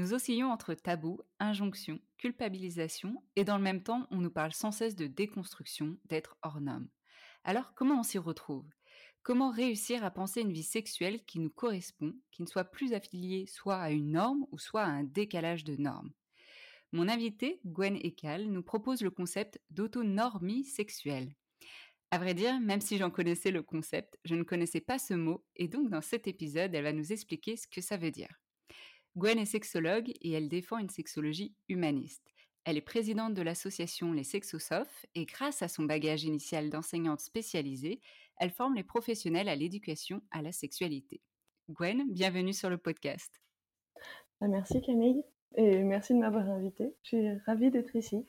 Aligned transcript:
Nous 0.00 0.14
oscillons 0.14 0.50
entre 0.50 0.72
tabou, 0.72 1.20
injonction, 1.40 2.00
culpabilisation, 2.16 3.22
et 3.36 3.44
dans 3.44 3.58
le 3.58 3.62
même 3.62 3.82
temps, 3.82 4.06
on 4.10 4.16
nous 4.16 4.30
parle 4.30 4.54
sans 4.54 4.72
cesse 4.72 4.96
de 4.96 5.06
déconstruction, 5.06 5.98
d'être 6.06 6.38
hors 6.40 6.62
norme. 6.62 6.88
Alors, 7.44 7.74
comment 7.74 8.00
on 8.00 8.02
s'y 8.02 8.16
retrouve? 8.16 8.64
Comment 9.22 9.50
réussir 9.50 10.02
à 10.02 10.10
penser 10.10 10.40
une 10.40 10.54
vie 10.54 10.62
sexuelle 10.62 11.22
qui 11.26 11.38
nous 11.38 11.50
correspond, 11.50 12.14
qui 12.30 12.40
ne 12.40 12.46
soit 12.46 12.64
plus 12.64 12.94
affiliée 12.94 13.44
soit 13.44 13.76
à 13.76 13.90
une 13.90 14.12
norme 14.12 14.46
ou 14.52 14.58
soit 14.58 14.84
à 14.84 14.88
un 14.88 15.04
décalage 15.04 15.64
de 15.64 15.76
normes 15.76 16.14
Mon 16.92 17.06
invité, 17.06 17.60
Gwen 17.66 17.96
Ekal, 17.96 18.46
nous 18.46 18.62
propose 18.62 19.02
le 19.02 19.10
concept 19.10 19.60
d'autonormie 19.68 20.64
sexuelle. 20.64 21.34
À 22.10 22.16
vrai 22.16 22.32
dire, 22.32 22.58
même 22.58 22.80
si 22.80 22.96
j'en 22.96 23.10
connaissais 23.10 23.50
le 23.50 23.62
concept, 23.62 24.18
je 24.24 24.34
ne 24.34 24.44
connaissais 24.44 24.80
pas 24.80 24.98
ce 24.98 25.12
mot, 25.12 25.44
et 25.56 25.68
donc 25.68 25.90
dans 25.90 26.00
cet 26.00 26.26
épisode, 26.26 26.74
elle 26.74 26.84
va 26.84 26.94
nous 26.94 27.12
expliquer 27.12 27.58
ce 27.58 27.66
que 27.66 27.82
ça 27.82 27.98
veut 27.98 28.10
dire. 28.10 28.40
Gwen 29.16 29.38
est 29.38 29.44
sexologue 29.44 30.12
et 30.20 30.30
elle 30.32 30.48
défend 30.48 30.78
une 30.78 30.88
sexologie 30.88 31.54
humaniste. 31.68 32.32
Elle 32.64 32.76
est 32.76 32.82
présidente 32.82 33.34
de 33.34 33.42
l'association 33.42 34.12
Les 34.12 34.22
Sexosophes 34.22 35.06
et 35.14 35.24
grâce 35.24 35.62
à 35.62 35.68
son 35.68 35.82
bagage 35.82 36.24
initial 36.24 36.70
d'enseignante 36.70 37.20
spécialisée, 37.20 38.00
elle 38.36 38.50
forme 38.50 38.76
les 38.76 38.84
professionnels 38.84 39.48
à 39.48 39.56
l'éducation 39.56 40.22
à 40.30 40.42
la 40.42 40.52
sexualité. 40.52 41.20
Gwen, 41.70 42.04
bienvenue 42.12 42.52
sur 42.52 42.70
le 42.70 42.78
podcast. 42.78 43.40
Ah, 44.40 44.46
Merci 44.46 44.80
Camille 44.80 45.22
et 45.56 45.82
merci 45.82 46.14
de 46.14 46.18
m'avoir 46.18 46.48
invitée. 46.48 46.94
Je 47.02 47.08
suis 47.08 47.38
ravie 47.46 47.70
d'être 47.70 47.96
ici. 47.96 48.24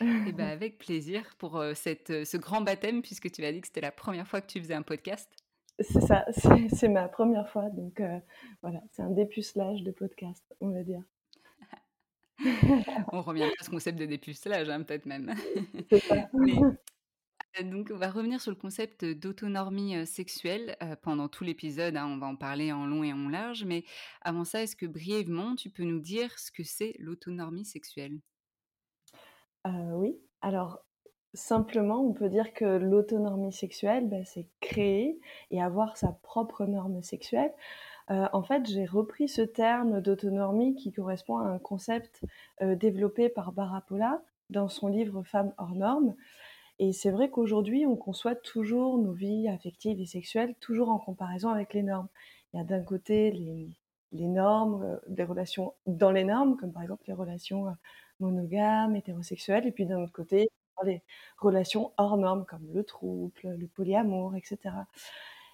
Et 0.00 0.32
ben 0.32 0.48
avec 0.48 0.78
plaisir 0.78 1.34
pour 1.38 1.58
euh, 1.58 1.74
cette, 1.74 2.10
euh, 2.10 2.24
ce 2.24 2.36
grand 2.36 2.60
baptême 2.60 3.02
puisque 3.02 3.30
tu 3.30 3.44
as 3.44 3.52
dit 3.52 3.60
que 3.60 3.66
c'était 3.66 3.80
la 3.80 3.92
première 3.92 4.26
fois 4.26 4.40
que 4.40 4.46
tu 4.46 4.60
faisais 4.60 4.74
un 4.74 4.82
podcast. 4.82 5.30
C'est 5.80 6.00
ça, 6.00 6.26
c'est 6.74 6.88
ma 6.88 7.08
première 7.08 7.48
fois, 7.48 7.70
donc 7.70 8.00
euh, 8.00 8.18
voilà, 8.62 8.80
c'est 8.92 9.02
un 9.02 9.10
dépucelage 9.10 9.82
de 9.82 9.90
podcast, 9.90 10.44
on 10.60 10.70
va 10.70 10.82
dire. 10.82 11.02
On 13.12 13.22
revient 13.22 13.50
à 13.58 13.64
ce 13.64 13.70
concept 13.70 13.98
de 13.98 14.06
dépucelage, 14.06 14.68
hein, 14.70 14.82
peut-être 14.82 15.06
même. 15.06 15.34
C'est 15.90 16.00
ça. 16.00 16.28
Mais, 16.32 16.54
euh, 17.58 17.62
donc, 17.64 17.90
on 17.92 17.96
va 17.96 18.10
revenir 18.10 18.40
sur 18.40 18.50
le 18.50 18.56
concept 18.56 19.04
d'autonomie 19.04 19.96
euh, 19.96 20.04
sexuelle 20.06 20.76
euh, 20.82 20.96
pendant 20.96 21.28
tout 21.28 21.44
l'épisode. 21.44 21.96
hein, 21.96 22.06
on 22.06 22.18
va 22.18 22.26
en 22.26 22.36
parler 22.36 22.72
en 22.72 22.86
long 22.86 23.02
et 23.02 23.12
en 23.12 23.28
large. 23.28 23.64
Mais 23.64 23.84
avant 24.22 24.44
ça, 24.44 24.62
est-ce 24.62 24.76
que 24.76 24.86
brièvement, 24.86 25.54
tu 25.56 25.70
peux 25.70 25.84
nous 25.84 26.00
dire 26.00 26.38
ce 26.38 26.50
que 26.50 26.62
c'est 26.62 26.94
l'autonomie 26.98 27.64
sexuelle? 27.64 28.20
Euh, 29.66 29.92
oui, 29.94 30.16
alors 30.40 30.84
simplement, 31.34 32.00
on 32.00 32.12
peut 32.12 32.28
dire 32.28 32.52
que 32.52 32.64
l'autonomie 32.64 33.52
sexuelle, 33.52 34.08
ben, 34.08 34.24
c'est 34.24 34.46
créer 34.60 35.20
et 35.50 35.62
avoir 35.62 35.96
sa 35.96 36.12
propre 36.22 36.66
norme 36.66 37.02
sexuelle. 37.02 37.52
Euh, 38.10 38.26
en 38.32 38.42
fait, 38.42 38.66
j'ai 38.66 38.86
repris 38.86 39.28
ce 39.28 39.42
terme 39.42 40.00
d'autonomie 40.00 40.74
qui 40.74 40.92
correspond 40.92 41.38
à 41.38 41.44
un 41.44 41.58
concept 41.58 42.22
euh, 42.62 42.74
développé 42.74 43.28
par 43.28 43.52
Barapola 43.52 44.22
dans 44.50 44.68
son 44.68 44.88
livre 44.88 45.22
Femmes 45.22 45.52
hors 45.58 45.74
normes. 45.74 46.14
Et 46.80 46.92
c'est 46.92 47.10
vrai 47.10 47.30
qu'aujourd'hui, 47.30 47.86
on 47.86 47.96
conçoit 47.96 48.34
toujours 48.34 48.98
nos 48.98 49.12
vies 49.12 49.48
affectives 49.48 50.00
et 50.00 50.06
sexuelles 50.06 50.54
toujours 50.60 50.88
en 50.90 50.98
comparaison 50.98 51.50
avec 51.50 51.74
les 51.74 51.82
normes. 51.82 52.08
Il 52.52 52.56
y 52.56 52.60
a 52.60 52.64
d'un 52.64 52.82
côté 52.82 53.30
les, 53.32 53.68
les 54.12 54.26
normes, 54.26 54.82
euh, 54.82 54.96
des 55.08 55.24
relations 55.24 55.74
dans 55.86 56.10
les 56.10 56.24
normes, 56.24 56.56
comme 56.56 56.72
par 56.72 56.82
exemple 56.82 57.04
les 57.06 57.14
relations 57.14 57.68
euh, 57.68 57.72
monogames, 58.18 58.96
hétérosexuelles, 58.96 59.66
et 59.66 59.72
puis 59.72 59.86
d'un 59.86 60.02
autre 60.02 60.12
côté, 60.12 60.50
les 60.84 61.02
relations 61.38 61.92
hors 61.96 62.16
normes, 62.16 62.44
comme 62.46 62.66
le 62.72 62.84
trouble, 62.84 63.32
le 63.44 63.66
polyamour, 63.66 64.34
etc. 64.36 64.70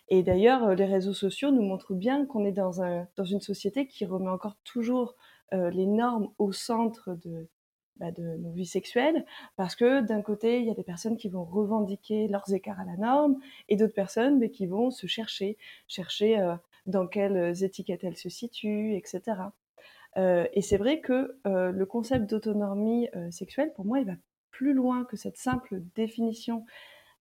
Et 0.08 0.22
d'ailleurs, 0.22 0.64
euh, 0.64 0.74
les 0.74 0.84
réseaux 0.84 1.12
sociaux 1.12 1.50
nous 1.50 1.62
montrent 1.62 1.94
bien 1.94 2.26
qu'on 2.26 2.44
est 2.44 2.52
dans, 2.52 2.82
un, 2.82 3.08
dans 3.16 3.24
une 3.24 3.40
société 3.40 3.86
qui 3.88 4.04
remet 4.04 4.30
encore 4.30 4.56
toujours 4.64 5.16
euh, 5.52 5.70
les 5.70 5.86
normes 5.86 6.28
au 6.38 6.52
centre 6.52 7.14
de, 7.14 7.48
bah, 7.96 8.12
de 8.12 8.36
nos 8.36 8.52
vies 8.52 8.66
sexuelles, 8.66 9.24
parce 9.56 9.74
que 9.74 10.00
d'un 10.00 10.22
côté, 10.22 10.60
il 10.60 10.66
y 10.66 10.70
a 10.70 10.74
des 10.74 10.84
personnes 10.84 11.16
qui 11.16 11.28
vont 11.28 11.44
revendiquer 11.44 12.28
leurs 12.28 12.52
écarts 12.52 12.80
à 12.80 12.84
la 12.84 12.96
norme, 12.96 13.38
et 13.68 13.76
d'autres 13.76 13.94
personnes 13.94 14.38
mais 14.38 14.50
qui 14.50 14.66
vont 14.66 14.90
se 14.90 15.06
chercher, 15.06 15.56
chercher 15.88 16.40
euh, 16.40 16.54
dans 16.86 17.06
quelles 17.08 17.64
étiquettes 17.64 18.04
elles 18.04 18.16
se 18.16 18.28
situent, 18.28 18.94
etc. 18.94 19.38
Et 20.16 20.62
c'est 20.62 20.78
vrai 20.78 21.00
que 21.00 21.36
le 21.44 21.84
concept 21.84 22.30
d'autonomie 22.30 23.08
sexuelle, 23.30 23.72
pour 23.74 23.84
moi, 23.84 23.98
il 23.98 24.06
va 24.06 24.14
plus 24.56 24.72
loin 24.72 25.04
que 25.04 25.18
cette 25.18 25.36
simple 25.36 25.82
définition 25.94 26.64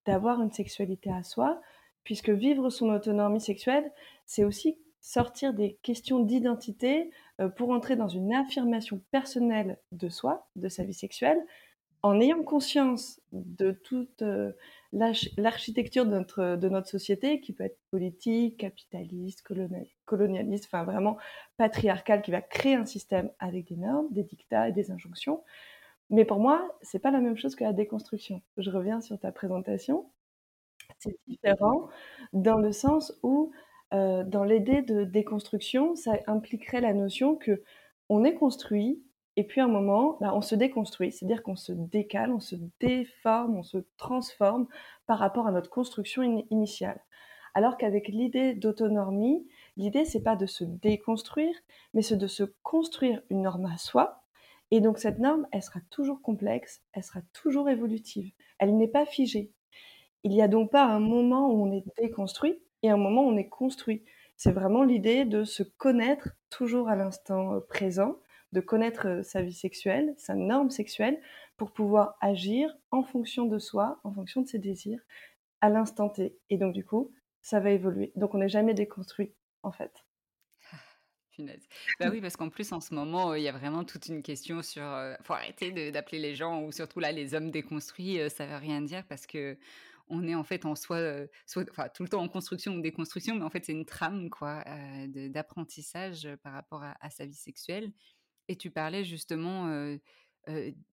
d'avoir 0.06 0.42
une 0.42 0.52
sexualité 0.52 1.12
à 1.12 1.24
soi, 1.24 1.62
puisque 2.06 2.30
vivre 2.30 2.70
son 2.70 2.90
autonomie 2.90 3.42
sexuelle, 3.42 3.92
c'est 4.26 4.46
aussi 4.46 4.78
sortir 5.02 5.54
des 5.54 5.78
questions 5.84 6.20
d'identité 6.22 7.12
euh, 7.42 7.50
pour 7.50 7.72
entrer 7.72 7.98
dans 7.98 8.08
une 8.08 8.34
affirmation 8.34 9.02
personnelle 9.12 9.78
de 9.92 10.08
soi, 10.08 10.48
de 10.56 10.70
sa 10.70 10.84
vie 10.84 10.94
sexuelle, 10.94 11.40
en 12.04 12.22
ayant 12.22 12.44
conscience 12.44 13.20
de 13.34 13.72
toute 13.72 14.24
l'architecture 14.94 16.06
de 16.06 16.12
notre, 16.12 16.56
de 16.56 16.70
notre 16.70 16.88
société, 16.88 17.42
qui 17.42 17.52
peut 17.52 17.64
être 17.66 17.80
politique, 17.90 18.58
capitaliste, 18.58 19.44
colonialiste, 20.06 20.66
enfin 20.66 20.84
vraiment 20.84 21.18
patriarcale, 21.58 22.22
qui 22.22 22.32
va 22.32 22.42
créer 22.42 22.76
un 22.76 22.86
système 22.86 23.32
avec 23.40 23.68
des 23.68 23.76
normes, 23.76 24.08
des 24.12 24.24
dictats 24.24 24.70
et 24.70 24.72
des 24.72 24.92
injonctions. 24.92 25.44
Mais 26.10 26.26
pour 26.26 26.40
moi, 26.40 26.78
c'est 26.82 27.00
pas 27.00 27.12
la 27.12 27.20
même 27.20 27.38
chose 27.38 27.56
que 27.56 27.64
la 27.64 27.74
déconstruction. 27.74 28.42
Je 28.58 28.70
reviens 28.70 29.02
sur 29.02 29.20
ta 29.20 29.32
présentation. 29.32 30.12
C'est 31.00 31.18
différent 31.28 31.90
dans 32.34 32.58
le 32.58 32.72
sens 32.72 33.18
où, 33.24 33.52
dans 33.92 34.44
l'idée 34.44 34.82
de 34.82 35.04
déconstruction, 35.04 35.96
ça 35.96 36.18
impliquerait 36.28 36.82
la 36.82 36.94
notion 36.94 37.36
que 37.36 37.64
on 38.10 38.24
est 38.24 38.36
construit 38.36 39.02
et 39.38 39.44
puis 39.44 39.62
à 39.62 39.66
un 39.66 39.68
moment, 39.68 40.18
bah, 40.22 40.32
on 40.34 40.42
se 40.42 40.56
déconstruit, 40.56 41.12
c'est-à-dire 41.12 41.44
qu'on 41.44 41.56
se 41.58 41.74
décale, 41.74 42.32
on 42.32 42.40
se 42.40 42.56
déforme, 42.80 43.58
on 43.58 43.64
se 43.64 43.80
transforme 43.98 44.68
par 45.08 45.20
rapport 45.20 45.48
à 45.48 45.52
notre 45.52 45.70
construction 45.70 46.24
initiale. 46.50 47.02
Alors 47.54 47.78
qu'avec 47.78 48.08
l'idée 48.10 48.54
d'autonomie, 48.54 49.48
l'idée 49.78 50.06
c'est 50.06 50.24
pas 50.24 50.36
de 50.36 50.46
se 50.46 50.64
déconstruire, 50.64 51.56
mais 51.94 52.02
c'est 52.02 52.18
de 52.18 52.28
se 52.28 52.44
construire 52.64 53.22
une 53.30 53.42
norme 53.44 53.66
à 53.66 53.78
soi. 53.78 54.25
Et 54.72 54.82
donc 54.82 54.98
cette 54.98 55.20
norme, 55.20 55.48
elle 55.52 55.62
sera 55.62 55.80
toujours 55.90 56.22
complexe, 56.22 56.82
elle 56.94 57.04
sera 57.04 57.22
toujours 57.34 57.70
évolutive. 57.70 58.32
Elle 58.58 58.76
n'est 58.78 58.88
pas 58.88 59.06
figée. 59.06 59.52
Il 60.24 60.32
n'y 60.32 60.42
a 60.42 60.48
donc 60.48 60.72
pas 60.72 60.86
un 60.86 61.00
moment 61.00 61.52
où 61.52 61.66
on 61.66 61.72
est 61.72 61.86
déconstruit 61.98 62.60
et 62.82 62.90
un 62.90 62.98
moment 62.98 63.24
où 63.24 63.30
on 63.30 63.38
est 63.38 63.50
construit. 63.50 64.04
C'est 64.38 64.52
vraiment 64.52 64.84
l'idée 64.84 65.24
de 65.24 65.44
se 65.44 65.64
connaître 65.64 66.30
toujours 66.50 66.90
à 66.90 66.96
l'instant 66.96 67.56
euh, 67.56 67.60
présent 67.60 68.18
de 68.56 68.62
connaître 68.62 69.08
euh, 69.08 69.24
sa 69.24 69.42
vie 69.42 69.54
sexuelle, 69.54 70.16
sa 70.18 70.34
norme 70.34 70.72
sexuelle, 70.72 71.20
pour 71.58 71.72
pouvoir 71.72 72.18
agir 72.22 72.74
en 72.90 73.04
fonction 73.04 73.46
de 73.46 73.60
soi, 73.60 74.00
en 74.04 74.14
fonction 74.14 74.42
de 74.42 74.48
ses 74.48 74.60
désirs, 74.60 75.02
à 75.62 75.70
l'instant 75.70 76.10
T. 76.10 76.38
Et 76.50 76.58
donc, 76.58 76.74
du 76.74 76.86
coup, 76.86 77.12
ça 77.42 77.60
va 77.60 77.72
évoluer. 77.72 78.12
Donc, 78.16 78.34
on 78.34 78.40
n'est 78.40 78.50
jamais 78.50 78.74
déconstruit, 78.74 79.34
en 79.62 79.72
fait. 79.72 80.05
Bah 82.00 82.10
oui, 82.12 82.22
parce 82.22 82.36
qu'en 82.38 82.50
plus, 82.50 82.72
en 82.72 82.82
ce 82.82 82.94
moment, 82.94 83.34
il 83.36 83.44
y 83.44 83.48
a 83.48 83.52
vraiment 83.52 83.84
toute 83.84 84.08
une 84.08 84.22
question 84.22 84.62
sur. 84.62 84.84
Il 84.84 85.18
faut 85.24 85.34
arrêter 85.34 85.92
d'appeler 85.92 86.20
les 86.20 86.36
gens, 86.36 86.62
ou 86.62 86.72
surtout 86.72 87.00
là, 87.00 87.12
les 87.12 87.36
hommes 87.36 87.52
déconstruits, 87.52 88.20
ça 88.30 88.46
veut 88.46 88.58
rien 88.58 88.82
dire 88.82 89.04
parce 89.08 89.26
que 89.26 89.58
on 90.08 90.28
est 90.28 90.36
en 90.36 90.44
fait 90.44 90.66
en 90.66 90.76
soi, 90.76 91.00
soit, 91.48 91.66
enfin, 91.72 91.90
tout 91.90 92.04
le 92.04 92.10
temps 92.10 92.22
en 92.22 92.28
construction 92.28 92.76
ou 92.76 92.82
déconstruction, 92.82 93.36
mais 93.36 93.44
en 93.44 93.50
fait, 93.50 93.66
c'est 93.66 93.72
une 93.72 93.86
trame, 93.86 94.30
quoi, 94.30 94.64
d'apprentissage 95.08 96.30
par 96.44 96.54
rapport 96.54 96.84
à, 96.84 96.96
à, 97.02 97.10
sa 97.10 97.26
vie 97.26 97.34
sexuelle. 97.34 97.92
Et 98.48 98.56
tu 98.56 98.70
parlais 98.70 99.04
justement 99.04 99.98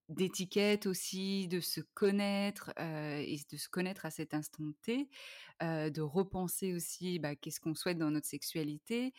d'étiquette 0.09 0.87
aussi, 0.87 1.49
de 1.49 1.61
se 1.61 1.81
connaître 1.95 2.73
et 2.79 3.39
de 3.51 3.57
se 3.57 3.69
connaître 3.69 4.07
à 4.07 4.11
cet 4.11 4.35
instant 4.35 4.65
T, 4.83 5.09
de 5.61 6.01
repenser 6.01 6.75
aussi 6.75 7.19
bah, 7.19 7.37
qu'est-ce 7.37 7.61
qu'on 7.61 7.75
souhaite 7.75 7.99
dans 7.99 8.11
notre 8.11 8.27
sexualité. 8.27 9.13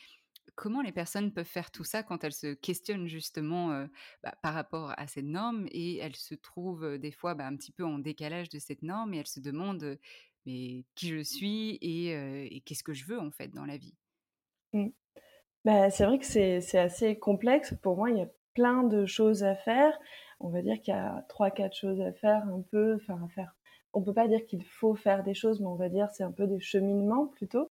Comment 0.55 0.81
les 0.81 0.91
personnes 0.91 1.31
peuvent 1.31 1.45
faire 1.45 1.71
tout 1.71 1.83
ça 1.83 2.03
quand 2.03 2.23
elles 2.23 2.33
se 2.33 2.53
questionnent 2.53 3.07
justement 3.07 3.87
bah, 4.23 4.35
par 4.41 4.53
rapport 4.53 4.93
à 4.97 5.07
cette 5.07 5.25
norme 5.25 5.65
et 5.71 5.97
elles 5.97 6.15
se 6.15 6.35
trouvent 6.35 6.97
des 6.97 7.11
fois 7.11 7.33
bah, 7.33 7.47
un 7.47 7.55
petit 7.55 7.71
peu 7.71 7.83
en 7.83 7.97
décalage 7.97 8.49
de 8.49 8.59
cette 8.59 8.83
norme 8.83 9.13
et 9.13 9.17
elles 9.17 9.27
se 9.27 9.39
demandent 9.39 9.97
mais 10.45 10.83
qui 10.95 11.07
je 11.07 11.23
suis 11.23 11.77
et, 11.81 12.61
qu'est-ce 12.65 12.83
que 12.83 12.93
je 12.93 13.05
veux 13.05 13.19
en 13.19 13.31
fait 13.31 13.49
dans 13.49 13.65
la 13.65 13.77
vie? 13.77 13.95
Mmh. 14.73 14.89
Bah, 15.65 15.89
c'est 15.89 16.05
vrai 16.05 16.19
que 16.19 16.25
c'est 16.25 16.77
assez 16.77 17.17
complexe. 17.17 17.73
Pour 17.81 17.95
moi, 17.95 18.09
il 18.09 18.17
y 18.17 18.21
a 18.21 18.29
plein 18.53 18.83
de 18.83 19.05
choses 19.05 19.43
à 19.43 19.55
faire. 19.55 19.97
On 20.39 20.49
va 20.49 20.61
dire 20.61 20.79
qu'il 20.81 20.93
y 20.93 20.97
a 20.97 21.25
trois, 21.29 21.51
quatre 21.51 21.75
choses 21.75 22.01
à 22.01 22.11
faire 22.11 22.43
un 22.47 22.61
peu, 22.69 22.95
enfin 22.95 23.19
à 23.23 23.29
faire. 23.29 23.55
On 23.93 24.03
peut 24.03 24.13
pas 24.13 24.27
dire 24.27 24.45
qu'il 24.45 24.63
faut 24.65 24.95
faire 24.95 25.23
des 25.23 25.33
choses, 25.33 25.61
mais 25.61 25.67
on 25.67 25.75
va 25.75 25.89
dire 25.89 26.09
c'est 26.11 26.23
un 26.23 26.31
peu 26.31 26.47
des 26.47 26.59
cheminements 26.59 27.27
plutôt. 27.27 27.69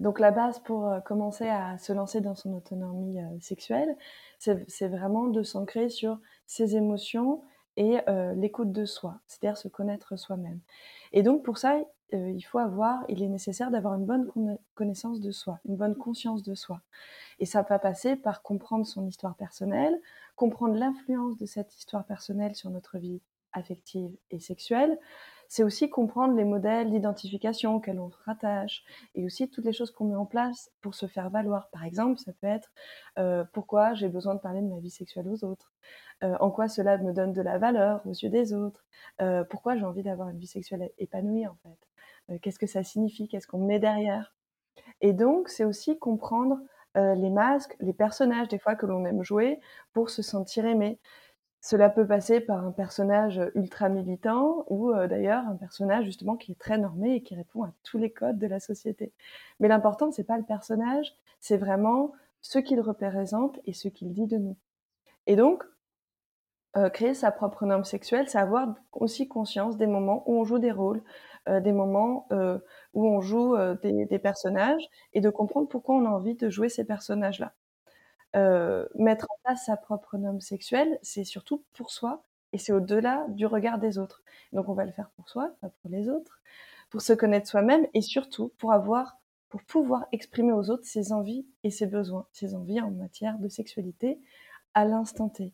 Donc 0.00 0.20
la 0.20 0.30
base 0.30 0.58
pour 0.60 0.86
euh, 0.86 1.00
commencer 1.00 1.48
à 1.48 1.78
se 1.78 1.92
lancer 1.92 2.20
dans 2.20 2.34
son 2.34 2.54
autonomie 2.54 3.20
euh, 3.20 3.40
sexuelle, 3.40 3.96
c'est 4.38 4.88
vraiment 4.88 5.26
de 5.26 5.42
s'ancrer 5.42 5.88
sur 5.88 6.18
ses 6.46 6.76
émotions 6.76 7.42
et 7.76 7.98
euh, 8.08 8.34
l'écoute 8.34 8.72
de 8.72 8.84
soi, 8.84 9.20
c'est-à-dire 9.26 9.56
se 9.56 9.68
connaître 9.68 10.16
soi-même. 10.16 10.60
Et 11.12 11.22
donc 11.22 11.44
pour 11.44 11.58
ça, 11.58 11.80
il 12.12 12.40
faut 12.40 12.58
avoir, 12.58 13.04
il 13.08 13.22
est 13.22 13.28
nécessaire 13.28 13.70
d'avoir 13.70 13.94
une 13.94 14.06
bonne 14.06 14.30
connaissance 14.74 15.20
de 15.20 15.30
soi, 15.30 15.60
une 15.66 15.76
bonne 15.76 15.94
conscience 15.94 16.42
de 16.42 16.54
soi. 16.54 16.80
Et 17.38 17.44
ça 17.44 17.60
va 17.60 17.78
passer 17.78 18.16
par 18.16 18.42
comprendre 18.42 18.86
son 18.86 19.06
histoire 19.06 19.34
personnelle, 19.36 20.00
comprendre 20.34 20.74
l'influence 20.74 21.36
de 21.36 21.44
cette 21.44 21.76
histoire 21.76 22.06
personnelle 22.06 22.54
sur 22.54 22.70
notre 22.70 22.96
vie 22.96 23.20
affective 23.52 24.10
et 24.30 24.40
sexuelle. 24.40 24.98
C'est 25.48 25.62
aussi 25.62 25.90
comprendre 25.90 26.34
les 26.36 26.44
modèles 26.44 26.90
d'identification 26.90 27.76
auxquels 27.76 27.98
on 28.00 28.10
se 28.10 28.18
rattache 28.24 28.84
et 29.14 29.24
aussi 29.24 29.48
toutes 29.50 29.64
les 29.64 29.72
choses 29.72 29.90
qu'on 29.90 30.04
met 30.06 30.14
en 30.16 30.26
place 30.26 30.70
pour 30.80 30.94
se 30.94 31.06
faire 31.06 31.30
valoir. 31.30 31.68
Par 31.70 31.84
exemple, 31.84 32.18
ça 32.20 32.32
peut 32.40 32.46
être 32.46 32.70
euh, 33.18 33.44
pourquoi 33.52 33.94
j'ai 33.94 34.08
besoin 34.08 34.34
de 34.34 34.40
parler 34.40 34.60
de 34.60 34.68
ma 34.68 34.78
vie 34.78 34.90
sexuelle 34.90 35.28
aux 35.28 35.44
autres, 35.44 35.72
euh, 36.22 36.36
en 36.40 36.50
quoi 36.50 36.68
cela 36.68 36.98
me 36.98 37.12
donne 37.12 37.32
de 37.32 37.42
la 37.42 37.58
valeur 37.58 38.02
aux 38.06 38.12
yeux 38.12 38.30
des 38.30 38.52
autres, 38.52 38.84
pourquoi 39.50 39.76
j'ai 39.76 39.84
envie 39.84 40.02
d'avoir 40.02 40.28
une 40.28 40.38
vie 40.38 40.46
sexuelle 40.46 40.90
épanouie 40.98 41.46
en 41.46 41.56
fait? 41.62 41.88
Euh, 42.30 42.38
qu'est-ce 42.40 42.58
que 42.58 42.66
ça 42.66 42.82
signifie, 42.82 43.28
qu'est-ce 43.28 43.46
qu'on 43.46 43.64
met 43.64 43.78
derrière? 43.78 44.34
Et 45.00 45.12
donc, 45.12 45.48
c'est 45.48 45.64
aussi 45.64 45.98
comprendre 45.98 46.58
euh, 46.96 47.14
les 47.14 47.30
masques, 47.30 47.76
les 47.80 47.92
personnages 47.92 48.48
des 48.48 48.58
fois 48.58 48.74
que 48.74 48.86
l'on 48.86 49.04
aime 49.04 49.22
jouer 49.22 49.60
pour 49.92 50.10
se 50.10 50.22
sentir 50.22 50.64
aimé. 50.66 51.00
Cela 51.60 51.90
peut 51.90 52.06
passer 52.06 52.40
par 52.40 52.64
un 52.64 52.70
personnage 52.70 53.40
ultra 53.54 53.88
militant 53.88 54.64
ou 54.68 54.92
euh, 54.92 55.08
d'ailleurs 55.08 55.44
un 55.48 55.56
personnage 55.56 56.04
justement 56.04 56.36
qui 56.36 56.52
est 56.52 56.58
très 56.58 56.78
normé 56.78 57.16
et 57.16 57.22
qui 57.22 57.34
répond 57.34 57.64
à 57.64 57.72
tous 57.82 57.98
les 57.98 58.10
codes 58.10 58.38
de 58.38 58.46
la 58.46 58.60
société. 58.60 59.12
Mais 59.60 59.68
l'important, 59.68 60.10
c'est 60.10 60.24
pas 60.24 60.38
le 60.38 60.44
personnage, 60.44 61.12
c'est 61.40 61.56
vraiment 61.56 62.12
ce 62.40 62.58
qu'il 62.58 62.80
représente 62.80 63.58
et 63.64 63.72
ce 63.72 63.88
qu'il 63.88 64.12
dit 64.12 64.26
de 64.26 64.38
nous. 64.38 64.56
Et 65.26 65.36
donc, 65.36 65.64
créer 66.92 67.12
sa 67.12 67.32
propre 67.32 67.66
norme 67.66 67.82
sexuelle, 67.82 68.28
c'est 68.28 68.38
avoir 68.38 68.72
aussi 68.92 69.26
conscience 69.26 69.76
des 69.76 69.88
moments 69.88 70.22
où 70.26 70.38
on 70.38 70.44
joue 70.44 70.60
des 70.60 70.70
rôles, 70.70 71.02
euh, 71.48 71.60
des 71.60 71.72
moments 71.72 72.26
euh, 72.32 72.58
où 72.94 73.06
on 73.08 73.20
joue 73.20 73.56
euh, 73.56 73.74
des, 73.82 74.18
personnages 74.18 74.86
et 75.14 75.20
de 75.20 75.30
comprendre 75.30 75.68
pourquoi 75.68 75.94
on 75.94 76.04
a 76.04 76.10
envie 76.10 76.34
de 76.34 76.50
jouer 76.50 76.68
ces 76.68 76.84
personnages-là. 76.84 77.54
Mettre 78.34 79.26
en 79.30 79.38
place 79.44 79.66
sa 79.66 79.76
propre 79.76 80.18
norme 80.18 80.40
sexuelle, 80.40 80.98
c'est 81.02 81.24
surtout 81.24 81.64
pour 81.72 81.90
soi 81.90 82.24
et 82.52 82.58
c'est 82.58 82.72
au-delà 82.72 83.26
du 83.28 83.46
regard 83.46 83.78
des 83.78 83.98
autres. 83.98 84.22
Donc 84.52 84.68
on 84.68 84.74
va 84.74 84.84
le 84.84 84.92
faire 84.92 85.10
pour 85.10 85.28
soi, 85.28 85.50
pas 85.60 85.70
pour 85.82 85.90
les 85.90 86.08
autres, 86.08 86.40
pour 86.90 87.02
se 87.02 87.12
connaître 87.12 87.48
soi-même 87.48 87.86
et 87.94 88.00
surtout 88.00 88.52
pour 88.58 88.72
avoir, 88.72 89.18
pour 89.48 89.62
pouvoir 89.62 90.06
exprimer 90.12 90.52
aux 90.52 90.70
autres 90.70 90.86
ses 90.86 91.12
envies 91.12 91.46
et 91.64 91.70
ses 91.70 91.86
besoins, 91.86 92.26
ses 92.32 92.54
envies 92.54 92.80
en 92.80 92.90
matière 92.90 93.38
de 93.38 93.48
sexualité 93.48 94.20
à 94.74 94.84
l'instant 94.84 95.28
T. 95.28 95.52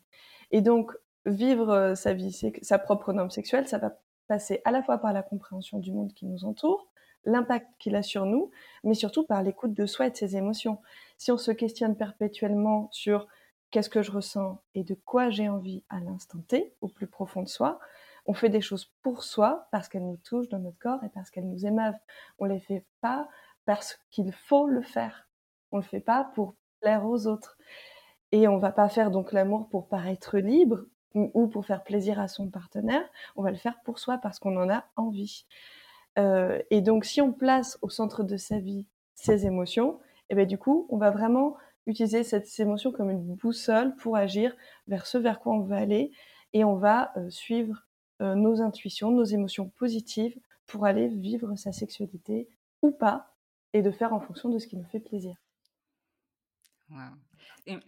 Et 0.51 0.61
donc 0.61 0.91
vivre 1.25 1.93
sa 1.95 2.13
vie, 2.13 2.31
sa 2.61 2.79
propre 2.79 3.11
norme 3.11 3.31
sexuelle, 3.31 3.67
ça 3.67 3.77
va 3.77 3.97
passer 4.27 4.61
à 4.65 4.71
la 4.71 4.83
fois 4.83 4.97
par 4.97 5.13
la 5.13 5.23
compréhension 5.23 5.79
du 5.79 5.91
monde 5.91 6.13
qui 6.13 6.25
nous 6.25 6.45
entoure, 6.45 6.87
l'impact 7.25 7.67
qu'il 7.79 7.95
a 7.95 8.03
sur 8.03 8.25
nous, 8.25 8.51
mais 8.83 8.93
surtout 8.93 9.25
par 9.25 9.41
l'écoute 9.43 9.73
de 9.73 9.85
soi 9.85 10.07
et 10.07 10.11
de 10.11 10.15
ses 10.15 10.37
émotions. 10.37 10.79
Si 11.17 11.31
on 11.31 11.37
se 11.37 11.51
questionne 11.51 11.95
perpétuellement 11.95 12.89
sur 12.91 13.27
qu'est-ce 13.71 13.89
que 13.89 14.01
je 14.01 14.11
ressens 14.11 14.61
et 14.73 14.83
de 14.83 14.93
quoi 14.93 15.29
j'ai 15.29 15.49
envie 15.49 15.83
à 15.89 15.99
l'instant 15.99 16.39
T, 16.47 16.75
au 16.81 16.87
plus 16.87 17.07
profond 17.07 17.43
de 17.43 17.47
soi, 17.47 17.79
on 18.25 18.33
fait 18.33 18.49
des 18.49 18.61
choses 18.61 18.91
pour 19.01 19.23
soi 19.23 19.67
parce 19.71 19.87
qu'elles 19.87 20.05
nous 20.05 20.17
touchent 20.17 20.49
dans 20.49 20.59
notre 20.59 20.79
corps 20.79 21.03
et 21.03 21.09
parce 21.09 21.29
qu'elles 21.29 21.47
nous 21.47 21.65
émeuvent. 21.65 21.97
On 22.39 22.45
les 22.45 22.59
fait 22.59 22.85
pas 23.01 23.27
parce 23.65 23.99
qu'il 24.09 24.31
faut 24.31 24.67
le 24.67 24.81
faire. 24.81 25.27
On 25.71 25.77
le 25.77 25.83
fait 25.83 25.99
pas 25.99 26.31
pour 26.35 26.55
plaire 26.81 27.05
aux 27.05 27.27
autres. 27.27 27.57
Et 28.31 28.47
on 28.47 28.57
va 28.57 28.71
pas 28.71 28.89
faire 28.89 29.11
donc 29.11 29.31
l'amour 29.31 29.69
pour 29.69 29.87
paraître 29.87 30.37
libre 30.37 30.85
ou 31.15 31.47
pour 31.47 31.65
faire 31.65 31.83
plaisir 31.83 32.19
à 32.19 32.27
son 32.27 32.49
partenaire, 32.49 33.07
on 33.37 33.43
va 33.43 33.51
le 33.51 33.57
faire 33.57 33.79
pour 33.85 33.99
soi 33.99 34.17
parce 34.17 34.37
qu'on 34.37 34.57
en 34.57 34.69
a 34.69 34.83
envie. 34.97 35.45
Euh, 36.17 36.61
et 36.69 36.81
donc, 36.81 37.05
si 37.05 37.21
on 37.21 37.31
place 37.31 37.77
au 37.81 37.89
centre 37.89 38.23
de 38.23 38.35
sa 38.35 38.59
vie 38.59 38.85
ses 39.13 39.45
émotions, 39.45 39.99
et 40.29 40.35
bien 40.35 40.45
du 40.45 40.57
coup, 40.57 40.87
on 40.89 40.97
va 40.97 41.11
vraiment 41.11 41.57
utiliser 41.87 42.23
cette 42.23 42.47
émotion 42.59 42.91
comme 42.91 43.11
une 43.11 43.35
boussole 43.35 43.95
pour 43.97 44.17
agir 44.17 44.55
vers 44.87 45.05
ce 45.05 45.17
vers 45.17 45.39
quoi 45.39 45.53
on 45.53 45.61
veut 45.61 45.75
aller, 45.75 46.11
et 46.53 46.63
on 46.63 46.75
va 46.75 47.11
euh, 47.17 47.29
suivre 47.29 47.85
euh, 48.21 48.33
nos 48.35 48.61
intuitions, 48.61 49.11
nos 49.11 49.25
émotions 49.25 49.69
positives 49.69 50.37
pour 50.67 50.85
aller 50.85 51.07
vivre 51.07 51.55
sa 51.55 51.71
sexualité 51.71 52.47
ou 52.81 52.91
pas, 52.91 53.35
et 53.73 53.81
de 53.81 53.91
faire 53.91 54.13
en 54.13 54.19
fonction 54.19 54.49
de 54.49 54.57
ce 54.57 54.67
qui 54.67 54.77
nous 54.77 54.85
fait 54.85 54.99
plaisir. 54.99 55.35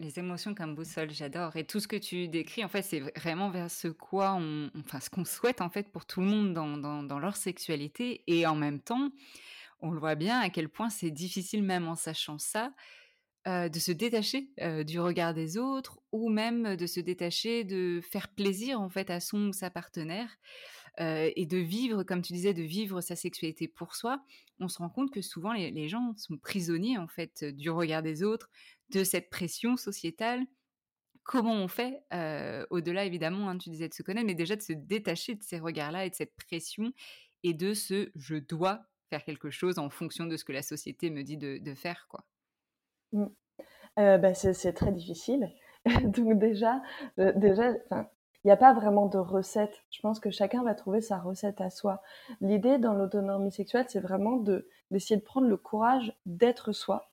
Les 0.00 0.18
émotions 0.18 0.54
comme 0.54 0.74
boussole, 0.74 1.10
j'adore. 1.10 1.56
Et 1.56 1.64
tout 1.64 1.78
ce 1.78 1.86
que 1.86 1.96
tu 1.96 2.28
décris, 2.28 2.64
en 2.64 2.68
fait, 2.68 2.82
c'est 2.82 3.00
vraiment 3.16 3.48
vers 3.48 3.70
ce 3.70 3.88
quoi 3.88 4.32
enfin, 4.76 4.98
ce 5.00 5.08
qu'on 5.08 5.24
souhaite 5.24 5.60
en 5.60 5.70
fait 5.70 5.88
pour 5.88 6.04
tout 6.04 6.20
le 6.20 6.26
monde 6.26 6.52
dans, 6.52 6.76
dans, 6.76 7.18
leur 7.18 7.36
sexualité. 7.36 8.22
Et 8.26 8.46
en 8.46 8.56
même 8.56 8.80
temps, 8.80 9.10
on 9.80 9.90
le 9.90 10.00
voit 10.00 10.14
bien 10.14 10.40
à 10.40 10.50
quel 10.50 10.68
point 10.68 10.90
c'est 10.90 11.10
difficile, 11.10 11.62
même 11.62 11.88
en 11.88 11.94
sachant 11.96 12.38
ça, 12.38 12.72
de 13.46 13.78
se 13.78 13.92
détacher 13.92 14.50
du 14.84 15.00
regard 15.00 15.32
des 15.32 15.56
autres 15.56 16.00
ou 16.12 16.28
même 16.28 16.76
de 16.76 16.86
se 16.86 17.00
détacher 17.00 17.64
de 17.64 18.00
faire 18.02 18.28
plaisir 18.28 18.80
en 18.80 18.90
fait 18.90 19.08
à 19.10 19.20
son 19.20 19.48
ou 19.48 19.52
sa 19.52 19.70
partenaire 19.70 20.36
et 20.98 21.46
de 21.46 21.56
vivre, 21.56 22.02
comme 22.02 22.22
tu 22.22 22.32
disais, 22.32 22.52
de 22.52 22.62
vivre 22.62 23.00
sa 23.00 23.16
sexualité 23.16 23.68
pour 23.68 23.94
soi, 23.94 24.20
on 24.60 24.68
se 24.68 24.78
rend 24.78 24.90
compte 24.90 25.12
que 25.12 25.22
souvent 25.22 25.52
les, 25.52 25.88
gens 25.88 26.14
sont 26.16 26.36
prisonniers 26.36 26.98
en 26.98 27.06
fait 27.06 27.44
du 27.44 27.70
regard 27.70 28.02
des 28.02 28.22
autres, 28.22 28.50
de 28.90 29.04
cette 29.04 29.30
pression 29.30 29.76
sociétale. 29.76 30.44
Comment 31.22 31.54
on 31.54 31.68
fait, 31.68 32.02
au-delà 32.70 33.04
évidemment, 33.04 33.48
hein, 33.48 33.58
tu 33.58 33.70
disais 33.70 33.88
de 33.88 33.94
se 33.94 34.02
connaître, 34.02 34.26
mais 34.26 34.34
déjà 34.34 34.56
de 34.56 34.62
se 34.62 34.72
détacher 34.72 35.36
de 35.36 35.42
ces 35.42 35.58
regards-là 35.58 36.04
et 36.04 36.10
de 36.10 36.14
cette 36.14 36.34
pression 36.34 36.92
et 37.44 37.54
de 37.54 37.74
ce 37.74 38.10
je 38.16 38.36
dois 38.36 38.82
faire 39.08 39.24
quelque 39.24 39.50
chose 39.50 39.78
en 39.78 39.90
fonction 39.90 40.26
de 40.26 40.36
ce 40.36 40.44
que 40.44 40.52
la 40.52 40.62
société 40.62 41.10
me 41.10 41.22
dit 41.22 41.36
de, 41.36 41.74
faire, 41.74 42.06
quoi. 42.08 42.24
Mmh. 43.12 43.26
Bah, 43.96 44.34
c'est 44.34 44.72
très 44.72 44.92
difficile. 44.92 45.50
Donc 46.04 46.38
déjà, 46.38 46.82
déjà, 47.16 47.72
il 48.44 48.46
n'y 48.46 48.52
a 48.52 48.56
pas 48.56 48.72
vraiment 48.72 49.06
de 49.06 49.18
recette. 49.18 49.82
Je 49.90 50.00
pense 50.00 50.20
que 50.20 50.30
chacun 50.30 50.62
va 50.62 50.74
trouver 50.74 51.00
sa 51.00 51.18
recette 51.18 51.60
à 51.60 51.70
soi. 51.70 52.02
L'idée 52.40 52.78
dans 52.78 52.94
l'autonomie 52.94 53.50
sexuelle, 53.50 53.86
c'est 53.88 54.00
vraiment 54.00 54.36
de, 54.36 54.68
d'essayer 54.90 55.16
de 55.16 55.24
prendre 55.24 55.48
le 55.48 55.56
courage 55.56 56.16
d'être 56.24 56.72
soi 56.72 57.10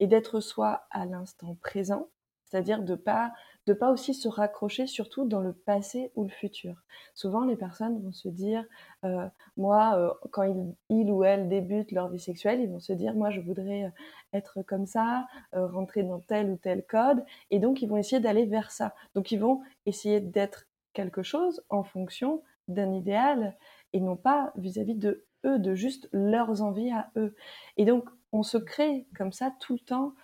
et 0.00 0.06
d'être 0.06 0.40
soi 0.40 0.86
à 0.90 1.06
l'instant 1.06 1.56
présent, 1.62 2.08
c'est-à-dire 2.54 2.82
de 2.82 2.94
pas 2.94 3.32
de 3.66 3.72
pas 3.72 3.90
aussi 3.90 4.14
se 4.14 4.28
raccrocher 4.28 4.86
surtout 4.86 5.24
dans 5.24 5.40
le 5.40 5.52
passé 5.52 6.12
ou 6.14 6.22
le 6.22 6.30
futur. 6.30 6.84
Souvent, 7.14 7.44
les 7.44 7.56
personnes 7.56 8.00
vont 8.00 8.12
se 8.12 8.28
dire, 8.28 8.64
euh, 9.04 9.26
moi, 9.56 9.96
euh, 9.96 10.10
quand 10.30 10.44
ils, 10.90 11.10
ou 11.10 11.24
elles 11.24 11.48
débutent 11.48 11.90
leur 11.90 12.10
vie 12.10 12.20
sexuelle, 12.20 12.60
ils 12.60 12.70
vont 12.70 12.78
se 12.78 12.92
dire, 12.92 13.14
moi, 13.14 13.30
je 13.30 13.40
voudrais 13.40 13.84
euh, 13.84 13.90
être 14.34 14.62
comme 14.62 14.86
ça, 14.86 15.26
rentrer 15.52 16.02
dans 16.02 16.20
tel 16.20 16.50
ou 16.50 16.56
tel 16.56 16.84
code, 16.84 17.24
et 17.50 17.58
donc 17.58 17.82
ils 17.82 17.88
vont 17.88 17.96
essayer 17.96 18.20
d'aller 18.20 18.44
vers 18.44 18.70
ça. 18.70 18.94
Donc 19.14 19.32
ils 19.32 19.40
vont 19.40 19.62
essayer 19.86 20.20
d'être 20.20 20.66
quelque 20.92 21.22
chose 21.22 21.64
en 21.70 21.82
fonction 21.82 22.42
d'un 22.68 22.92
idéal 22.92 23.56
et 23.92 24.00
non 24.00 24.16
pas 24.16 24.52
vis-à-vis 24.56 24.94
de 24.94 25.24
eux, 25.44 25.58
de 25.58 25.74
juste 25.74 26.08
leurs 26.12 26.62
envies 26.62 26.90
à 26.90 27.10
eux. 27.16 27.34
Et 27.78 27.84
donc 27.84 28.08
on 28.32 28.42
se 28.42 28.58
crée 28.58 29.06
comme 29.16 29.32
ça 29.32 29.52
tout 29.60 29.72
le 29.72 29.80
temps 29.80 30.14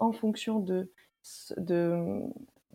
en 0.00 0.12
fonction 0.12 0.58
de, 0.58 0.90
de, 1.56 2.20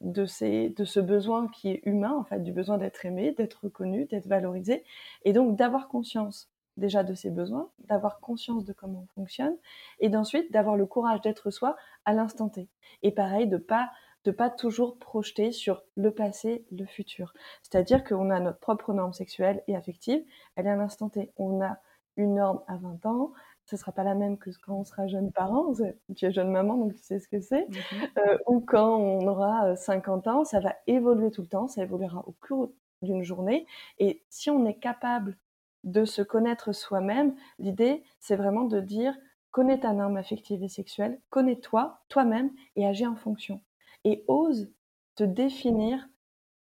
de, 0.01 0.25
ces, 0.25 0.69
de 0.69 0.85
ce 0.85 0.99
besoin 0.99 1.47
qui 1.47 1.69
est 1.69 1.81
humain, 1.85 2.13
en 2.13 2.23
fait, 2.23 2.39
du 2.39 2.51
besoin 2.51 2.77
d'être 2.77 3.05
aimé, 3.05 3.33
d'être 3.37 3.63
reconnu, 3.63 4.05
d'être 4.05 4.27
valorisé, 4.27 4.83
et 5.25 5.33
donc 5.33 5.55
d'avoir 5.55 5.87
conscience 5.87 6.49
déjà 6.77 7.03
de 7.03 7.13
ses 7.13 7.31
besoins, 7.31 7.69
d'avoir 7.87 8.19
conscience 8.19 8.63
de 8.63 8.73
comment 8.73 9.03
on 9.03 9.21
fonctionne, 9.21 9.55
et 9.99 10.09
d'ensuite 10.09 10.51
d'avoir 10.51 10.75
le 10.75 10.85
courage 10.85 11.21
d'être 11.21 11.49
soi 11.49 11.75
à 12.05 12.13
l'instant 12.13 12.49
T. 12.49 12.69
Et 13.03 13.11
pareil, 13.11 13.47
de 13.47 13.57
pas 13.57 13.91
de 14.23 14.31
pas 14.31 14.49
toujours 14.49 14.97
projeter 14.97 15.53
sur 15.53 15.83
le 15.95 16.11
passé, 16.11 16.65
le 16.71 16.85
futur. 16.85 17.33
C'est-à-dire 17.61 18.03
qu'on 18.03 18.29
a 18.29 18.41
notre 18.41 18.59
propre 18.59 18.93
norme 18.93 19.13
sexuelle 19.13 19.63
et 19.67 19.75
affective, 19.75 20.21
elle 20.57 20.67
est 20.67 20.71
à 20.71 20.75
l'instant 20.75 21.07
T. 21.07 21.31
On 21.37 21.61
a 21.61 21.77
une 22.17 22.35
norme 22.35 22.61
à 22.67 22.75
20 22.75 23.05
ans, 23.05 23.31
ce 23.67 23.75
sera 23.75 23.91
pas 23.91 24.03
la 24.03 24.15
même 24.15 24.37
que 24.37 24.49
quand 24.65 24.75
on 24.75 24.83
sera 24.85 25.07
jeune 25.07 25.31
parent. 25.31 25.73
Tu 26.15 26.25
es 26.25 26.31
jeune 26.31 26.51
maman, 26.51 26.77
donc 26.77 26.95
tu 26.95 27.03
sais 27.03 27.19
ce 27.19 27.27
que 27.27 27.41
c'est. 27.41 27.67
Mhm. 27.67 28.07
Euh, 28.17 28.37
ou 28.47 28.61
quand 28.61 28.97
on 28.97 29.27
aura 29.27 29.75
50 29.75 30.25
euh, 30.25 30.31
ans, 30.31 30.45
ça 30.45 30.59
va 30.61 30.75
évoluer 30.87 31.31
tout 31.31 31.41
le 31.41 31.47
temps, 31.47 31.67
ça 31.67 31.83
évoluera 31.83 32.23
au 32.27 32.33
cours 32.47 32.71
d'une 33.01 33.23
journée. 33.23 33.67
Et 33.99 34.23
si 34.29 34.49
on 34.49 34.65
est 34.65 34.79
capable 34.79 35.37
de 35.83 36.05
se 36.05 36.21
connaître 36.21 36.71
soi-même, 36.71 37.35
l'idée, 37.59 38.03
c'est 38.19 38.37
vraiment 38.37 38.63
de 38.63 38.79
dire, 38.79 39.15
connais 39.51 39.79
ta 39.79 39.91
norme 39.91 40.17
affective 40.17 40.63
et 40.63 40.69
sexuelle, 40.69 41.19
connais-toi, 41.29 41.99
toi-même, 42.07 42.51
et 42.77 42.87
agis 42.87 43.05
en 43.05 43.15
fonction. 43.15 43.61
Et 44.05 44.23
ose 44.27 44.71
te 45.15 45.25
définir 45.25 46.07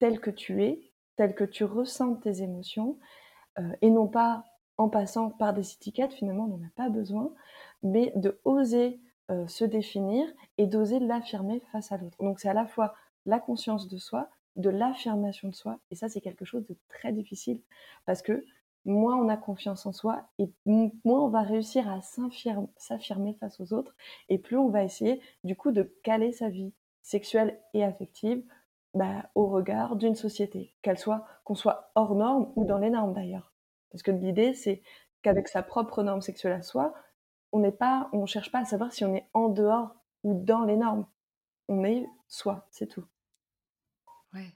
tel 0.01 0.21
que 0.21 0.31
tu 0.31 0.65
es, 0.65 0.81
tel 1.15 1.35
que 1.35 1.45
tu 1.45 1.65
ressens 1.65 2.17
tes 2.17 2.43
émotions, 2.43 2.99
euh, 3.59 3.63
et 3.81 3.91
non 3.91 4.09
pas 4.09 4.45
en 4.79 4.89
passant 4.89 5.31
par 5.31 5.55
des 5.55 5.73
étiquettes, 5.73 6.13
finalement, 6.13 6.45
on 6.45 6.59
n'en 6.59 6.67
a 6.67 6.71
pas 6.77 6.89
besoin, 6.89 7.33
mais 7.83 8.13
de 8.17 8.39
oser 8.45 9.01
euh, 9.31 9.49
se 9.49 9.65
définir 9.65 10.25
et 10.57 10.69
d'oser 10.69 11.01
l'affirmer 11.01 11.61
face 11.73 11.91
à 11.91 11.97
l'autre. 11.97 12.17
Donc 12.23 12.39
c'est 12.39 12.49
à 12.49 12.55
la 12.55 12.67
fois 12.67 12.95
la 13.25 13.41
conscience 13.41 13.89
de 13.89 13.99
soi, 13.99 14.29
de 14.55 14.71
l'affirmation 14.71 15.49
de 15.49 15.55
soi, 15.55 15.81
et 15.91 15.97
ça 15.97 16.09
c'est 16.09 16.21
quelque 16.21 16.45
chose 16.45 16.65
de 16.65 16.77
très 16.89 17.13
difficile, 17.13 17.61
parce 18.05 18.23
que 18.23 18.45
moins 18.85 19.17
on 19.17 19.29
a 19.29 19.37
confiance 19.37 19.85
en 19.85 19.93
soi, 19.93 20.29
et 20.39 20.49
moins 20.65 21.25
on 21.25 21.29
va 21.29 21.43
réussir 21.43 21.89
à 21.91 22.03
s'affirmer 22.77 23.35
face 23.41 23.59
aux 23.59 23.73
autres, 23.73 23.97
et 24.29 24.39
plus 24.39 24.57
on 24.57 24.69
va 24.69 24.85
essayer 24.85 25.21
du 25.43 25.57
coup 25.57 25.73
de 25.73 25.83
caler 26.05 26.31
sa 26.31 26.49
vie 26.49 26.73
sexuelle 27.03 27.61
et 27.75 27.83
affective 27.83 28.45
bah, 28.95 29.29
au 29.35 29.49
regard 29.49 29.97
d'une 29.97 30.15
société, 30.15 30.73
qu'elle 30.83 30.99
soit 30.99 31.27
qu'on 31.43 31.57
soit 31.57 31.91
hors 31.97 32.15
norme 32.15 32.53
ou 32.55 32.65
dans 32.65 32.79
les 32.79 32.91
normes 32.91 33.13
d'ailleurs. 33.13 33.56
Parce 33.97 34.03
que 34.03 34.11
l'idée, 34.11 34.53
c'est 34.53 34.83
qu'avec 35.23 35.49
sa 35.49 35.63
propre 35.63 36.03
norme 36.03 36.21
sexuelle 36.21 36.53
à 36.53 36.61
soi, 36.61 36.93
on 37.53 37.61
n'est 37.61 37.73
pas, 37.73 38.11
on 38.13 38.27
cherche 38.27 38.53
pas 38.53 38.59
à 38.59 38.65
savoir 38.67 38.93
si 38.93 39.07
on 39.07 39.15
est 39.15 39.27
en 39.33 39.49
dehors 39.49 39.95
ou 40.23 40.39
dans 40.45 40.65
les 40.65 40.77
normes. 40.77 41.07
On 41.69 41.83
est 41.83 42.07
soi, 42.29 42.67
c'est 42.71 42.89
tout. 42.89 43.07
Ouais. 44.35 44.53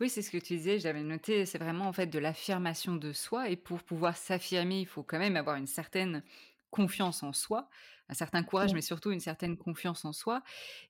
Oui, 0.00 0.08
c'est 0.08 0.22
ce 0.22 0.30
que 0.30 0.38
tu 0.38 0.54
disais, 0.54 0.78
j'avais 0.78 1.02
noté, 1.02 1.44
c'est 1.44 1.58
vraiment 1.58 1.86
en 1.86 1.92
fait 1.92 2.06
de 2.06 2.18
l'affirmation 2.18 2.96
de 2.96 3.12
soi 3.12 3.50
et 3.50 3.56
pour 3.56 3.82
pouvoir 3.82 4.16
s'affirmer, 4.16 4.80
il 4.80 4.86
faut 4.86 5.02
quand 5.02 5.18
même 5.18 5.36
avoir 5.36 5.56
une 5.56 5.66
certaine 5.66 6.22
confiance 6.70 7.22
en 7.22 7.32
soi, 7.32 7.68
un 8.08 8.14
certain 8.14 8.42
courage, 8.42 8.72
mais 8.72 8.80
surtout 8.80 9.10
une 9.10 9.20
certaine 9.20 9.56
confiance 9.56 10.04
en 10.04 10.12
soi. 10.12 10.42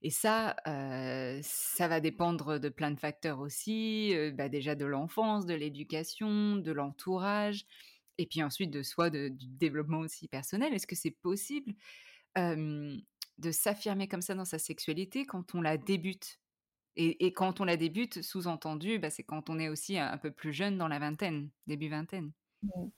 Et 0.03 0.11
ça, 0.11 0.57
euh, 0.67 1.41
ça 1.43 1.89
va 1.89 2.01
dépendre 2.01 2.61
de 2.61 2.69
plein 2.69 2.91
de 2.91 2.99
facteurs 2.99 3.41
aussi, 3.41 4.15
euh, 4.15 4.31
bah, 4.31 4.49
déjà 4.49 4.75
de 4.75 4.85
l'enfance, 4.85 5.47
de 5.47 5.55
l'éducation, 5.55 6.57
de 6.57 6.73
l'entourage, 6.73 7.67
et 8.19 8.27
puis 8.27 8.43
ensuite 8.43 8.71
de 8.71 8.83
soi, 8.83 9.11
du 9.11 9.31
développement 9.31 9.99
aussi 9.99 10.29
personnel. 10.29 10.75
Est-ce 10.75 10.87
que 10.87 10.97
c'est 10.97 11.17
possible 11.23 11.75
de 12.37 13.51
s'affirmer 13.51 14.07
comme 14.07 14.23
ça 14.23 14.37
dans 14.37 14.45
sa 14.45 14.61
sexualité 14.61 15.27
quand 15.27 15.55
on 15.55 15.61
la 15.61 15.77
débute? 15.77 16.39
Et, 17.01 17.33
quand 17.33 17.61
on 17.61 17.65
la 17.65 17.77
débute, 17.77 18.23
sous-entendu, 18.23 18.99
bah, 18.99 19.09
c'est 19.09 19.23
quand 19.23 19.51
on 19.51 19.61
est 19.61 19.69
aussi 19.69 19.99
un, 19.99 20.19
peu 20.19 20.33
plus 20.33 20.53
jeune 20.53 20.77
dans 20.79 20.89
la 20.89 20.99
vingtaine, 20.99 21.49
début 21.69 21.89
vingtaine. 21.89 22.33
Mmh. 22.65 22.89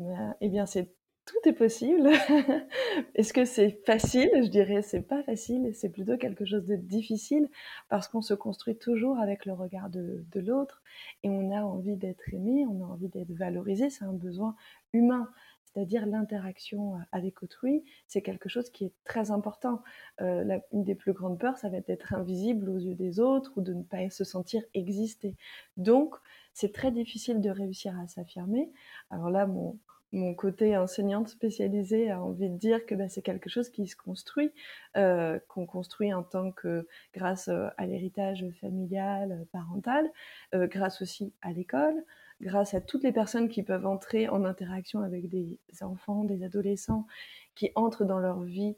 Bah, 0.00 0.36
eh 0.40 0.48
bien, 0.48 0.66
c'est 0.66 0.92
tout 1.26 1.48
est 1.48 1.52
possible. 1.52 2.08
Est-ce 3.14 3.32
que 3.32 3.44
c'est 3.44 3.82
facile? 3.84 4.30
Je 4.36 4.48
dirais 4.48 4.80
c'est 4.82 5.02
pas 5.02 5.22
facile, 5.24 5.72
c'est 5.74 5.90
plutôt 5.90 6.16
quelque 6.16 6.46
chose 6.46 6.64
de 6.64 6.76
difficile 6.76 7.50
parce 7.88 8.08
qu'on 8.08 8.22
se 8.22 8.32
construit 8.32 8.76
toujours 8.76 9.18
avec 9.18 9.44
le 9.44 9.52
regard 9.52 9.90
de, 9.90 10.24
l'autre 10.36 10.82
et 11.22 11.28
on 11.28 11.50
a 11.50 11.62
envie 11.62 11.96
d'être 11.96 12.32
aimé, 12.32 12.64
on 12.70 12.82
a 12.84 12.86
envie 12.86 13.08
d'être 13.08 13.32
valorisé, 13.32 13.90
c'est 13.90 14.04
un 14.04 14.12
besoin 14.12 14.54
humain. 14.92 15.28
C'est-à-dire 15.64 16.06
l'interaction 16.06 16.94
avec 17.12 17.42
autrui, 17.42 17.84
c'est 18.06 18.22
quelque 18.22 18.48
chose 18.48 18.70
qui 18.70 18.86
est 18.86 18.92
très 19.04 19.30
important. 19.30 19.82
Euh, 20.22 20.58
une 20.72 20.84
des 20.84 20.94
plus 20.94 21.12
grandes 21.12 21.38
peurs, 21.38 21.58
ça 21.58 21.68
va 21.68 21.78
être 21.78 21.88
d'être 21.88 22.14
invisible 22.14 22.70
aux 22.70 22.78
yeux 22.78 22.94
des 22.94 23.20
autres 23.20 23.52
ou 23.56 23.60
de 23.60 23.74
ne 23.74 23.82
pas 23.82 24.08
se 24.08 24.24
sentir 24.24 24.62
exister. 24.72 25.36
Donc, 25.76 26.14
c'est 26.54 26.72
très 26.72 26.90
difficile 26.92 27.42
de 27.42 27.50
réussir 27.50 27.98
à 27.98 28.06
s'affirmer. 28.06 28.72
Alors 29.10 29.28
là, 29.28 29.46
mon, 29.46 29.78
mon 30.16 30.34
côté 30.34 30.76
enseignante 30.76 31.28
spécialisée 31.28 32.10
a 32.10 32.22
envie 32.22 32.48
de 32.48 32.56
dire 32.56 32.84
que 32.86 32.94
bah, 32.94 33.08
c'est 33.08 33.22
quelque 33.22 33.50
chose 33.50 33.68
qui 33.68 33.86
se 33.86 33.96
construit, 33.96 34.50
euh, 34.96 35.38
qu'on 35.48 35.66
construit 35.66 36.12
en 36.12 36.22
tant 36.22 36.50
que 36.52 36.88
grâce 37.14 37.48
euh, 37.48 37.68
à 37.76 37.86
l'héritage 37.86 38.44
familial, 38.60 39.32
euh, 39.32 39.44
parental, 39.52 40.10
grâce 40.54 41.02
aussi 41.02 41.34
à 41.42 41.52
l'école, 41.52 42.02
grâce 42.40 42.74
à 42.74 42.80
toutes 42.80 43.04
les 43.04 43.12
personnes 43.12 43.48
qui 43.48 43.62
peuvent 43.62 43.86
entrer 43.86 44.28
en 44.28 44.44
interaction 44.44 45.00
avec 45.00 45.28
des 45.28 45.58
enfants, 45.82 46.24
des 46.24 46.42
adolescents, 46.42 47.06
qui 47.54 47.70
entrent 47.74 48.04
dans 48.04 48.18
leur 48.18 48.42
vie 48.42 48.76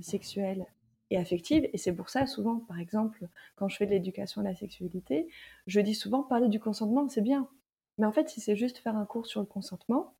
sexuelle 0.00 0.66
et 1.10 1.16
affective. 1.16 1.68
Et 1.72 1.78
c'est 1.78 1.92
pour 1.92 2.08
ça, 2.08 2.26
souvent, 2.26 2.58
par 2.58 2.80
exemple, 2.80 3.26
quand 3.56 3.68
je 3.68 3.76
fais 3.76 3.86
de 3.86 3.92
l'éducation 3.92 4.40
à 4.40 4.44
la 4.44 4.54
sexualité, 4.54 5.28
je 5.66 5.80
dis 5.80 5.94
souvent 5.94 6.22
parler 6.22 6.48
du 6.48 6.58
consentement, 6.58 7.08
c'est 7.08 7.20
bien. 7.20 7.48
Mais 7.98 8.06
en 8.06 8.12
fait, 8.12 8.28
si 8.28 8.40
c'est 8.40 8.56
juste 8.56 8.78
faire 8.78 8.96
un 8.96 9.04
cours 9.04 9.26
sur 9.26 9.40
le 9.40 9.46
consentement, 9.46 10.14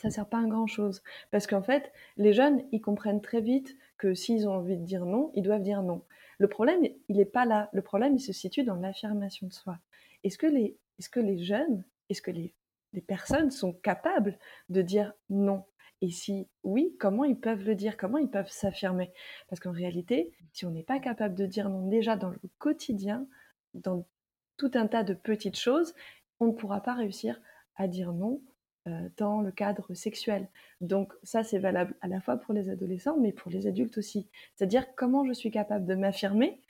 ça 0.00 0.10
sert 0.10 0.28
pas 0.28 0.40
à 0.40 0.46
grand 0.46 0.66
chose. 0.66 1.02
Parce 1.30 1.46
qu'en 1.46 1.62
fait, 1.62 1.92
les 2.16 2.32
jeunes, 2.32 2.62
ils 2.72 2.80
comprennent 2.80 3.20
très 3.20 3.40
vite 3.40 3.76
que 3.98 4.14
s'ils 4.14 4.48
ont 4.48 4.52
envie 4.52 4.76
de 4.76 4.84
dire 4.84 5.04
non, 5.04 5.30
ils 5.34 5.42
doivent 5.42 5.62
dire 5.62 5.82
non. 5.82 6.02
Le 6.38 6.48
problème, 6.48 6.86
il 7.08 7.16
n'est 7.16 7.24
pas 7.24 7.44
là. 7.44 7.68
Le 7.72 7.82
problème, 7.82 8.14
il 8.14 8.20
se 8.20 8.32
situe 8.32 8.62
dans 8.62 8.76
l'affirmation 8.76 9.48
de 9.48 9.52
soi. 9.52 9.78
Est-ce 10.22 10.38
que 10.38 10.46
les, 10.46 10.76
est-ce 10.98 11.10
que 11.10 11.20
les 11.20 11.38
jeunes, 11.42 11.84
est-ce 12.08 12.22
que 12.22 12.30
les, 12.30 12.54
les 12.92 13.00
personnes 13.00 13.50
sont 13.50 13.72
capables 13.72 14.38
de 14.68 14.82
dire 14.82 15.12
non? 15.30 15.64
Et 16.00 16.10
si 16.10 16.48
oui, 16.62 16.94
comment 17.00 17.24
ils 17.24 17.38
peuvent 17.38 17.64
le 17.64 17.74
dire? 17.74 17.96
Comment 17.96 18.18
ils 18.18 18.30
peuvent 18.30 18.50
s'affirmer? 18.50 19.12
Parce 19.48 19.58
qu'en 19.58 19.72
réalité, 19.72 20.32
si 20.52 20.64
on 20.64 20.70
n'est 20.70 20.84
pas 20.84 21.00
capable 21.00 21.34
de 21.34 21.46
dire 21.46 21.68
non 21.68 21.88
déjà 21.88 22.16
dans 22.16 22.30
le 22.30 22.38
quotidien, 22.58 23.26
dans 23.74 24.06
tout 24.56 24.70
un 24.74 24.86
tas 24.86 25.02
de 25.02 25.14
petites 25.14 25.58
choses, 25.58 25.94
on 26.38 26.46
ne 26.46 26.52
pourra 26.52 26.82
pas 26.82 26.94
réussir 26.94 27.40
à 27.74 27.88
dire 27.88 28.12
non 28.12 28.40
dans 29.16 29.40
le 29.40 29.52
cadre 29.52 29.92
sexuel. 29.92 30.48
Donc 30.80 31.12
ça, 31.22 31.44
c'est 31.44 31.58
valable 31.58 31.94
à 32.00 32.08
la 32.08 32.20
fois 32.20 32.38
pour 32.38 32.54
les 32.54 32.70
adolescents, 32.70 33.18
mais 33.18 33.32
pour 33.32 33.50
les 33.50 33.66
adultes 33.66 33.98
aussi. 33.98 34.28
C'est-à-dire 34.54 34.94
comment 34.94 35.24
je 35.24 35.32
suis 35.32 35.50
capable 35.50 35.84
de 35.84 35.94
m'affirmer 35.94 36.60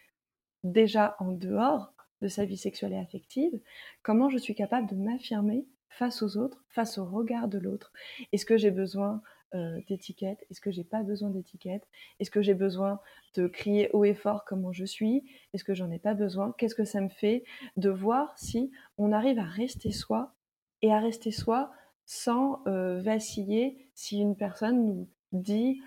déjà 0.65 1.17
en 1.21 1.33
dehors 1.33 1.93
de 2.21 2.29
sa 2.29 2.45
vie 2.45 2.57
sexuelle 2.57 2.93
et 2.93 2.99
affective, 2.99 3.61
comment 4.03 4.29
je 4.29 4.39
suis 4.39 4.55
capable 4.55 4.89
de 4.89 4.97
m'affirmer 4.97 5.67
face 5.89 6.23
aux 6.23 6.37
autres, 6.37 6.65
face 6.69 6.99
au 6.99 7.05
regard 7.05 7.49
de 7.49 7.59
l'autre? 7.59 7.93
Est-ce 8.33 8.45
que 8.45 8.57
j'ai 8.57 8.71
besoin 8.71 9.23
euh, 9.55 9.81
d'étiquette 9.89 10.45
Est-ce 10.51 10.61
que 10.61 10.71
j'ai 10.71 10.85
pas 10.85 11.03
besoin 11.03 11.31
d'étiquette 11.31 11.87
Est-ce 12.19 12.31
que 12.31 12.43
j'ai 12.43 12.55
besoin 12.55 13.01
de 13.35 13.47
crier 13.47 13.89
haut 13.93 14.05
et 14.05 14.15
fort 14.15 14.45
comment 14.45 14.73
je 14.73 14.85
suis? 14.85 15.25
Est-ce 15.55 15.65
que 15.65 15.75
j'en 15.75 15.91
ai 15.91 15.99
pas 15.99 16.15
besoin? 16.15 16.55
Qu'est-ce 16.59 16.75
que 16.75 16.85
ça 16.85 17.01
me 17.01 17.09
fait 17.09 17.45
de 17.77 17.91
voir 17.91 18.37
si 18.39 18.71
on 18.99 19.13
arrive 19.13 19.39
à 19.39 19.45
rester 19.45 19.93
soi 19.93 20.35
et 20.83 20.93
à 20.93 20.99
rester 20.99 21.31
soi 21.31 21.73
sans 22.11 22.63
vaciller 22.65 23.91
si 23.95 24.19
une 24.19 24.35
personne 24.35 24.87
nous 24.87 25.09
dit 25.33 25.83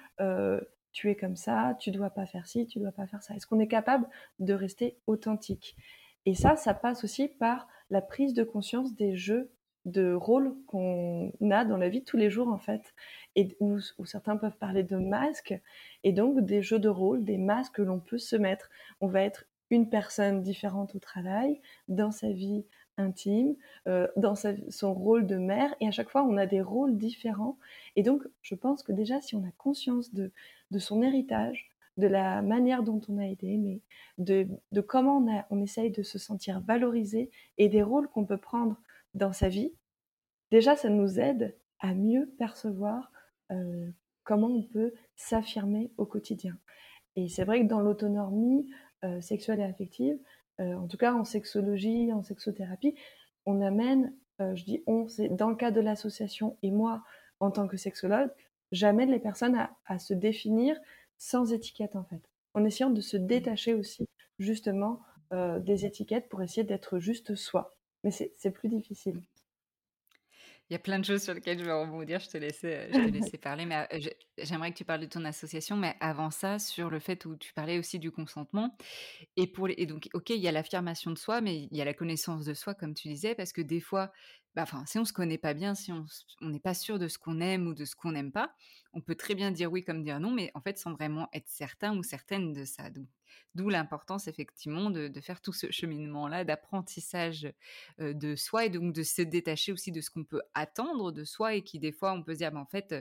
tu 0.93 1.09
es 1.09 1.15
comme 1.15 1.35
ça, 1.35 1.75
tu 1.79 1.89
dois 1.89 2.11
pas 2.11 2.27
faire 2.27 2.45
ci, 2.45 2.67
tu 2.67 2.79
dois 2.79 2.91
pas 2.91 3.07
faire 3.07 3.23
ça. 3.23 3.33
Est-ce 3.33 3.47
qu'on 3.47 3.59
est 3.59 3.67
capable 3.67 4.07
de 4.39 4.53
rester 4.53 4.99
authentique? 5.07 5.75
Et 6.25 6.35
ça, 6.35 6.55
ça 6.55 6.75
passe 6.75 7.03
aussi 7.03 7.27
par 7.27 7.67
la 7.89 8.01
prise 8.01 8.33
de 8.35 8.43
conscience 8.43 8.95
des 8.95 9.15
jeux 9.15 9.51
de 9.85 10.13
rôles 10.13 10.55
qu'on 10.67 11.31
a 11.49 11.65
dans 11.65 11.77
la 11.77 11.89
vie 11.89 12.03
tous 12.03 12.17
les 12.17 12.29
jours 12.29 12.49
en 12.49 12.59
fait, 12.59 12.93
et 13.35 13.57
où, 13.59 13.79
certains 14.05 14.37
peuvent 14.37 14.57
parler 14.57 14.83
de 14.83 14.97
masques, 14.97 15.59
et 16.03 16.11
donc 16.11 16.41
des 16.41 16.61
jeux 16.61 16.77
de 16.77 16.89
rôle, 16.89 17.23
des 17.23 17.39
masques 17.39 17.75
que 17.77 17.81
l'on 17.81 17.99
peut 17.99 18.19
se 18.19 18.35
mettre. 18.35 18.69
On 18.99 19.07
va 19.07 19.23
être 19.23 19.45
une 19.71 19.89
personne 19.89 20.43
différente 20.43 20.93
au 20.93 20.99
travail, 20.99 21.61
dans 21.87 22.11
sa 22.11 22.29
vie 22.29 22.65
intime, 23.01 23.55
euh, 23.87 24.07
dans 24.15 24.35
son 24.35 24.93
rôle 24.93 25.27
de 25.27 25.35
mère, 25.35 25.75
et 25.79 25.87
à 25.87 25.91
chaque 25.91 26.09
fois 26.09 26.23
on 26.23 26.37
a 26.37 26.45
des 26.45 26.61
rôles 26.61 26.97
différents. 26.97 27.57
Et 27.95 28.03
donc 28.03 28.23
je 28.41 28.55
pense 28.55 28.83
que 28.83 28.91
déjà 28.91 29.21
si 29.21 29.35
on 29.35 29.43
a 29.43 29.51
conscience 29.57 30.13
de, 30.13 30.31
son 30.77 31.01
héritage, 31.01 31.69
de 31.97 32.07
la 32.07 32.41
manière 32.41 32.83
dont 32.83 33.01
on 33.09 33.17
a 33.17 33.27
été 33.27 33.51
aimé, 33.53 33.81
de, 34.17 34.47
comment 34.87 35.17
on, 35.17 35.59
a, 35.59 35.63
essaye 35.63 35.91
de 35.91 36.03
se 36.03 36.19
sentir 36.19 36.61
valorisé 36.61 37.29
et 37.57 37.69
des 37.69 37.83
rôles 37.83 38.07
qu'on 38.07 38.25
peut 38.25 38.37
prendre 38.37 38.77
dans 39.13 39.33
sa 39.33 39.49
vie, 39.49 39.73
déjà 40.51 40.75
ça 40.75 40.89
nous 40.89 41.19
aide 41.19 41.55
à 41.79 41.93
mieux 41.93 42.27
percevoir 42.37 43.11
euh, 43.51 43.89
comment 44.23 44.47
on 44.47 44.63
peut 44.63 44.93
s'affirmer 45.15 45.91
au 45.97 46.05
quotidien. 46.05 46.57
Et 47.15 47.27
c'est 47.27 47.43
vrai 47.43 47.61
que 47.61 47.67
dans 47.67 47.81
l'autonomie 47.81 48.69
euh, 49.03 49.19
sexuelle 49.19 49.59
et 49.59 49.63
affective, 49.63 50.17
euh, 50.61 50.75
en 50.75 50.87
tout 50.87 50.97
cas 50.97 51.13
en 51.13 51.23
sexologie, 51.25 52.13
en 52.13 52.23
sexothérapie, 52.23 52.95
on 53.45 53.61
amène, 53.61 54.13
je 54.39 54.63
dis 54.63 54.81
on, 54.87 55.07
c'est 55.07 55.29
dans 55.29 55.49
le 55.49 55.55
cadre 55.55 55.75
de 55.75 55.81
l'association 55.81 56.57
et 56.63 56.71
moi 56.71 57.03
en 57.39 57.51
tant 57.51 57.67
que 57.67 57.77
sexologue, 57.77 58.29
j'amène 58.71 59.11
les 59.11 59.19
personnes 59.19 59.55
à, 59.55 59.71
à, 59.85 59.99
se 59.99 60.15
définir 60.15 60.75
sans 61.19 61.53
étiquette 61.53 61.95
en 61.95 62.03
fait, 62.03 62.21
en 62.55 62.65
essayant 62.65 62.89
de 62.89 63.01
se 63.01 63.17
détacher 63.17 63.73
aussi 63.75 64.07
justement 64.39 65.01
des 65.31 65.85
étiquettes 65.85 66.27
pour 66.27 66.41
essayer 66.41 66.63
d'être 66.63 66.99
juste 66.99 67.35
soi 67.35 67.75
mais 68.03 68.11
c'est 68.11 68.51
plus 68.51 68.69
difficile. 68.69 69.21
Il 70.71 70.75
y 70.75 70.77
a 70.77 70.79
plein 70.79 70.99
de 70.99 71.03
choses 71.03 71.21
sur 71.21 71.33
lesquelles 71.33 71.59
je 71.59 71.65
vais 71.65 71.73
rebondir. 71.73 72.21
Je 72.21 72.29
te 72.29 72.37
laissais, 72.37 72.87
je 72.93 72.97
te 72.97 73.11
laissais 73.11 73.37
parler, 73.37 73.65
mais 73.65 73.89
j'aimerais 74.37 74.71
que 74.71 74.77
tu 74.77 74.85
parles 74.85 75.01
de 75.01 75.05
ton 75.05 75.25
association. 75.25 75.75
Mais 75.75 75.97
avant 75.99 76.31
ça, 76.31 76.59
sur 76.59 76.89
le 76.89 76.99
fait 76.99 77.25
où 77.25 77.35
tu 77.35 77.51
parlais 77.53 77.77
aussi 77.77 77.99
du 77.99 78.09
consentement. 78.09 78.77
Et, 79.35 79.47
pour 79.47 79.67
et 79.67 79.85
donc, 79.85 80.07
ok, 80.13 80.29
il 80.29 80.37
y 80.37 80.47
a 80.47 80.51
l'affirmation 80.53 81.11
de 81.11 81.17
soi, 81.17 81.41
mais 81.41 81.67
il 81.69 81.77
y 81.77 81.81
a 81.81 81.85
la 81.85 81.93
connaissance 81.93 82.45
de 82.45 82.53
soi, 82.53 82.73
comme 82.73 82.93
tu 82.93 83.09
disais, 83.09 83.35
parce 83.35 83.51
que 83.51 83.59
des 83.59 83.81
fois, 83.81 84.13
bah, 84.55 84.63
enfin, 84.63 84.83
si 84.85 84.99
on 84.99 85.05
se 85.05 85.13
connaît 85.13 85.37
pas 85.37 85.53
bien, 85.53 85.75
si 85.75 85.91
on 85.91 86.49
n'est 86.49 86.59
pas 86.59 86.73
sûr 86.73 86.99
de 86.99 87.07
ce 87.07 87.17
qu'on 87.17 87.39
aime 87.39 87.67
ou 87.67 87.73
de 87.73 87.85
ce 87.85 87.95
qu'on 87.95 88.11
n'aime 88.11 88.31
pas, 88.31 88.53
on 88.93 88.99
peut 88.99 89.15
très 89.15 89.35
bien 89.35 89.51
dire 89.51 89.71
oui 89.71 89.83
comme 89.83 90.03
dire 90.03 90.19
non, 90.19 90.31
mais 90.31 90.51
en 90.53 90.61
fait 90.61 90.77
sans 90.77 90.93
vraiment 90.93 91.29
être 91.33 91.47
certain 91.47 91.97
ou 91.97 92.03
certaine 92.03 92.51
de 92.51 92.65
ça. 92.65 92.89
D'où 93.55 93.69
l'importance 93.69 94.27
effectivement 94.27 94.89
de, 94.89 95.11
faire 95.21 95.41
tout 95.41 95.53
ce 95.53 95.71
cheminement-là 95.71 96.43
d'apprentissage 96.43 97.53
de 97.99 98.35
soi 98.35 98.65
et 98.65 98.69
donc 98.69 98.93
de 98.93 99.03
se 99.03 99.21
détacher 99.21 99.71
aussi 99.71 99.91
de 99.91 100.01
ce 100.01 100.09
qu'on 100.09 100.25
peut 100.25 100.41
attendre 100.53 101.11
de 101.11 101.23
soi 101.23 101.55
et 101.55 101.61
qui 101.61 101.79
des 101.79 101.93
fois 101.93 102.11
on 102.13 102.23
peut 102.23 102.33
se 102.33 102.39
dire, 102.39 102.51
bah, 102.51 102.59
en 102.59 102.65
fait, 102.65 102.93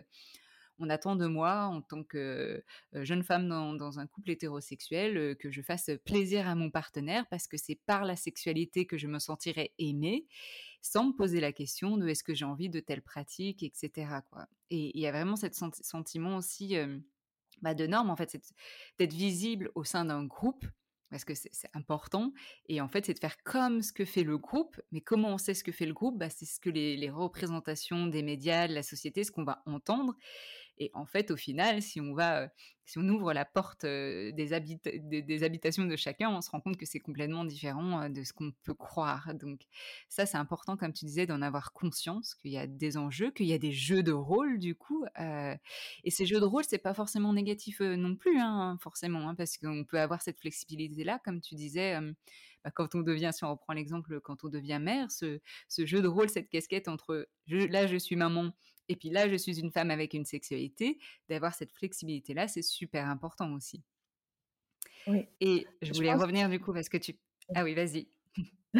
on 0.81 0.91
attend 0.91 1.17
de 1.17 1.27
moi 1.27 1.65
en 1.65 1.83
tant 1.83 2.03
que 2.03 2.65
jeune 2.93 3.23
femme 3.23 3.49
dans, 3.49 3.99
un 3.99 4.07
couple 4.07 4.31
hétérosexuel 4.31 5.37
que 5.37 5.51
je 5.51 5.63
fasse 5.63 5.91
plaisir 6.05 6.49
à 6.49 6.55
mon 6.55 6.71
partenaire 6.71 7.27
parce 7.31 7.47
que 7.47 7.57
c'est 7.57 7.79
par 7.87 8.05
la 8.05 8.17
sexualité 8.17 8.87
que 8.87 8.99
je 8.99 9.07
me 9.07 9.19
sentirais 9.19 9.73
aimée 9.79 10.27
sans 10.83 11.09
me 11.09 11.13
poser 11.13 11.41
la 11.41 11.53
question 11.53 11.97
de 11.97 12.09
est-ce 12.09 12.25
que 12.25 12.35
j'ai 12.35 12.45
envie 12.45 12.71
de 12.71 12.81
telle 12.81 13.03
pratique, 13.03 13.63
etc. 13.63 14.21
Et 14.71 14.97
il 14.97 15.01
y 15.01 15.07
a 15.07 15.13
vraiment 15.13 15.37
ce 15.37 15.47
sentiment 15.83 16.37
aussi 16.37 16.77
bah, 17.63 17.75
de 17.75 17.87
norme, 17.87 18.11
en 18.11 18.17
fait, 18.17 18.37
d'être 18.99 19.13
visible 19.13 19.71
au 19.75 19.85
sein 19.85 20.05
d'un 20.07 20.25
groupe 20.25 20.65
parce 21.11 21.25
que 21.25 21.35
c'est 21.35 21.51
important. 21.75 22.33
Et 22.69 22.81
en 22.81 22.89
fait, 22.89 23.05
c'est 23.05 23.15
de 23.15 23.19
faire 23.19 23.43
comme 23.43 23.83
ce 23.83 23.93
que 23.93 24.05
fait 24.05 24.23
le 24.23 24.39
groupe. 24.39 24.81
Mais 24.93 25.01
comment 25.01 25.35
on 25.35 25.39
sait 25.39 25.55
ce 25.55 25.65
que 25.65 25.73
fait 25.73 25.87
le 25.87 25.93
groupe 25.93 26.17
bah, 26.17 26.31
C'est 26.31 26.47
ce 26.47 26.61
que 26.61 26.71
les, 26.71 26.97
les, 26.97 27.11
représentations 27.11 28.07
des 28.07 28.23
médias, 28.23 28.69
de 28.69 28.75
la 28.75 28.85
société, 28.85 29.25
ce 29.25 29.33
qu'on 29.33 29.43
va 29.43 29.61
entendre. 29.67 30.15
Et 30.81 30.91
en 30.95 31.05
fait, 31.05 31.31
au 31.31 31.37
final, 31.37 31.83
si 31.83 32.01
on 32.01 32.15
va, 32.15 32.49
si 32.87 32.97
on 32.97 33.07
ouvre 33.07 33.35
la 33.35 33.45
porte 33.45 33.85
des, 33.85 34.33
des, 34.33 35.43
habitations 35.45 35.85
de 35.85 35.95
chacun, 35.95 36.31
on 36.31 36.41
se 36.41 36.51
rend 36.51 36.61
compte 36.61 36.79
que 36.79 36.87
c'est 36.87 37.01
complètement 37.01 37.45
différent 37.45 38.09
de 38.09 38.25
ce 38.25 38.33
qu'on 38.33 38.51
peut 38.63 38.73
croire. 38.73 39.35
Donc 39.35 39.61
ça, 40.09 40.25
c'est 40.25 40.39
important, 40.39 40.79
comme 40.79 40.95
tu 40.95 41.05
disais, 41.05 41.27
d'en 41.27 41.43
avoir 41.43 41.75
conscience 41.75 42.35
qu'il 42.35 42.53
y 42.53 42.57
a 42.57 42.67
des 42.67 42.97
enjeux, 42.97 43.31
qu'il 43.31 43.47
y 43.47 43.53
a 43.53 43.59
des 43.59 43.73
jeux 43.73 44.03
de 44.03 44.13
rôle 44.13 44.59
du 44.59 44.75
coup. 44.75 45.05
et 45.19 46.11
ces 46.11 46.25
jeux 46.25 46.41
de 46.41 46.47
rôle, 46.47 46.65
c'est 46.67 46.79
pas 46.79 46.95
forcément 46.95 47.35
négatif 47.35 47.81
non 47.81 48.17
plus, 48.17 48.41
hein, 48.41 48.79
forcément, 48.81 49.29
hein, 49.29 49.35
parce 49.35 49.59
qu'on 49.59 49.85
peut 49.85 50.01
avoir 50.01 50.23
cette 50.23 50.41
flexibilité-là, 50.41 51.21
comme 51.23 51.43
tu 51.43 51.57
disais. 51.57 51.99
Bah, 52.65 52.71
quand 52.71 52.95
on 52.95 53.01
devient, 53.01 53.31
si 53.33 53.45
on 53.45 53.51
reprend 53.51 53.73
l'exemple, 53.73 54.21
quand 54.21 54.45
on 54.45 54.49
devient 54.49 54.79
mère, 54.81 55.11
ce, 55.11 55.41
jeu 55.79 56.03
de 56.03 56.09
rôle, 56.09 56.29
cette 56.29 56.49
casquette 56.49 56.89
entre 56.89 57.29
là 57.47 57.87
je 57.87 57.97
suis 57.97 58.17
maman 58.17 58.53
et 58.91 58.97
puis 58.97 59.09
là, 59.09 59.29
je 59.29 59.37
suis 59.37 59.61
une 59.61 59.71
femme 59.71 59.93
avec 59.93 60.15
une 60.15 60.25
sexualité, 60.25 60.99
d'avoir 61.29 61.55
cette 61.55 61.71
flexibilité-là, 61.71 62.49
c'est 62.49 62.63
super 62.63 63.09
important 63.09 63.55
aussi. 63.55 63.85
Oui. 65.07 65.29
Et 65.41 65.69
je 65.81 65.93
voulais 65.93 66.13
revenir 66.13 66.49
du 66.49 66.59
coup 66.59 66.73
parce 66.73 66.89
que 66.89 66.97
tu... 66.97 67.17
Ah 67.55 67.63
oui, 67.63 67.75
vas-y. 67.75 68.09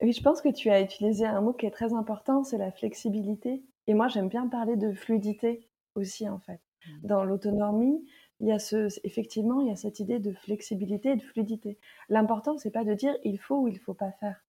oui, 0.00 0.12
je 0.12 0.22
pense 0.22 0.40
que 0.40 0.48
tu 0.48 0.70
as 0.70 0.80
utilisé 0.80 1.26
un 1.26 1.40
mot 1.40 1.52
qui 1.52 1.66
est 1.66 1.72
très 1.72 1.92
important, 1.92 2.44
c'est 2.44 2.56
la 2.56 2.70
flexibilité. 2.70 3.64
Et 3.88 3.94
moi, 3.94 4.06
j'aime 4.06 4.28
bien 4.28 4.46
parler 4.46 4.76
de 4.76 4.92
fluidité 4.92 5.68
aussi, 5.96 6.28
en 6.28 6.38
fait. 6.38 6.60
Mmh. 6.86 7.06
Dans 7.08 7.24
l'autonomie, 7.24 8.08
il 8.38 8.46
y 8.46 8.52
a 8.52 8.60
ce, 8.60 8.88
effectivement, 9.02 9.60
il 9.60 9.66
y 9.66 9.72
a 9.72 9.76
cette 9.76 9.98
idée 9.98 10.20
de 10.20 10.32
flexibilité 10.34 11.10
et 11.10 11.16
de 11.16 11.22
fluidité. 11.22 11.80
L'important, 12.08 12.58
c'est 12.58 12.70
pas 12.70 12.84
de 12.84 12.94
dire 12.94 13.16
il 13.24 13.38
faut 13.40 13.62
ou 13.62 13.66
il 13.66 13.80
faut 13.80 13.94
pas 13.94 14.12
faire 14.20 14.45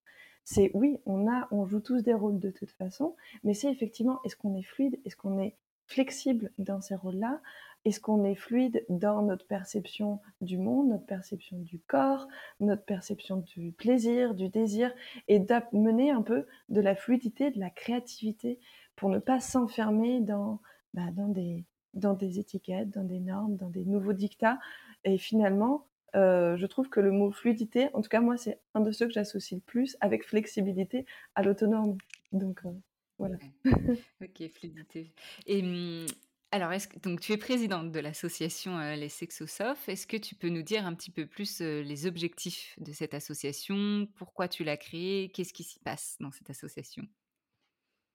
c'est 0.50 0.72
oui, 0.74 0.98
on 1.06 1.30
a, 1.30 1.50
on 1.52 1.66
joue 1.66 1.82
tous 1.82 2.04
des 2.04 2.14
rôles 2.14 2.40
de 2.40 2.52
toute 2.52 2.72
façon, 2.72 3.18
mais 3.44 3.54
c'est 3.54 3.70
effectivement 3.70 4.22
est-ce 4.24 4.38
qu'on 4.38 4.56
est 4.56 4.64
fluide, 4.64 4.98
est-ce 5.04 5.18
qu'on 5.18 5.40
est 5.40 5.58
flexible 5.88 6.54
dans 6.58 6.80
ces 6.80 6.96
rôles-là, 6.96 7.42
est-ce 7.84 8.00
qu'on 8.00 8.24
est 8.24 8.36
fluide 8.36 8.86
dans 8.88 9.22
notre 9.24 9.46
perception 9.46 10.22
du 10.40 10.58
monde, 10.58 10.88
notre 10.88 11.06
perception 11.06 11.58
du 11.60 11.80
corps, 11.80 12.30
notre 12.62 12.86
perception 12.86 13.44
du 13.56 13.74
plaisir, 13.74 14.36
du 14.36 14.48
désir, 14.48 14.94
et 15.28 15.40
d'amener 15.40 16.12
un 16.12 16.22
peu 16.22 16.46
de 16.70 16.80
la 16.80 16.96
fluidité, 16.96 17.52
de 17.52 17.60
la 17.60 17.70
créativité 17.70 18.58
pour 18.96 19.10
ne 19.10 19.20
pas 19.20 19.42
s'enfermer 19.42 20.22
dans, 20.22 20.62
bah, 20.94 21.12
dans, 21.14 21.28
des, 21.28 22.40
étiquettes, 22.40 22.92
dans 22.92 23.04
des 23.04 23.20
normes, 23.20 23.58
dans 23.58 23.70
des 23.70 23.84
nouveaux 23.84 24.14
dictats, 24.14 24.60
et 25.04 25.18
finalement 25.18 25.88
je 26.18 26.66
trouve 26.66 26.90
que 26.90 27.00
le 27.00 27.12
mot 27.12 27.32
fluidité, 27.32 27.90
en 27.94 28.02
tout 28.02 28.10
cas 28.10 28.22
moi, 28.22 28.38
c'est 28.38 28.60
un 28.74 28.82
de 28.82 28.92
ceux 28.92 29.08
que 29.08 29.14
j'associe 29.14 29.60
le 29.60 29.64
plus 29.64 29.98
avec 30.02 30.26
flexibilité 30.26 31.06
à 31.36 31.44
l'autonomie. 31.44 31.98
Donc 32.32 32.62
euh, 32.66 32.72
voilà. 33.18 33.38
ok, 34.22 34.52
fluidité. 34.54 35.14
Et 35.46 35.62
hum, 35.62 36.06
alors, 36.52 36.72
est-ce 36.72 36.88
que, 36.88 37.00
donc 37.00 37.20
tu 37.20 37.34
es 37.34 37.38
présidente 37.38 37.92
de 37.92 38.00
l'association 38.00 38.78
euh, 38.80 38.96
Les 38.96 39.10
Sexosophes. 39.10 39.90
Est-ce 39.90 40.08
que 40.08 40.18
tu 40.18 40.36
peux 40.36 40.50
nous 40.50 40.64
dire 40.64 40.86
un 40.86 40.94
petit 40.94 41.12
peu 41.12 41.26
plus 41.26 41.60
les 41.62 42.06
objectifs 42.06 42.74
de 42.80 42.92
cette 42.94 43.14
association? 43.14 44.08
Pourquoi 44.16 44.48
tu 44.48 44.64
l'as 44.64 44.78
créée? 44.78 45.30
Qu'est-ce 45.30 45.54
qui 45.54 45.64
s'y 45.64 45.80
passe 45.80 46.16
dans 46.20 46.32
cette 46.32 46.50
association? 46.50 47.04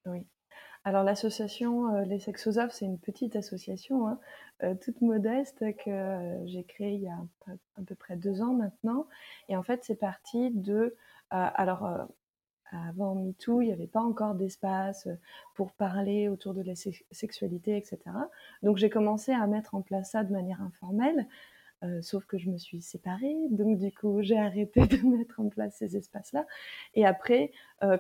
Oui. 0.06 0.26
Alors 0.85 1.05
l'association 1.05 2.03
Les 2.03 2.18
Sexosophes, 2.18 2.73
c'est 2.73 2.87
une 2.87 2.99
petite 2.99 3.37
association, 3.37 4.09
hein, 4.09 4.18
toute 4.81 5.01
modeste, 5.01 5.64
que 5.85 6.40
j'ai 6.47 6.64
créée 6.64 6.95
il 6.95 7.03
y 7.03 7.09
a 7.09 7.18
à 7.47 7.83
peu 7.87 7.95
près 7.95 8.16
deux 8.16 8.42
ans 8.42 8.53
maintenant. 8.53 9.07
Et 9.49 9.57
en 9.57 9.62
fait, 9.62 9.85
c'est 9.85 9.95
parti 9.95 10.51
de... 10.51 10.97
alors, 11.31 12.09
avant 12.73 13.14
MeToo, 13.14 13.61
il 13.61 13.66
n'y 13.66 13.73
avait 13.73 13.87
pas 13.87 14.01
encore 14.01 14.35
d'espace 14.35 15.07
pour 15.55 15.73
parler 15.73 16.29
autour 16.29 16.55
de 16.55 16.62
la 16.62 16.75
sexualité, 16.75 17.77
etc. 17.77 17.99
Donc 18.62 18.79
j'ai 18.79 18.90
commencé 18.90 19.33
à 19.33 19.47
mettre 19.47 19.75
en 19.75 19.83
place 19.83 20.12
ça 20.12 20.25
de 20.25 20.33
manière 20.33 20.61
informelle. 20.62 21.27
Sauf 22.01 22.25
que 22.27 22.38
je 22.38 22.51
me 22.51 22.59
suis 22.59 22.81
séparée, 22.81 23.37
donc 23.51 23.79
du 23.79 23.92
coup 23.92 24.23
j'ai 24.23 24.38
arrêté 24.38 24.81
de 24.87 25.07
mettre 25.07 25.40
en 25.40 25.49
place 25.49 25.77
ces 25.77 25.97
espaces-là. 25.97 26.47
Et 26.95 27.05
après, 27.05 27.53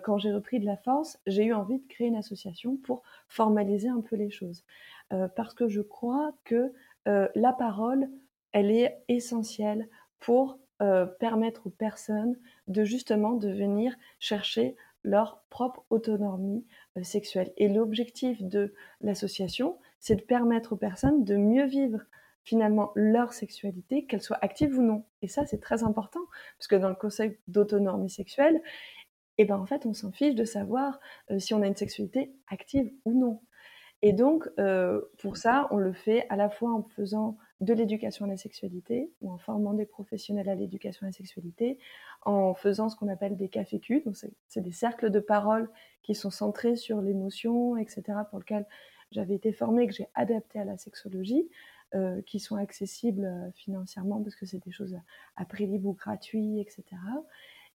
quand 0.02 0.18
j'ai 0.18 0.32
repris 0.32 0.60
de 0.60 0.66
la 0.66 0.76
force, 0.76 1.18
j'ai 1.26 1.44
eu 1.44 1.52
envie 1.52 1.78
de 1.78 1.86
créer 1.88 2.06
une 2.06 2.16
association 2.16 2.76
pour 2.76 3.02
formaliser 3.28 3.88
un 3.88 4.00
peu 4.00 4.16
les 4.16 4.30
choses. 4.30 4.64
parce 5.34 5.54
que 5.54 5.68
je 5.68 5.80
crois 5.80 6.32
que 6.44 6.72
la 7.06 7.52
parole, 7.52 8.08
elle 8.52 8.70
est 8.70 9.02
essentielle 9.08 9.88
pour 10.20 10.58
permettre 11.18 11.66
aux 11.66 11.70
personnes 11.70 12.36
de 12.68 12.84
justement 12.84 13.32
de 13.32 13.48
venir 13.48 13.94
chercher 14.18 14.76
leur 15.04 15.42
propre 15.50 15.84
autonomie 15.90 16.64
sexuelle. 17.02 17.52
Et 17.56 17.68
l'objectif 17.68 18.42
de 18.42 18.74
l'association, 19.00 19.78
c'est 19.98 20.16
de 20.16 20.22
permettre 20.22 20.74
aux 20.74 20.76
personnes 20.76 21.24
de 21.24 21.36
mieux 21.36 21.66
vivre 21.66 22.00
finalement 22.44 22.92
leur 22.94 23.32
sexualité, 23.32 24.06
qu'elle 24.06 24.22
soit 24.22 24.38
active 24.42 24.78
ou 24.78 24.82
non. 24.82 25.04
Et 25.22 25.28
ça, 25.28 25.46
c'est 25.46 25.60
très 25.60 25.84
important, 25.84 26.20
parce 26.58 26.68
que 26.68 26.76
dans 26.76 26.88
le 26.88 26.94
concept 26.94 27.40
d'autonomie 27.48 28.10
sexuelle, 28.10 28.60
eh 29.38 29.44
ben, 29.44 29.56
en 29.56 29.66
fait, 29.66 29.86
on 29.86 29.94
s'en 29.94 30.12
fiche 30.12 30.34
de 30.34 30.44
savoir 30.44 31.00
euh, 31.30 31.38
si 31.38 31.54
on 31.54 31.62
a 31.62 31.66
une 31.66 31.76
sexualité 31.76 32.34
active 32.48 32.92
ou 33.04 33.18
non. 33.18 33.40
Et 34.02 34.12
donc, 34.12 34.48
euh, 34.58 35.00
pour 35.18 35.36
ça, 35.36 35.68
on 35.70 35.76
le 35.76 35.92
fait 35.92 36.26
à 36.28 36.36
la 36.36 36.50
fois 36.50 36.72
en 36.72 36.82
faisant 36.82 37.38
de 37.60 37.72
l'éducation 37.72 38.24
à 38.24 38.28
la 38.28 38.36
sexualité 38.36 39.12
ou 39.20 39.30
en 39.30 39.38
formant 39.38 39.74
des 39.74 39.86
professionnels 39.86 40.48
à 40.48 40.56
l'éducation 40.56 41.06
à 41.06 41.10
la 41.10 41.12
sexualité, 41.12 41.78
en 42.22 42.54
faisant 42.54 42.88
ce 42.88 42.96
qu'on 42.96 43.06
appelle 43.06 43.36
des 43.36 43.48
cafés 43.48 43.80
donc 44.04 44.16
c'est 44.48 44.60
des 44.60 44.72
cercles 44.72 45.10
de 45.10 45.20
parole 45.20 45.70
qui 46.02 46.16
sont 46.16 46.30
centrés 46.30 46.74
sur 46.74 47.00
l'émotion, 47.00 47.76
etc., 47.76 48.02
pour 48.28 48.40
lesquels 48.40 48.66
j'avais 49.12 49.34
été 49.34 49.52
formée, 49.52 49.86
que 49.86 49.94
j'ai 49.94 50.08
adapté 50.14 50.58
à 50.58 50.64
la 50.64 50.76
sexologie, 50.76 51.48
euh, 51.94 52.22
qui 52.22 52.40
sont 52.40 52.56
accessibles 52.56 53.26
euh, 53.26 53.50
financièrement 53.52 54.22
parce 54.22 54.34
que 54.34 54.46
c'est 54.46 54.64
des 54.64 54.72
choses 54.72 54.96
à 55.36 55.44
prix 55.44 55.66
libre 55.66 55.90
ou 55.90 55.92
gratuit, 55.92 56.58
etc. 56.58 56.84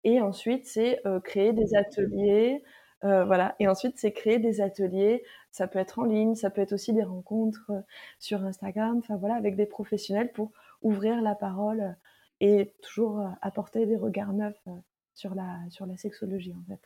Et 0.03 0.21
ensuite, 0.21 0.65
c'est 0.65 1.05
euh, 1.05 1.19
créer 1.19 1.53
des 1.53 1.75
ateliers. 1.75 2.63
voilà. 3.03 3.55
Et 3.59 3.67
ensuite, 3.67 3.99
c'est 3.99 4.11
créer 4.13 4.39
des 4.39 4.59
ateliers. 4.59 5.23
Ça 5.51 5.67
peut 5.67 5.77
être 5.77 5.99
en 5.99 6.03
ligne, 6.03 6.33
ça 6.33 6.49
peut 6.49 6.61
être 6.61 6.73
aussi 6.73 6.93
des 6.93 7.03
rencontres 7.03 7.71
sur 8.17 8.43
Instagram, 8.43 8.97
enfin 8.97 9.17
voilà, 9.17 9.35
avec 9.35 9.55
des 9.55 9.67
professionnels 9.67 10.31
pour 10.31 10.51
ouvrir 10.81 11.21
la 11.21 11.35
parole 11.35 11.95
et 12.39 12.73
toujours 12.81 13.23
apporter 13.43 13.85
des 13.85 13.97
regards 13.97 14.33
neufs 14.33 14.67
sur 15.13 15.35
la, 15.35 15.59
sur 15.69 15.85
la 15.85 15.95
sexologie, 15.95 16.55
en 16.55 16.63
fait. 16.67 16.81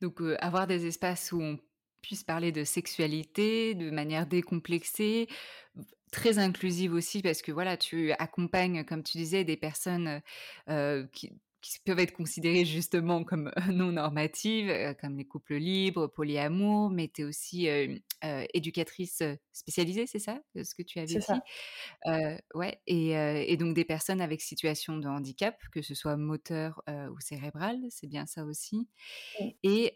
Donc, 0.00 0.20
avoir 0.40 0.66
des 0.66 0.86
espaces 0.86 1.30
où 1.30 1.40
on 1.40 1.58
puisse 2.06 2.22
parler 2.24 2.52
de 2.52 2.62
sexualité 2.62 3.74
de 3.74 3.90
manière 3.90 4.26
décomplexée, 4.26 5.26
très 6.12 6.38
inclusive 6.38 6.92
aussi 6.92 7.20
parce 7.20 7.42
que 7.42 7.50
voilà, 7.50 7.76
tu 7.76 8.12
accompagnes, 8.12 8.84
comme 8.84 9.02
tu 9.02 9.18
disais, 9.18 9.42
des 9.42 9.56
personnes 9.56 10.22
qui, 11.12 11.32
peuvent 11.84 11.98
être 11.98 12.12
considérées 12.12 12.64
justement 12.64 13.24
comme 13.24 13.50
non 13.72 13.92
normatives, 13.92 14.72
comme 15.00 15.16
les 15.16 15.24
couples 15.24 15.56
libres, 15.56 16.06
polyamour, 16.06 16.90
mais 16.90 17.08
tu 17.08 17.22
es 17.22 17.24
aussi 17.24 17.68
éducatrice 18.54 19.22
spécialisée, 19.52 20.06
c'est 20.06 20.18
ça 20.18 20.40
ce 20.54 20.74
que 20.74 20.82
tu 20.82 20.98
avais 20.98 21.06
dit? 21.06 21.20
Ça. 21.20 21.40
ouais, 22.54 22.80
et, 22.86 23.10
et, 23.10 23.56
donc 23.56 23.74
des 23.74 23.84
personnes 23.84 24.20
avec 24.20 24.40
situation 24.40 24.96
de 24.98 25.08
handicap, 25.08 25.56
que 25.72 25.82
ce 25.82 25.94
soit 25.94 26.16
moteur 26.16 26.82
ou 26.88 27.20
cérébral, 27.20 27.78
c'est 27.90 28.06
bien 28.06 28.26
ça 28.26 28.44
aussi. 28.44 28.88
Et, 29.62 29.92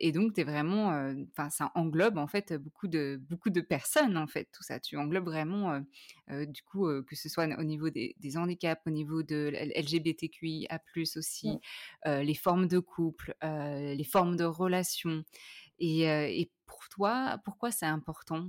et, 0.00 0.12
donc 0.12 0.34
tu 0.34 0.40
es 0.40 0.44
vraiment, 0.44 1.12
enfin 1.32 1.50
ça 1.50 1.70
englobe 1.74 2.18
en 2.18 2.26
fait 2.26 2.54
beaucoup 2.54 2.88
de 2.88 3.20
beaucoup 3.28 3.50
de 3.50 3.60
personnes 3.60 4.16
en 4.16 4.26
fait 4.26 4.48
tout 4.52 4.62
ça. 4.62 4.80
Tu 4.80 4.96
englobes 4.96 5.26
vraiment 5.26 5.80
du 6.28 6.62
coup 6.62 6.86
que 7.04 7.16
ce 7.16 7.28
soit 7.28 7.46
au 7.58 7.64
niveau 7.64 7.90
des, 7.90 8.14
des 8.18 8.36
handicaps, 8.36 8.82
au 8.86 8.90
niveau 8.90 9.22
de 9.22 9.52
LGBTQIA+ 9.54 10.80
aussi, 11.16 11.60
les 12.06 12.34
formes 12.34 12.66
de 12.66 12.78
couple, 12.78 13.34
les 13.42 14.06
formes 14.10 14.36
de 14.36 14.44
relations. 14.44 15.22
Et, 15.78 16.02
et 16.02 16.50
pour 16.66 16.88
toi, 16.88 17.40
pourquoi 17.44 17.70
c'est 17.70 17.86
important? 17.86 18.48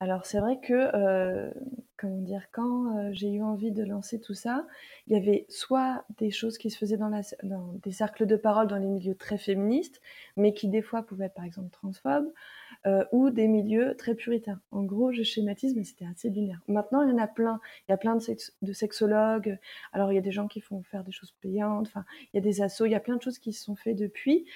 Alors 0.00 0.26
c'est 0.26 0.38
vrai 0.38 0.60
que, 0.60 1.52
comment 1.96 2.22
dire? 2.22 2.46
Quand, 2.52 3.12
j'ai 3.12 3.32
eu 3.32 3.42
envie 3.42 3.72
de 3.72 3.82
lancer 3.82 4.20
tout 4.20 4.34
ça, 4.34 4.64
il 5.08 5.12
y 5.12 5.16
avait 5.16 5.44
soit 5.48 6.04
des 6.18 6.30
choses 6.30 6.56
qui 6.56 6.70
se 6.70 6.78
faisaient 6.78 6.96
dans 6.96 7.72
des 7.82 7.90
cercles 7.90 8.26
de 8.26 8.36
parole 8.36 8.68
dans 8.68 8.76
les 8.76 8.86
milieux 8.86 9.16
très 9.16 9.38
féministes, 9.38 10.00
mais 10.36 10.54
qui 10.54 10.68
des 10.68 10.82
fois 10.82 11.02
pouvaient 11.02 11.26
être 11.26 11.34
par 11.34 11.44
exemple 11.44 11.70
transphobes, 11.70 12.32
ou 13.12 13.28
des 13.30 13.48
milieux 13.48 13.94
très 13.98 14.14
puritains. 14.14 14.60
En 14.70 14.82
gros, 14.82 15.12
je 15.12 15.22
schématise, 15.22 15.76
mais 15.76 15.84
c'était 15.84 16.06
assez 16.06 16.30
binaire. 16.30 16.60
Maintenant, 16.68 17.02
il 17.02 17.10
y 17.10 17.12
en 17.12 17.18
a 17.18 17.26
plein. 17.26 17.60
Il 17.86 17.92
y 17.92 17.94
a 17.94 17.98
plein 17.98 18.16
de 18.16 18.72
sexologues, 18.72 19.58
alors 19.92 20.10
il 20.10 20.14
y 20.14 20.18
a 20.18 20.22
des 20.22 20.32
gens 20.32 20.48
qui 20.48 20.60
font 20.60 20.82
faire 20.82 21.04
des 21.04 21.12
choses 21.12 21.32
payantes, 21.42 21.88
enfin, 21.88 22.04
il 22.32 22.36
y 22.36 22.38
a 22.38 22.42
des 22.42 22.62
assos, 22.62 22.86
il 22.86 22.92
y 22.92 22.94
a 22.94 23.00
plein 23.00 23.16
de 23.16 23.22
choses 23.22 23.38
qui 23.38 23.52
se 23.52 23.62
sont 23.62 23.76
faites 23.76 23.96
depuis, 23.96 24.46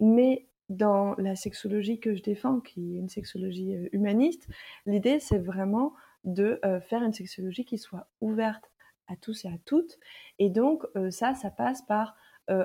mais 0.00 0.46
dans 0.68 1.14
la 1.16 1.36
sexologie 1.36 2.00
que 2.00 2.14
je 2.14 2.22
défends, 2.22 2.60
qui 2.60 2.96
est 2.96 2.98
une 2.98 3.08
sexologie 3.08 3.74
euh, 3.74 3.88
humaniste, 3.92 4.48
l'idée 4.84 5.20
c'est 5.20 5.38
vraiment 5.38 5.94
de 6.24 6.58
euh, 6.64 6.80
faire 6.80 7.02
une 7.02 7.12
sexologie 7.12 7.64
qui 7.64 7.78
soit 7.78 8.08
ouverte 8.20 8.70
à 9.06 9.16
tous 9.16 9.44
et 9.44 9.48
à 9.48 9.58
toutes. 9.64 9.98
Et 10.38 10.50
donc 10.50 10.84
euh, 10.96 11.10
ça, 11.10 11.34
ça 11.34 11.50
passe 11.50 11.82
par 11.82 12.16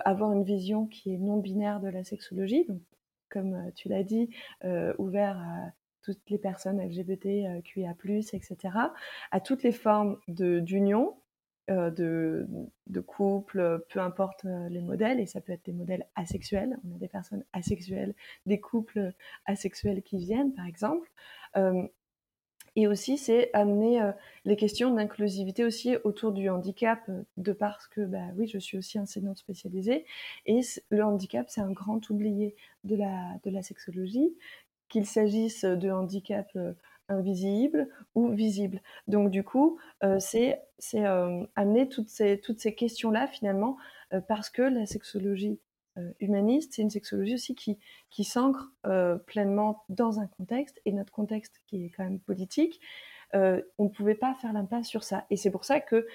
avoir 0.06 0.32
une 0.32 0.44
vision 0.44 0.86
qui 0.86 1.12
est 1.12 1.18
non 1.18 1.38
binaire 1.38 1.80
de 1.80 1.88
la 1.88 2.04
sexologie, 2.04 2.66
donc 2.66 2.82
comme 3.32 3.72
tu 3.76 3.89
l'as 3.89 4.04
dit, 4.04 4.30
ouvert 4.98 5.38
à 5.38 5.72
toutes 6.04 6.30
les 6.30 6.38
personnes 6.38 6.82
LGBT, 6.82 7.63
QIA+, 7.63 7.94
etc., 8.34 8.58
à 9.32 9.39
toutes 9.39 9.63
les 9.63 9.72
formes 9.72 10.17
d'union, 10.28 11.15
de, 11.67 12.48
de 12.88 13.00
couple, 13.00 13.86
peu 13.89 14.00
importe 14.00 14.44
les 14.44 14.82
modèles, 14.82 15.20
et 15.20 15.26
ça 15.26 15.41
peut 15.41 15.54
être 15.54 15.65
des 15.65 15.74
modèles 15.74 16.06
asexuels. 16.15 16.78
On 16.84 16.96
a 16.96 16.98
des 16.98 17.08
personnes 17.08 17.46
asexuelles, 17.54 18.13
des 18.46 18.60
couples 18.60 19.13
asexuels 19.46 20.02
qui 20.02 20.17
viennent, 20.17 20.54
par 20.54 20.65
exemple. 20.65 21.10
Et 22.76 22.88
aussi, 22.88 23.18
c'est 23.18 23.50
amener 23.54 24.02
les 24.46 24.56
questions 24.56 24.94
d'inclusivité 24.94 25.66
aussi 25.66 25.96
autour 26.04 26.32
du 26.32 26.50
handicap, 26.50 27.00
de 27.38 27.52
parce 27.52 27.88
que, 27.88 28.02
bah 28.02 28.28
oui, 28.38 28.48
je 28.48 28.60
suis 28.60 28.78
aussi 28.78 29.00
enseignante 29.00 29.38
spécialisée, 29.38 30.06
et 30.46 30.62
le 30.90 31.04
handicap, 31.04 31.50
c'est 31.50 31.62
un 31.62 31.72
grand 31.72 32.10
oublié 32.10 32.56
de 32.84 32.96
la, 32.96 33.40
de 33.44 33.52
la 33.52 33.62
sexologie, 33.62 34.36
qu'il 34.90 35.06
s'agisse 35.06 35.64
de 35.64 35.90
handicap 35.90 36.48
invisible 37.12 37.88
ou 38.16 38.30
visible. 38.30 38.82
Donc 39.08 39.30
du 39.30 39.44
coup, 39.44 39.78
euh, 40.04 40.20
c'est 40.20 40.60
euh, 40.96 41.46
amener 41.56 41.90
toutes 41.90 42.10
ces, 42.10 42.40
toutes 42.40 42.60
ces 42.60 42.74
questions-là 42.74 43.28
finalement, 43.28 43.78
euh, 44.14 44.22
parce 44.22 44.50
que 44.50 44.62
la 44.62 44.86
sexologie 44.86 45.60
humaniste, 46.20 46.74
c'est 46.74 46.82
une 46.82 46.90
sexologie 46.90 47.34
aussi 47.36 47.56
qui, 47.56 47.78
qui 48.10 48.24
s'ancre 48.24 48.72
pleinement 49.26 49.84
dans 49.90 50.20
un 50.20 50.28
contexte, 50.28 50.82
et 50.86 50.92
notre 50.92 51.12
contexte 51.12 51.62
qui 51.68 51.86
est 51.86 51.90
quand 51.90 52.04
même 52.04 52.20
politique, 52.20 52.80
on 53.34 53.62
ne 53.80 53.90
pouvait 53.90 54.16
pas 54.16 54.34
faire 54.36 54.54
l'impasse 54.54 54.88
sur 54.88 55.04
ça. 55.04 55.26
Et 55.30 55.38
c'est 55.38 55.52
pour 55.52 55.66
ça 55.66 55.80
que 55.80 56.08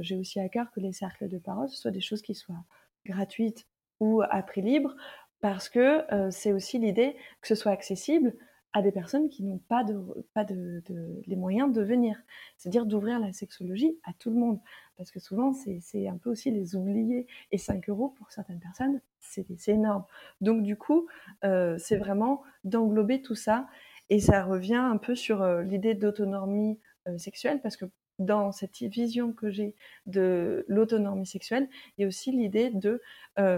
j'ai 0.00 0.16
aussi 0.16 0.40
à 0.40 0.48
cœur 0.48 0.70
que 0.72 0.80
les 0.80 0.92
cercles 0.92 1.28
de 1.28 1.38
parole, 1.38 1.68
ce 1.68 1.76
soit 1.76 1.90
des 1.90 2.00
choses 2.00 2.22
qui 2.22 2.34
soient 2.34 2.64
gratuites 3.04 3.66
ou 4.00 4.22
à 4.22 4.42
prix 4.42 4.62
libre, 4.62 4.94
parce 5.40 5.68
que 5.68 6.04
c'est 6.30 6.52
aussi 6.52 6.78
l'idée 6.78 7.16
que 7.40 7.48
ce 7.48 7.54
soit 7.54 7.72
accessible, 7.72 8.34
à 8.72 8.82
des 8.82 8.92
personnes 8.92 9.28
qui 9.28 9.42
n'ont 9.42 9.58
pas, 9.58 9.84
de, 9.84 9.98
pas 10.34 10.44
de, 10.44 10.82
les 11.26 11.36
moyens 11.36 11.72
de 11.72 11.82
venir. 11.82 12.22
C'est-à-dire 12.56 12.86
d'ouvrir 12.86 13.20
la 13.20 13.32
sexologie 13.32 13.98
à 14.04 14.12
tout 14.14 14.30
le 14.30 14.36
monde. 14.36 14.60
Parce 14.96 15.10
que 15.10 15.20
souvent, 15.20 15.52
c'est 15.52 16.08
un 16.08 16.16
peu 16.16 16.30
aussi 16.30 16.50
les 16.50 16.74
oubliés. 16.74 17.26
Et 17.50 17.58
5 17.58 17.88
euros 17.88 18.10
pour 18.10 18.30
certaines 18.30 18.60
personnes, 18.60 19.00
c'est 19.20 19.68
énorme. 19.68 20.04
Donc 20.40 20.62
du 20.62 20.76
coup, 20.76 21.06
euh, 21.44 21.76
c'est 21.78 21.96
vraiment 21.96 22.42
d'englober 22.64 23.20
tout 23.22 23.34
ça. 23.34 23.68
Et 24.10 24.20
ça 24.20 24.42
revient 24.44 24.74
un 24.74 24.96
peu 24.96 25.14
sur 25.14 25.42
euh, 25.42 25.62
l'idée 25.62 25.94
d'autonomie 25.94 26.78
euh, 27.08 27.18
sexuelle, 27.18 27.60
parce 27.62 27.76
que 27.76 27.86
dans 28.18 28.52
cette 28.52 28.76
vision 28.78 29.32
que 29.32 29.50
j'ai 29.50 29.74
de 30.06 30.64
l'autonomie 30.68 31.26
sexuelle, 31.26 31.68
il 31.96 32.02
y 32.02 32.04
a 32.04 32.08
aussi 32.08 32.30
l'idée 32.30 32.70
de 32.70 33.00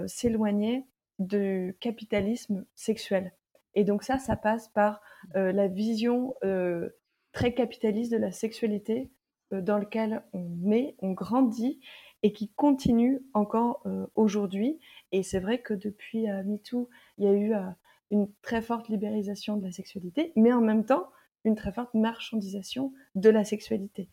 s'éloigner 0.06 0.86
du 1.18 1.76
capitalisme 1.80 2.64
sexuel. 2.74 3.32
Et 3.74 3.84
donc 3.84 4.02
ça, 4.02 4.18
ça 4.18 4.36
passe 4.36 4.68
par 4.68 5.00
euh, 5.36 5.52
la 5.52 5.68
vision 5.68 6.34
euh, 6.44 6.90
très 7.32 7.54
capitaliste 7.54 8.12
de 8.12 8.16
la 8.16 8.32
sexualité 8.32 9.10
euh, 9.52 9.60
dans 9.60 9.78
laquelle 9.78 10.22
on 10.32 10.48
met, 10.62 10.96
on 11.00 11.12
grandit 11.12 11.80
et 12.22 12.32
qui 12.32 12.50
continue 12.52 13.20
encore 13.34 13.84
aujourd'hui. 14.14 14.80
Et 15.12 15.22
c'est 15.22 15.40
vrai 15.40 15.60
que 15.60 15.74
depuis 15.74 16.26
MeToo, 16.26 16.88
il 17.18 17.24
y 17.24 17.28
a 17.28 17.34
eu 17.34 17.52
une 18.10 18.32
très 18.40 18.62
forte 18.62 18.88
libéralisation 18.88 19.58
de 19.58 19.66
la 19.66 19.72
sexualité, 19.72 20.32
mais 20.34 20.50
en 20.50 20.62
même 20.62 20.86
temps, 20.86 21.10
une 21.44 21.54
très 21.54 21.70
forte 21.70 21.92
marchandisation 21.92 22.94
de 23.14 23.28
la 23.28 23.44
sexualité. 23.44 24.08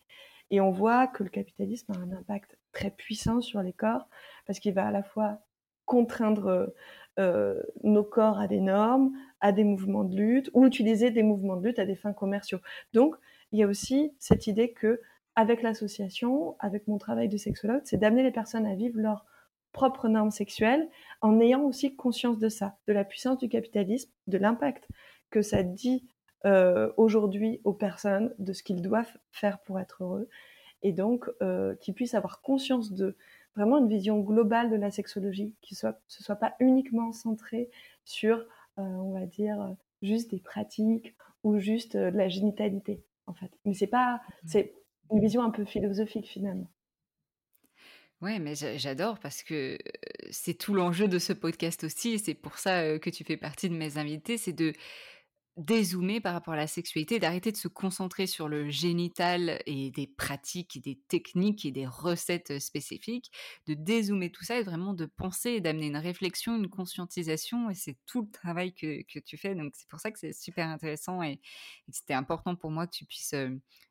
Et 0.50 0.60
on 0.60 0.70
voit 0.70 1.06
que 1.06 1.24
le 1.24 1.30
capitalisme 1.30 1.92
a 1.92 1.96
un 1.96 2.12
impact 2.12 2.58
très 2.72 2.90
puissant 2.90 3.40
sur 3.40 3.62
les 3.62 3.72
corps, 3.72 4.06
parce 4.46 4.58
qu'il 4.60 4.74
va 4.74 4.86
à 4.86 4.90
la 4.90 5.02
fois 5.02 5.38
contraindre 5.84 6.72
euh, 7.18 7.62
nos 7.82 8.04
corps 8.04 8.38
à 8.38 8.48
des 8.48 8.60
normes, 8.60 9.12
à 9.40 9.52
des 9.52 9.64
mouvements 9.64 10.04
de 10.04 10.16
lutte, 10.16 10.50
ou 10.54 10.64
utiliser 10.64 11.10
des 11.10 11.22
mouvements 11.22 11.56
de 11.56 11.66
lutte 11.66 11.78
à 11.78 11.84
des 11.84 11.96
fins 11.96 12.12
commerciaux. 12.12 12.60
Donc, 12.94 13.16
il 13.52 13.58
y 13.58 13.62
a 13.62 13.66
aussi 13.66 14.14
cette 14.18 14.46
idée 14.46 14.72
que 14.72 15.00
avec 15.34 15.62
l'association, 15.62 16.56
avec 16.58 16.88
mon 16.88 16.98
travail 16.98 17.28
de 17.28 17.36
sexologue, 17.36 17.82
c'est 17.84 17.98
d'amener 17.98 18.22
les 18.22 18.30
personnes 18.30 18.66
à 18.66 18.74
vivre 18.74 18.98
leurs 18.98 19.26
propres 19.72 20.08
normes 20.08 20.30
sexuelles 20.30 20.88
en 21.20 21.40
ayant 21.40 21.62
aussi 21.62 21.96
conscience 21.96 22.38
de 22.38 22.48
ça, 22.48 22.76
de 22.86 22.92
la 22.92 23.04
puissance 23.04 23.38
du 23.38 23.48
capitalisme, 23.48 24.10
de 24.26 24.38
l'impact 24.38 24.88
que 25.30 25.42
ça 25.42 25.62
dit 25.62 26.06
euh, 26.44 26.92
aujourd'hui 26.96 27.60
aux 27.64 27.72
personnes, 27.72 28.34
de 28.38 28.52
ce 28.52 28.62
qu'ils 28.62 28.82
doivent 28.82 29.16
faire 29.30 29.58
pour 29.60 29.80
être 29.80 30.02
heureux, 30.02 30.28
et 30.82 30.92
donc 30.92 31.30
euh, 31.40 31.74
qu'ils 31.76 31.94
puissent 31.94 32.14
avoir 32.14 32.42
conscience 32.42 32.92
de 32.92 33.16
vraiment 33.56 33.78
une 33.78 33.88
vision 33.88 34.20
globale 34.20 34.70
de 34.70 34.76
la 34.76 34.90
sexologie, 34.90 35.54
qui 35.60 35.74
soit, 35.74 36.00
ce 36.08 36.22
soit 36.22 36.36
pas 36.36 36.54
uniquement 36.60 37.12
centré 37.12 37.70
sur, 38.04 38.38
euh, 38.78 38.82
on 38.82 39.12
va 39.12 39.26
dire, 39.26 39.74
juste 40.02 40.30
des 40.30 40.40
pratiques 40.40 41.14
ou 41.44 41.58
juste 41.58 41.96
de 41.96 42.16
la 42.16 42.28
génitalité, 42.28 43.04
en 43.26 43.34
fait. 43.34 43.50
Mais 43.64 43.74
c'est 43.74 43.86
pas, 43.86 44.16
mmh 44.16 44.48
c'est 44.48 44.74
une 45.10 45.20
vision 45.20 45.42
un 45.42 45.50
peu 45.50 45.64
philosophique 45.64 46.26
finalement. 46.26 46.70
Ouais, 48.22 48.38
mais 48.38 48.54
j'adore 48.54 49.18
parce 49.18 49.42
que 49.42 49.76
c'est 50.30 50.54
tout 50.54 50.74
l'enjeu 50.74 51.08
de 51.08 51.18
ce 51.18 51.32
podcast 51.32 51.82
aussi. 51.82 52.20
C'est 52.20 52.34
pour 52.34 52.56
ça 52.56 52.98
que 53.00 53.10
tu 53.10 53.24
fais 53.24 53.36
partie 53.36 53.68
de 53.68 53.74
mes 53.74 53.98
invités, 53.98 54.38
c'est 54.38 54.52
de 54.52 54.72
dézoomer 55.56 56.20
par 56.20 56.32
rapport 56.32 56.54
à 56.54 56.56
la 56.56 56.66
sexualité, 56.66 57.18
d'arrêter 57.18 57.52
de 57.52 57.56
se 57.56 57.68
concentrer 57.68 58.26
sur 58.26 58.48
le 58.48 58.70
génital 58.70 59.60
et 59.66 59.90
des 59.90 60.06
pratiques, 60.06 60.76
et 60.76 60.80
des 60.80 60.98
techniques 61.08 61.66
et 61.66 61.72
des 61.72 61.86
recettes 61.86 62.58
spécifiques, 62.58 63.30
de 63.66 63.74
dézoomer 63.74 64.30
tout 64.30 64.44
ça 64.44 64.58
et 64.58 64.62
vraiment 64.62 64.94
de 64.94 65.04
penser 65.04 65.50
et 65.50 65.60
d'amener 65.60 65.88
une 65.88 65.98
réflexion, 65.98 66.56
une 66.56 66.70
conscientisation. 66.70 67.68
Et 67.70 67.74
c'est 67.74 67.98
tout 68.06 68.22
le 68.22 68.30
travail 68.32 68.74
que, 68.74 69.02
que 69.02 69.18
tu 69.18 69.36
fais. 69.36 69.54
Donc 69.54 69.74
c'est 69.76 69.88
pour 69.88 70.00
ça 70.00 70.10
que 70.10 70.18
c'est 70.18 70.32
super 70.32 70.68
intéressant 70.68 71.22
et, 71.22 71.40
c'était 71.90 72.14
important 72.14 72.56
pour 72.56 72.70
moi 72.70 72.86
que 72.86 72.96
tu 72.96 73.04
puisses 73.04 73.34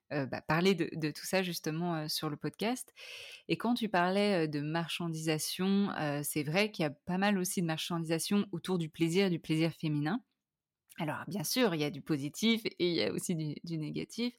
bah, 0.09 0.41
parler 0.47 0.73
de, 0.73 0.89
de, 0.93 1.11
tout 1.11 1.25
ça 1.25 1.43
justement 1.43 2.09
sur 2.09 2.29
le 2.29 2.37
podcast. 2.37 2.91
Et 3.47 3.57
quand 3.57 3.75
tu 3.75 3.89
parlais 3.89 4.47
de 4.47 4.59
marchandisation, 4.59 5.89
c'est 6.23 6.43
vrai 6.43 6.71
qu'il 6.71 6.83
y 6.83 6.85
a 6.87 6.89
pas 6.89 7.19
mal 7.19 7.37
aussi 7.37 7.61
de 7.61 7.67
marchandisation 7.67 8.47
autour 8.51 8.79
du 8.79 8.89
plaisir, 8.89 9.29
du 9.29 9.39
plaisir 9.39 9.71
féminin. 9.73 10.23
Alors, 10.99 11.23
bien 11.27 11.43
sûr, 11.43 11.73
il 11.73 11.81
y 11.81 11.83
a 11.83 11.89
du 11.89 12.01
positif 12.01 12.61
et 12.65 12.75
il 12.79 12.93
y 12.93 13.03
a 13.03 13.11
aussi 13.11 13.35
du, 13.35 13.77
négatif. 13.77 14.33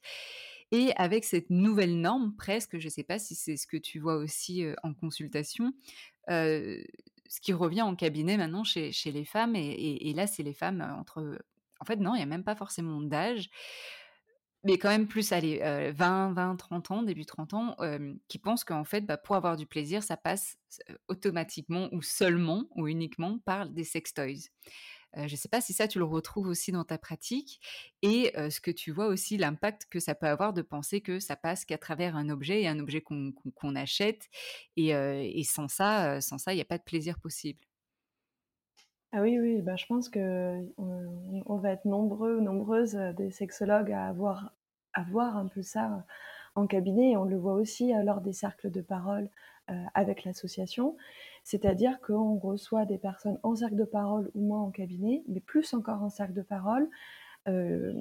Et 0.70 0.92
avec 0.96 1.24
cette 1.24 1.50
nouvelle 1.50 2.00
norme, 2.00 2.34
presque, 2.36 2.78
je 2.78 2.86
ne 2.86 2.90
sais 2.90 3.02
pas 3.02 3.18
si 3.18 3.34
c'est 3.34 3.56
ce 3.56 3.66
que 3.66 3.76
tu 3.76 3.98
vois 3.98 4.16
aussi 4.16 4.64
en 4.82 4.94
consultation, 4.94 5.72
ce 6.28 7.40
qui 7.40 7.52
revient 7.52 7.82
en 7.82 7.94
cabinet 7.94 8.36
maintenant 8.36 8.64
chez, 8.64 8.92
les 9.06 9.24
femmes, 9.24 9.56
et, 9.56 10.12
là, 10.14 10.26
c'est 10.26 10.42
les 10.42 10.54
femmes 10.54 10.80
entre... 10.98 11.38
En 11.80 11.84
fait, 11.84 11.96
non, 11.96 12.14
il 12.14 12.18
n'y 12.18 12.22
a 12.22 12.26
même 12.26 12.44
pas 12.44 12.54
forcément 12.54 13.00
d'âge, 13.00 13.50
mais 14.64 14.78
quand 14.78 14.90
même 14.90 15.08
plus, 15.08 15.32
allez, 15.32 15.58
20, 15.92 16.32
20, 16.32 16.56
30 16.56 16.90
ans, 16.92 17.02
début 17.02 17.26
30 17.26 17.54
ans, 17.54 17.76
qui 18.28 18.38
pensent 18.38 18.64
qu'en 18.64 18.84
fait, 18.84 19.00
bah, 19.02 19.16
pour 19.16 19.34
avoir 19.34 19.56
du 19.56 19.66
plaisir, 19.66 20.02
ça 20.02 20.16
passe 20.16 20.56
automatiquement 21.08 21.88
ou 21.92 22.02
seulement 22.02 22.66
ou 22.76 22.86
uniquement 22.86 23.38
par 23.44 23.68
des 23.68 23.84
sex 23.84 24.14
toys 24.14 24.48
je 25.16 25.22
ne 25.22 25.36
sais 25.36 25.48
pas 25.48 25.60
si 25.60 25.72
ça, 25.72 25.88
tu 25.88 25.98
le 25.98 26.04
retrouves 26.04 26.48
aussi 26.48 26.72
dans 26.72 26.84
ta 26.84 26.98
pratique 26.98 27.60
et 28.02 28.32
ce 28.36 28.60
que 28.60 28.70
tu 28.70 28.90
vois 28.92 29.06
aussi, 29.06 29.36
l'impact 29.36 29.86
que 29.90 30.00
ça 30.00 30.14
peut 30.14 30.26
avoir 30.26 30.52
de 30.52 30.62
penser 30.62 31.00
que 31.00 31.20
ça 31.20 31.36
passe 31.36 31.64
qu'à 31.64 31.78
travers 31.78 32.16
un 32.16 32.28
objet 32.30 32.62
et 32.62 32.68
un 32.68 32.78
objet 32.78 33.00
qu'on 33.02 33.74
achète. 33.76 34.28
Et, 34.76 34.92
sans 35.44 35.68
ça, 35.68 36.20
sans 36.20 36.38
ça, 36.38 36.52
il 36.52 36.56
n'y 36.56 36.62
a 36.62 36.66
pas 36.66 36.78
de 36.78 36.84
plaisir 36.84 37.18
possible. 37.20 37.60
Ah 39.12 39.20
oui, 39.20 39.38
oui, 39.38 39.60
bah, 39.60 39.76
je 39.76 39.84
pense 39.86 40.08
qu'on 40.08 40.72
on 40.78 41.56
va 41.58 41.70
être 41.72 41.84
nombreux, 41.84 42.40
nombreuses, 42.40 42.94
des 42.94 43.30
sexologues 43.30 43.92
à 43.92 44.06
avoir, 44.06 44.54
à 44.94 45.02
voir 45.04 45.36
un 45.36 45.48
peu 45.48 45.62
ça 45.62 46.04
en 46.54 46.66
cabinet. 46.66 47.10
Et 47.12 47.16
on 47.16 47.24
le 47.24 47.36
voit 47.36 47.54
aussi 47.54 47.92
lors 48.04 48.22
des 48.22 48.32
cercles 48.32 48.70
de 48.70 48.80
parole 48.80 49.28
avec 49.94 50.24
l'association. 50.24 50.96
C'est-à-dire 51.44 52.00
qu'on 52.00 52.38
reçoit 52.38 52.84
des 52.84 52.98
personnes 52.98 53.38
en 53.42 53.56
cercle 53.56 53.76
de 53.76 53.84
parole 53.84 54.30
ou 54.34 54.46
moi 54.46 54.58
en 54.58 54.70
cabinet, 54.70 55.24
mais 55.28 55.40
plus 55.40 55.74
encore 55.74 56.02
en 56.02 56.08
cercle 56.08 56.34
de 56.34 56.42
parole, 56.42 56.88
euh, 57.48 57.94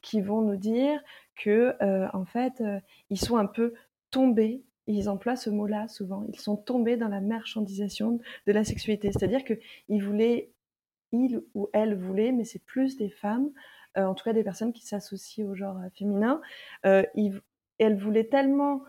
qui 0.00 0.20
vont 0.20 0.42
nous 0.42 0.56
dire 0.56 1.00
que 1.36 1.74
euh, 1.82 2.08
en 2.12 2.24
fait, 2.24 2.60
euh, 2.60 2.78
ils 3.10 3.18
sont 3.18 3.36
un 3.36 3.46
peu 3.46 3.74
tombés. 4.10 4.62
Ils 4.86 5.08
emploient 5.08 5.36
ce 5.36 5.50
mot-là 5.50 5.88
souvent. 5.88 6.24
Ils 6.32 6.38
sont 6.40 6.56
tombés 6.56 6.96
dans 6.96 7.08
la 7.08 7.20
marchandisation 7.20 8.20
de 8.46 8.52
la 8.52 8.64
sexualité. 8.64 9.10
C'est-à-dire 9.12 9.42
qu'ils 9.44 10.02
voulaient, 10.02 10.50
ils 11.12 11.42
ou 11.54 11.68
elles 11.72 11.96
voulaient, 11.96 12.32
mais 12.32 12.44
c'est 12.44 12.64
plus 12.64 12.96
des 12.96 13.10
femmes, 13.10 13.50
en 13.96 14.14
tout 14.14 14.24
cas 14.24 14.32
des 14.32 14.44
personnes 14.44 14.72
qui 14.72 14.86
s'associent 14.86 15.46
au 15.46 15.54
genre 15.54 15.78
féminin. 15.94 16.40
elles 16.84 17.96
voulaient 17.96 18.28
tellement 18.28 18.82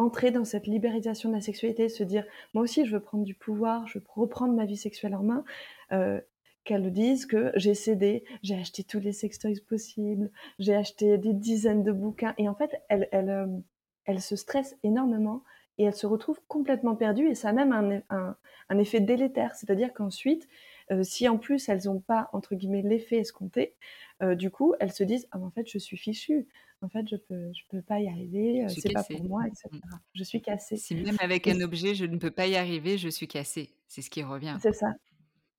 entrer 0.00 0.30
dans 0.30 0.44
cette 0.44 0.66
libérisation 0.66 1.28
de 1.28 1.34
la 1.34 1.40
sexualité, 1.40 1.88
se 1.88 2.02
dire 2.02 2.24
moi 2.54 2.62
aussi 2.62 2.86
je 2.86 2.92
veux 2.92 3.00
prendre 3.00 3.24
du 3.24 3.34
pouvoir, 3.34 3.86
je 3.86 3.98
veux 3.98 4.04
reprendre 4.14 4.54
ma 4.54 4.64
vie 4.64 4.76
sexuelle 4.76 5.14
en 5.14 5.22
main, 5.22 5.44
euh, 5.92 6.20
qu'elles 6.64 6.92
que 7.28 7.52
j'ai 7.56 7.74
cédé, 7.74 8.24
j'ai 8.42 8.54
acheté 8.54 8.82
tous 8.84 9.00
les 9.00 9.12
sextoys 9.12 9.60
possibles, 9.68 10.30
j'ai 10.58 10.74
acheté 10.74 11.18
des 11.18 11.32
dizaines 11.32 11.82
de 11.82 11.92
bouquins. 11.92 12.34
Et 12.38 12.48
en 12.48 12.54
fait 12.54 12.80
elles, 12.88 13.08
euh, 13.14 14.18
se 14.18 14.36
stressent 14.36 14.76
énormément 14.82 15.42
et 15.78 15.84
elles 15.84 15.94
se 15.94 16.06
retrouvent 16.06 16.40
complètement 16.48 16.96
perdues 16.96 17.28
et 17.28 17.34
ça 17.34 17.50
a 17.50 17.52
même 17.52 18.02
un, 18.08 18.36
un 18.68 18.78
effet 18.78 19.00
délétère, 19.00 19.54
c'est-à-dire 19.54 19.92
qu'ensuite 19.92 20.48
euh, 20.90 21.02
si 21.02 21.28
en 21.28 21.38
plus 21.38 21.68
elles 21.68 21.82
n'ont 21.86 22.00
pas 22.00 22.28
entre 22.32 22.54
guillemets 22.54 22.82
l'effet 22.82 23.18
escompté, 23.18 23.74
euh, 24.22 24.34
du 24.34 24.50
coup 24.50 24.74
elles 24.80 24.92
se 24.92 25.04
disent 25.04 25.28
ah 25.32 25.38
en 25.38 25.50
fait 25.50 25.68
je 25.68 25.78
suis 25.78 25.96
fichue, 25.96 26.46
en 26.82 26.88
fait, 26.88 27.06
je 27.10 27.16
peux, 27.16 27.52
je 27.52 27.62
peux 27.68 27.82
pas 27.82 28.00
y 28.00 28.08
arriver, 28.08 28.66
c'est 28.68 28.94
pas 28.94 29.04
pour 29.04 29.22
moi, 29.24 29.46
etc. 29.46 29.68
Mmh. 29.70 29.78
Je 30.14 30.24
suis 30.24 30.40
cassée. 30.40 30.78
Si 30.78 30.94
même 30.94 31.18
avec 31.20 31.46
un 31.46 31.60
objet, 31.60 31.94
je 31.94 32.06
ne 32.06 32.16
peux 32.16 32.30
pas 32.30 32.46
y 32.46 32.56
arriver, 32.56 32.96
je 32.96 33.10
suis 33.10 33.28
cassée. 33.28 33.74
C'est 33.86 34.00
ce 34.00 34.08
qui 34.08 34.22
revient. 34.22 34.56
C'est 34.62 34.72
ça, 34.72 34.94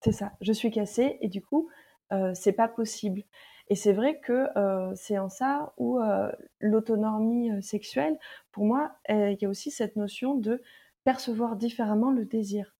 c'est 0.03 0.13
ça. 0.13 0.31
Je 0.41 0.51
suis 0.51 0.71
cassée 0.71 1.19
et 1.21 1.27
du 1.27 1.43
coup, 1.43 1.69
euh, 2.11 2.31
c'est 2.33 2.53
pas 2.53 2.67
possible. 2.67 3.23
Et 3.71 3.75
c'est 3.75 3.93
vrai 3.93 4.19
que 4.19 4.49
euh, 4.57 4.91
c'est 4.95 5.17
en 5.17 5.29
ça 5.29 5.73
où 5.77 5.97
euh, 5.97 6.29
l'autonomie 6.59 7.51
euh, 7.51 7.61
sexuelle, 7.61 8.19
pour 8.51 8.65
moi, 8.65 8.97
il 9.07 9.37
y 9.39 9.45
a 9.45 9.49
aussi 9.49 9.71
cette 9.71 9.95
notion 9.95 10.35
de 10.35 10.61
percevoir 11.05 11.55
différemment 11.55 12.11
le 12.11 12.25
désir. 12.25 12.75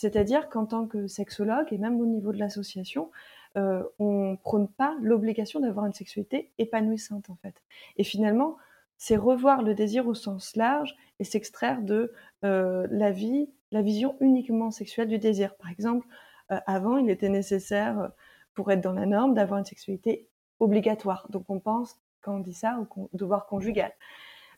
C'est-à-dire 0.00 0.48
qu'en 0.48 0.64
tant 0.64 0.86
que 0.86 1.06
sexologue, 1.08 1.70
et 1.72 1.76
même 1.76 2.00
au 2.00 2.06
niveau 2.06 2.32
de 2.32 2.38
l'association, 2.38 3.10
euh, 3.58 3.82
on 3.98 4.38
prône 4.42 4.66
pas 4.66 4.96
l'obligation 5.02 5.60
d'avoir 5.60 5.84
une 5.84 5.92
sexualité 5.92 6.50
épanouissante 6.56 7.28
en 7.28 7.36
fait. 7.42 7.62
Et 7.98 8.04
finalement, 8.04 8.56
c'est 8.96 9.18
revoir 9.18 9.60
le 9.60 9.74
désir 9.74 10.06
au 10.06 10.14
sens 10.14 10.56
large 10.56 10.96
et 11.18 11.24
s'extraire 11.24 11.82
de 11.82 12.14
euh, 12.46 12.86
la 12.90 13.10
vie, 13.10 13.50
la 13.72 13.82
vision 13.82 14.16
uniquement 14.20 14.70
sexuelle 14.70 15.08
du 15.08 15.18
désir. 15.18 15.54
Par 15.56 15.70
exemple, 15.70 16.06
euh, 16.50 16.58
avant, 16.66 16.96
il 16.96 17.10
était 17.10 17.28
nécessaire 17.28 18.10
pour 18.54 18.72
être 18.72 18.80
dans 18.80 18.94
la 18.94 19.04
norme 19.04 19.34
d'avoir 19.34 19.58
une 19.58 19.66
sexualité 19.66 20.26
obligatoire. 20.60 21.26
Donc 21.28 21.44
on 21.50 21.60
pense 21.60 22.00
quand 22.22 22.36
on 22.36 22.40
dit 22.40 22.54
ça 22.54 22.80
au 22.96 23.10
devoir 23.12 23.44
conjugal. 23.44 23.92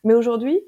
Mais 0.05 0.13
aujourd'hui, 0.13 0.63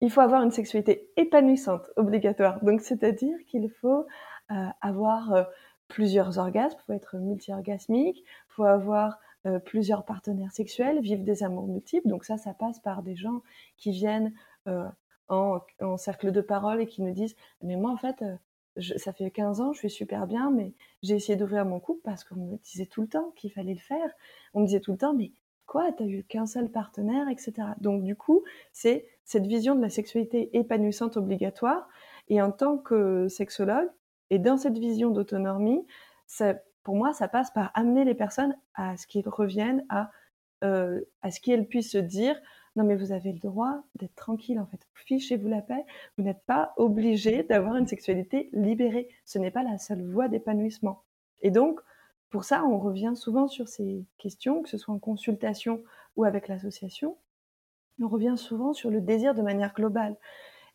il 0.00 0.10
faut 0.10 0.20
avoir 0.20 0.42
une 0.42 0.50
sexualité 0.50 1.10
épanouissante, 1.16 1.90
obligatoire. 1.96 2.62
Donc 2.62 2.80
c'est-à-dire 2.80 3.36
qu'il 3.46 3.70
faut 3.70 4.06
avoir 4.48 5.46
plusieurs 5.88 6.38
orgasmes, 6.38 6.76
il 6.80 6.84
faut 6.84 6.92
être 6.92 7.16
multi-orgasmique, 7.16 8.18
il 8.18 8.52
faut 8.52 8.64
avoir 8.64 9.18
euh, 9.46 9.60
plusieurs 9.60 10.04
partenaires 10.04 10.50
sexuels, 10.50 11.00
vivre 11.00 11.22
des 11.22 11.44
amours 11.44 11.68
multiples. 11.68 12.08
Donc 12.08 12.24
ça, 12.24 12.36
ça 12.36 12.52
passe 12.52 12.80
par 12.80 13.02
des 13.02 13.14
gens 13.14 13.42
qui 13.76 13.92
viennent 13.92 14.32
euh, 14.66 14.88
en, 15.28 15.60
cercle 15.98 16.32
de 16.32 16.40
parole 16.40 16.80
et 16.80 16.86
qui 16.86 17.02
nous 17.02 17.12
disent 17.12 17.36
Mais 17.62 17.76
moi, 17.76 17.92
en 17.92 17.96
fait, 17.96 18.22
euh, 18.22 18.98
ça 18.98 19.12
fait 19.12 19.30
15 19.30 19.60
ans, 19.60 19.72
je 19.72 19.78
suis 19.78 19.90
super 19.90 20.26
bien, 20.26 20.50
mais 20.50 20.72
j'ai 21.02 21.14
essayé 21.14 21.36
d'ouvrir 21.36 21.64
mon 21.64 21.78
couple 21.78 22.00
parce 22.02 22.24
qu'on 22.24 22.36
me 22.36 22.56
disait 22.58 22.86
tout 22.86 23.02
le 23.02 23.08
temps 23.08 23.30
qu'il 23.36 23.52
fallait 23.52 23.74
le 23.74 23.80
faire. 23.80 24.10
On 24.52 24.60
me 24.60 24.66
disait 24.66 24.80
tout 24.80 24.92
le 24.92 24.98
temps 24.98 25.14
Mais 25.14 25.30
quoi, 25.66 25.92
t'as 25.92 26.06
eu 26.06 26.24
qu'un 26.24 26.46
seul 26.46 26.70
partenaire, 26.70 27.28
etc. 27.28 27.52
Donc 27.80 28.02
du 28.02 28.16
coup, 28.16 28.42
c'est 28.72 29.06
cette 29.24 29.46
vision 29.46 29.74
de 29.74 29.82
la 29.82 29.90
sexualité 29.90 30.56
épanouissante 30.56 31.16
obligatoire. 31.16 31.88
Et 32.28 32.40
en 32.40 32.50
tant 32.50 32.78
que 32.78 33.28
sexologue, 33.28 33.88
et 34.30 34.38
dans 34.38 34.56
cette 34.56 34.78
vision 34.78 35.10
d'autonomie, 35.10 35.86
pour 36.82 36.96
moi, 36.96 37.12
ça 37.12 37.28
passe 37.28 37.50
par 37.50 37.70
amener 37.74 38.04
les 38.04 38.14
personnes 38.14 38.56
à 38.74 38.96
ce 38.96 39.06
qu'ils 39.06 39.28
reviennent 39.28 39.84
à, 39.88 40.10
euh, 40.64 41.00
à 41.22 41.30
ce 41.30 41.40
qu'elles 41.40 41.66
puissent 41.66 41.92
se 41.92 41.98
dire 41.98 42.40
non 42.76 42.84
mais 42.84 42.94
vous 42.94 43.12
avez 43.12 43.32
le 43.32 43.38
droit 43.38 43.82
d'être 43.94 44.14
tranquille 44.14 44.60
en 44.60 44.66
fait, 44.66 44.86
fichez-vous 44.94 45.48
la 45.48 45.62
paix, 45.62 45.84
vous 46.16 46.24
n'êtes 46.24 46.44
pas 46.46 46.74
obligé 46.76 47.42
d'avoir 47.42 47.76
une 47.76 47.86
sexualité 47.86 48.50
libérée, 48.52 49.08
ce 49.24 49.38
n'est 49.38 49.50
pas 49.50 49.62
la 49.62 49.78
seule 49.78 50.02
voie 50.02 50.28
d'épanouissement. 50.28 51.02
Et 51.42 51.50
donc, 51.50 51.80
pour 52.30 52.44
ça, 52.44 52.64
on 52.64 52.78
revient 52.78 53.12
souvent 53.14 53.48
sur 53.48 53.68
ces 53.68 54.04
questions, 54.18 54.62
que 54.62 54.68
ce 54.68 54.78
soit 54.78 54.94
en 54.94 54.98
consultation 54.98 55.82
ou 56.16 56.24
avec 56.24 56.48
l'association, 56.48 57.16
on 58.02 58.08
revient 58.08 58.34
souvent 58.36 58.72
sur 58.72 58.90
le 58.90 59.00
désir 59.00 59.34
de 59.34 59.42
manière 59.42 59.74
globale. 59.74 60.16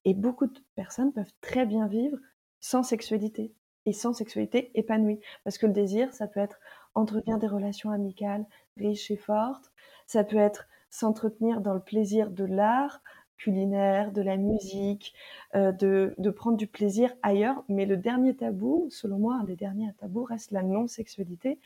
Et 0.06 0.14
beaucoup 0.14 0.48
de 0.48 0.60
personnes 0.76 1.14
peuvent 1.14 1.34
très 1.42 1.66
bien 1.66 1.88
vivre 1.88 2.18
sans 2.60 2.84
sexualité 2.84 3.54
et 3.86 3.94
sans 3.94 4.14
sexualité 4.14 4.72
épanouie. 4.76 5.20
Parce 5.44 5.58
que 5.58 5.68
le 5.68 5.74
désir, 5.74 6.14
ça 6.14 6.28
peut 6.28 6.40
être 6.40 6.60
entretenir 6.96 7.38
des 7.38 7.48
relations 7.48 7.92
amicales 7.92 8.46
riches 8.78 9.12
et 9.12 9.18
fortes, 9.18 9.72
ça 10.08 10.24
peut 10.24 10.38
être 10.38 10.68
s'entretenir 10.90 11.62
dans 11.62 11.74
le 11.74 11.80
plaisir 11.80 12.32
de 12.32 12.44
l'art 12.44 13.02
culinaire, 13.42 14.12
de 14.12 14.22
la 14.22 14.38
musique, 14.38 15.14
euh, 15.56 15.72
de, 15.72 16.14
de, 16.18 16.30
prendre 16.30 16.58
du 16.58 16.68
plaisir 16.68 17.14
ailleurs. 17.24 17.64
Mais 17.70 17.86
le 17.86 17.98
dernier 17.98 18.36
tabou, 18.36 18.88
selon 18.90 19.18
moi, 19.18 19.38
un 19.42 19.44
des 19.44 19.56
derniers 19.56 19.92
tabous 20.00 20.24
reste 20.24 20.52
la 20.52 20.64
non-sexualité. 20.64 21.60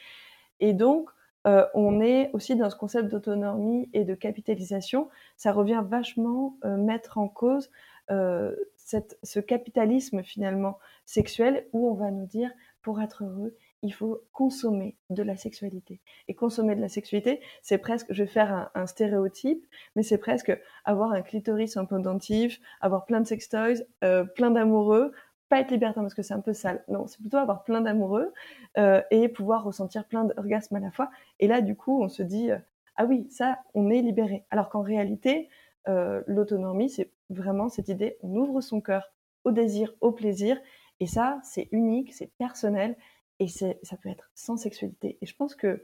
Et 0.60 0.74
donc, 0.74 1.10
euh, 1.46 1.66
on 1.74 2.02
est 2.02 2.32
aussi 2.34 2.56
dans 2.56 2.70
ce 2.70 2.76
concept 2.76 3.10
d'autonomie 3.10 3.90
et 3.94 4.04
de 4.04 4.16
capitalisation. 4.16 5.10
Ça 5.38 5.52
revient 5.52 5.84
vachement 5.88 6.58
euh, 6.66 6.76
mettre 6.78 7.18
en 7.18 7.28
cause 7.28 7.70
euh, 8.10 8.56
cette, 8.76 9.18
ce 9.24 9.40
capitalisme 9.40 10.24
finalement 10.24 10.80
sexuel 11.06 11.68
où 11.74 11.90
on 11.90 11.94
va 11.94 12.12
nous 12.12 12.26
dire 12.26 12.52
pour 12.82 13.02
être 13.02 13.24
heureux, 13.24 13.56
il 13.86 13.94
faut 13.94 14.22
consommer 14.34 14.98
de 15.10 15.24
la 15.24 15.38
sexualité. 15.38 16.02
Et 16.28 16.34
consommer 16.34 16.76
de 16.76 16.82
la 16.82 16.90
sexualité, 16.90 17.40
c'est 17.62 17.78
presque, 17.78 18.08
je 18.10 18.24
vais 18.24 18.30
faire 18.30 18.72
un, 18.74 18.88
stéréotype, 18.88 19.66
mais 19.96 20.04
c'est 20.04 20.18
presque 20.18 20.58
avoir 20.84 21.12
un 21.12 21.22
clitoris 21.22 21.78
un 21.78 21.86
pendentif, 21.86 22.60
avoir 22.82 23.06
plein 23.06 23.22
de 23.22 23.28
sextoys, 23.28 23.86
euh, 24.04 24.24
plein 24.24 24.52
d'amoureux, 24.52 25.14
pas 25.50 25.60
être 25.60 25.72
libertin 25.72 26.02
parce 26.02 26.16
que 26.16 26.24
c'est 26.24 26.34
un 26.34 26.42
peu 26.42 26.54
sale. 26.54 26.84
Non, 26.88 27.06
c'est 27.08 27.20
plutôt 27.20 27.38
avoir 27.38 27.64
plein 27.64 27.82
d'amoureux 27.82 28.34
euh, 28.78 29.02
et 29.12 29.30
pouvoir 29.30 29.64
ressentir 29.64 30.06
plein 30.06 30.26
d'orgasmes 30.26 30.76
à 30.76 30.80
la 30.80 30.92
fois. 30.92 31.12
Et 31.40 31.48
là, 31.48 31.62
du 31.62 31.76
coup, 31.76 32.02
on 32.02 32.10
se 32.10 32.24
dit 32.24 32.52
euh, 32.52 32.58
ah 32.96 33.06
oui, 33.06 33.28
ça, 33.30 33.60
on 33.74 33.90
est 33.90 34.02
libéré. 34.02 34.46
Alors 34.50 34.70
qu'en 34.70 34.82
réalité, 34.82 35.50
euh, 35.88 36.24
l'autonomie, 36.28 36.90
c'est 36.90 37.12
vraiment 37.30 37.70
cette 37.70 37.90
idée 37.90 38.18
on 38.24 38.36
ouvre 38.36 38.62
son 38.62 38.82
cœur 38.82 39.12
au 39.44 39.52
désir, 39.52 39.94
au 40.02 40.12
plaisir. 40.12 40.58
Et 41.00 41.08
ça, 41.08 41.40
c'est 41.44 41.68
unique, 41.72 42.14
c'est 42.14 42.32
personnel 42.38 42.96
et 43.40 43.48
ça 43.48 43.98
peut 44.02 44.10
être 44.10 44.30
sans 44.34 44.58
sexualité. 44.58 45.18
Et 45.22 45.26
je 45.26 45.36
pense 45.36 45.56
que 45.56 45.84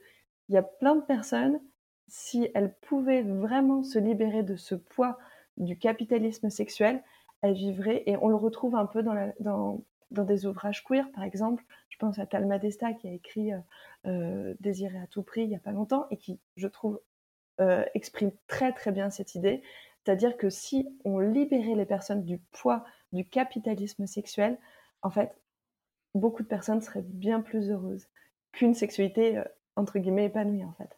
il 0.49 0.55
y 0.55 0.57
a 0.57 0.63
plein 0.63 0.95
de 0.95 1.01
personnes, 1.01 1.61
si 2.07 2.49
elles 2.53 2.75
pouvaient 2.81 3.21
vraiment 3.21 3.83
se 3.83 3.99
libérer 3.99 4.43
de 4.43 4.57
ce 4.57 4.75
poids 4.75 5.17
du 5.57 5.77
capitalisme 5.77 6.49
sexuel, 6.49 7.01
elle 7.41 7.53
vivrait, 7.53 8.03
et 8.05 8.17
on 8.17 8.27
le 8.27 8.35
retrouve 8.35 8.75
un 8.75 8.85
peu 8.85 9.01
dans, 9.01 9.33
dans, 9.39 9.81
des 10.11 10.45
ouvrages 10.45 10.83
queer, 10.83 11.09
par 11.13 11.23
exemple. 11.23 11.63
Je 11.89 11.97
pense 11.97 12.19
à 12.19 12.25
Talma 12.25 12.59
Desta 12.59 12.93
qui 12.93 13.07
a 13.07 13.11
écrit 13.13 13.53
euh, 13.53 13.59
euh, 14.07 14.53
Désirer 14.59 14.99
à 14.99 15.07
tout 15.07 15.23
prix 15.23 15.43
il 15.43 15.49
n'y 15.49 15.55
a 15.55 15.59
pas 15.59 15.71
longtemps 15.71 16.07
et 16.11 16.17
qui, 16.17 16.39
je 16.57 16.67
trouve, 16.67 16.99
euh, 17.59 17.85
exprime 17.93 18.31
très 18.47 18.73
très 18.73 18.91
bien 18.91 19.09
cette 19.09 19.35
idée. 19.35 19.61
C'est-à-dire 20.03 20.35
que 20.35 20.49
si 20.49 20.87
on 21.05 21.19
libérait 21.19 21.75
les 21.75 21.85
personnes 21.85 22.23
du 22.23 22.39
poids 22.51 22.83
du 23.13 23.25
capitalisme 23.25 24.07
sexuel, 24.07 24.57
en 25.01 25.11
fait, 25.11 25.35
beaucoup 26.15 26.43
de 26.43 26.47
personnes 26.47 26.81
seraient 26.81 27.05
bien 27.05 27.41
plus 27.41 27.69
heureuses 27.69 28.07
qu'une 28.51 28.73
sexualité 28.73 29.37
euh, 29.37 29.43
entre 29.75 29.99
guillemets 29.99 30.25
épanouie 30.25 30.63
en 30.63 30.73
fait. 30.73 30.97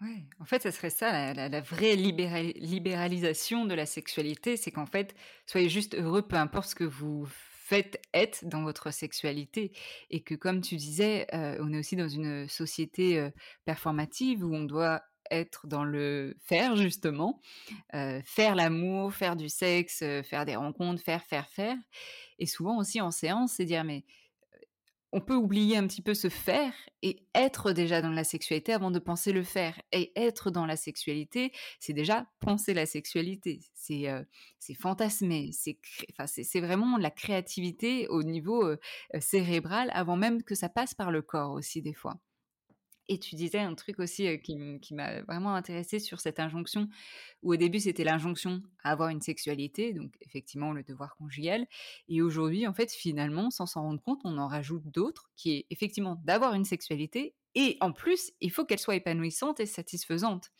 Ouais, 0.00 0.24
en 0.38 0.46
fait, 0.46 0.62
ça 0.62 0.72
serait 0.72 0.88
ça, 0.88 1.34
la, 1.34 1.60
vraie 1.60 1.94
libéral, 1.94 2.52
libéralisation 2.56 3.66
de 3.66 3.74
la 3.74 3.84
sexualité, 3.84 4.56
c'est 4.56 4.70
qu'en 4.70 4.86
fait, 4.86 5.14
soyez 5.44 5.68
juste 5.68 5.94
heureux, 5.94 6.22
peu 6.22 6.36
importe 6.36 6.70
ce 6.70 6.74
que 6.74 6.84
vous 6.84 7.26
faites 7.28 8.00
être 8.14 8.46
dans 8.46 8.62
votre 8.62 8.92
sexualité, 8.92 9.72
et 10.08 10.22
que 10.22 10.34
comme 10.34 10.62
tu 10.62 10.76
disais, 10.76 11.26
euh, 11.34 11.58
on 11.60 11.72
est 11.74 11.78
aussi 11.78 11.96
dans 11.96 12.08
une 12.08 12.48
société 12.48 13.18
euh, 13.18 13.28
performative 13.66 14.42
où 14.42 14.54
on 14.54 14.64
doit 14.64 15.02
être 15.30 15.66
dans 15.66 15.84
le 15.84 16.36
faire 16.42 16.76
justement, 16.76 17.40
euh, 17.94 18.20
faire 18.24 18.54
l'amour, 18.54 19.12
faire 19.14 19.36
du 19.36 19.48
sexe, 19.48 20.02
euh, 20.02 20.22
faire 20.22 20.44
des 20.44 20.56
rencontres, 20.56 21.02
faire, 21.02 21.24
faire, 21.24 21.48
faire, 21.48 21.76
et 22.38 22.46
souvent 22.46 22.78
aussi 22.78 23.00
en 23.00 23.10
séance, 23.10 23.54
c'est 23.54 23.64
dire 23.64 23.84
mais 23.84 24.04
on 25.12 25.20
peut 25.20 25.34
oublier 25.34 25.76
un 25.76 25.88
petit 25.88 26.02
peu 26.02 26.14
ce 26.14 26.28
faire 26.28 26.72
et 27.02 27.26
être 27.34 27.72
déjà 27.72 28.00
dans 28.00 28.12
la 28.12 28.22
sexualité 28.22 28.72
avant 28.72 28.92
de 28.92 29.00
penser 29.00 29.32
le 29.32 29.42
faire. 29.42 29.80
Et 29.90 30.12
être 30.14 30.52
dans 30.52 30.66
la 30.66 30.76
sexualité, 30.76 31.50
c'est 31.80 31.92
déjà 31.92 32.26
penser 32.38 32.74
la 32.74 32.86
sexualité. 32.86 33.60
C'est 33.74 34.06
fantasmer. 34.74 35.50
C'est 35.52 35.80
enfin, 36.16 36.60
vraiment 36.60 36.96
la 36.96 37.10
créativité 37.10 38.06
au 38.06 38.22
niveau 38.22 38.72
cérébral 39.18 39.90
avant 39.94 40.14
même 40.14 40.44
que 40.44 40.54
ça 40.54 40.68
passe 40.68 40.94
par 40.94 41.10
le 41.10 41.22
corps 41.22 41.54
aussi 41.54 41.82
des 41.82 41.94
fois. 41.94 42.20
Et 43.12 43.18
tu 43.18 43.34
disais 43.34 43.58
un 43.58 43.74
truc 43.74 43.98
aussi 43.98 44.40
qui, 44.40 44.94
m'a 44.94 45.22
vraiment 45.22 45.56
intéressé 45.56 45.98
sur 45.98 46.20
cette 46.20 46.38
injonction, 46.38 46.88
où 47.42 47.52
au 47.52 47.56
début 47.56 47.80
c'était 47.80 48.04
l'injonction 48.04 48.62
à 48.84 48.92
avoir 48.92 49.08
une 49.08 49.20
sexualité, 49.20 49.92
donc 49.92 50.12
effectivement 50.20 50.72
le 50.72 50.84
devoir 50.84 51.16
conjugal, 51.16 51.66
et 52.08 52.22
aujourd'hui 52.22 52.68
en 52.68 52.72
fait 52.72 52.92
finalement 52.92 53.50
sans 53.50 53.66
s'en 53.66 53.82
rendre 53.82 54.00
compte 54.00 54.20
on 54.22 54.38
en 54.38 54.46
rajoute 54.46 54.84
d'autres, 54.84 55.28
qui 55.34 55.50
est 55.50 55.66
effectivement 55.70 56.22
d'avoir 56.24 56.54
une 56.54 56.64
sexualité, 56.64 57.34
et 57.56 57.76
en 57.80 57.90
plus 57.90 58.30
il 58.40 58.52
faut 58.52 58.64
qu'elle 58.64 58.78
soit 58.78 58.94
épanouissante 58.94 59.58
et 59.58 59.66
satisfaisante. 59.66 60.52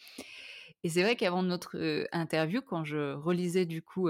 Et 0.83 0.89
c'est 0.89 1.05
vrai 1.05 1.15
qu'avant 1.15 1.45
notre 1.45 2.09
interview, 2.11 2.63
quand 2.63 2.83
je 2.83 3.13
relisais 3.13 3.65
du 3.65 3.81
coup 3.81 4.09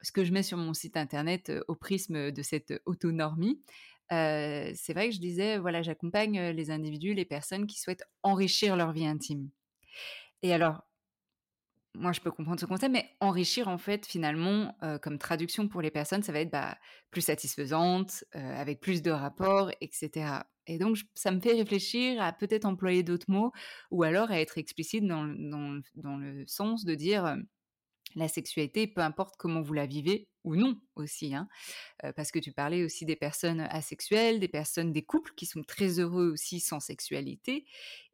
ce 0.00 0.10
que 0.10 0.24
je 0.24 0.32
mets 0.32 0.42
sur 0.42 0.58
mon 0.58 0.74
site 0.74 0.96
internet 0.96 1.52
au 1.68 1.76
prisme 1.76 2.32
de 2.32 2.42
cette 2.42 2.82
autonormie, 2.86 3.62
c'est 4.12 4.92
vrai 4.92 5.08
que 5.08 5.14
je 5.14 5.20
disais, 5.20 5.58
voilà, 5.58 5.82
j'accompagne 5.82 6.50
les 6.50 6.70
individus, 6.70 7.14
les 7.14 7.24
personnes 7.24 7.66
qui 7.66 7.80
souhaitent 7.80 8.04
enrichir 8.22 8.76
leur 8.76 8.92
vie 8.92 9.06
intime. 9.06 9.48
Et 10.42 10.52
alors, 10.52 10.82
moi, 11.94 12.12
je 12.12 12.20
peux 12.20 12.30
comprendre 12.30 12.58
ce 12.58 12.66
concept, 12.66 12.92
mais 12.92 13.10
enrichir, 13.20 13.68
en 13.68 13.78
fait, 13.78 14.06
finalement, 14.06 14.76
comme 15.02 15.18
traduction 15.18 15.68
pour 15.68 15.82
les 15.82 15.90
personnes, 15.90 16.22
ça 16.22 16.32
va 16.32 16.40
être 16.40 16.50
bah, 16.50 16.78
plus 17.10 17.20
satisfaisante, 17.22 18.24
avec 18.32 18.80
plus 18.80 19.02
de 19.02 19.10
rapports, 19.10 19.70
etc. 19.80 20.42
Et 20.66 20.78
donc, 20.78 20.98
ça 21.14 21.30
me 21.30 21.40
fait 21.40 21.52
réfléchir 21.52 22.22
à 22.22 22.32
peut-être 22.32 22.64
employer 22.64 23.02
d'autres 23.02 23.30
mots, 23.30 23.52
ou 23.90 24.02
alors 24.04 24.30
à 24.30 24.40
être 24.40 24.58
explicite 24.58 25.06
dans, 25.06 25.26
dans 25.26 26.16
le 26.16 26.44
sens 26.46 26.84
de 26.84 26.94
dire 26.94 27.36
la 28.14 28.28
sexualité, 28.28 28.86
peu 28.86 29.00
importe 29.00 29.34
comment 29.38 29.62
vous 29.62 29.74
la 29.74 29.86
vivez 29.86 30.28
ou 30.44 30.56
non 30.56 30.76
aussi, 30.96 31.34
hein, 31.34 31.48
euh, 32.04 32.12
parce 32.12 32.30
que 32.30 32.38
tu 32.38 32.52
parlais 32.52 32.84
aussi 32.84 33.06
des 33.06 33.16
personnes 33.16 33.60
asexuelles, 33.60 34.40
des 34.40 34.48
personnes, 34.48 34.92
des 34.92 35.02
couples 35.02 35.32
qui 35.36 35.46
sont 35.46 35.62
très 35.62 36.00
heureux 36.00 36.30
aussi 36.32 36.60
sans 36.60 36.80
sexualité, 36.80 37.64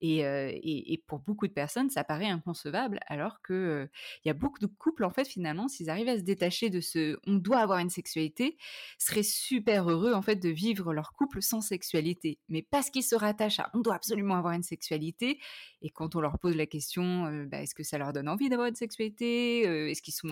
et, 0.01 0.25
euh, 0.25 0.53
et, 0.55 1.03
pour 1.09 1.19
beaucoup 1.19 1.49
de 1.49 1.53
personnes, 1.53 1.91
ça 1.91 2.05
paraît 2.05 2.29
inconcevable, 2.29 3.01
alors 3.07 3.43
que 3.43 3.53
euh, 3.53 3.87
il 4.25 4.29
y 4.29 4.31
a 4.31 4.35
beaucoup 4.35 4.61
de 4.61 4.67
couples 4.67 5.05
en 5.05 5.11
fait 5.11 5.27
finalement, 5.27 5.67
s'ils 5.69 5.91
arrivent 5.91 6.09
à 6.09 6.17
se 6.19 6.23
détacher 6.23 6.71
de 6.71 6.81
ce, 6.81 7.19
on 7.27 7.35
doit 7.35 7.59
avoir 7.59 7.79
une 7.81 7.91
sexualité, 7.91 8.57
seraient 8.99 9.23
super 9.25 9.91
heureux 9.91 10.13
en 10.13 10.23
fait 10.23 10.37
de 10.37 10.51
vivre 10.51 10.93
leur 10.93 11.15
couple 11.15 11.43
sans 11.43 11.61
sexualité, 11.61 12.39
mais 12.49 12.63
parce 12.63 12.91
qu'ils 12.91 13.03
se 13.03 13.17
rattachent 13.17 13.61
à, 13.61 13.71
on 13.75 13.81
doit 13.81 13.95
absolument 13.95 14.37
avoir 14.37 14.53
une 14.53 14.63
sexualité, 14.63 15.41
et 15.83 15.91
quand 15.91 16.15
on 16.15 16.21
leur 16.21 16.39
pose 16.39 16.55
la 16.57 16.67
question, 16.67 17.47
bah, 17.47 17.63
est-ce 17.63 17.75
que 17.75 17.83
ça 17.83 17.99
leur 17.99 18.13
donne 18.13 18.29
envie 18.29 18.49
d'avoir 18.49 18.69
une 18.69 18.75
sexualité, 18.75 19.63
est-ce 19.91 20.03
qu'ils 20.03 20.15
sont 20.15 20.29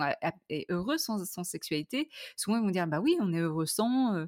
heureux 0.69 0.97
sans 0.97 1.43
sexualité? 1.43 1.86
Souvent 2.35 2.57
ils 2.57 2.63
vont 2.63 2.71
dire 2.71 2.87
bah 2.87 2.99
oui, 2.99 3.17
on 3.19 3.33
est 3.33 3.39
heureux 3.39 3.65
sans, 3.65 4.27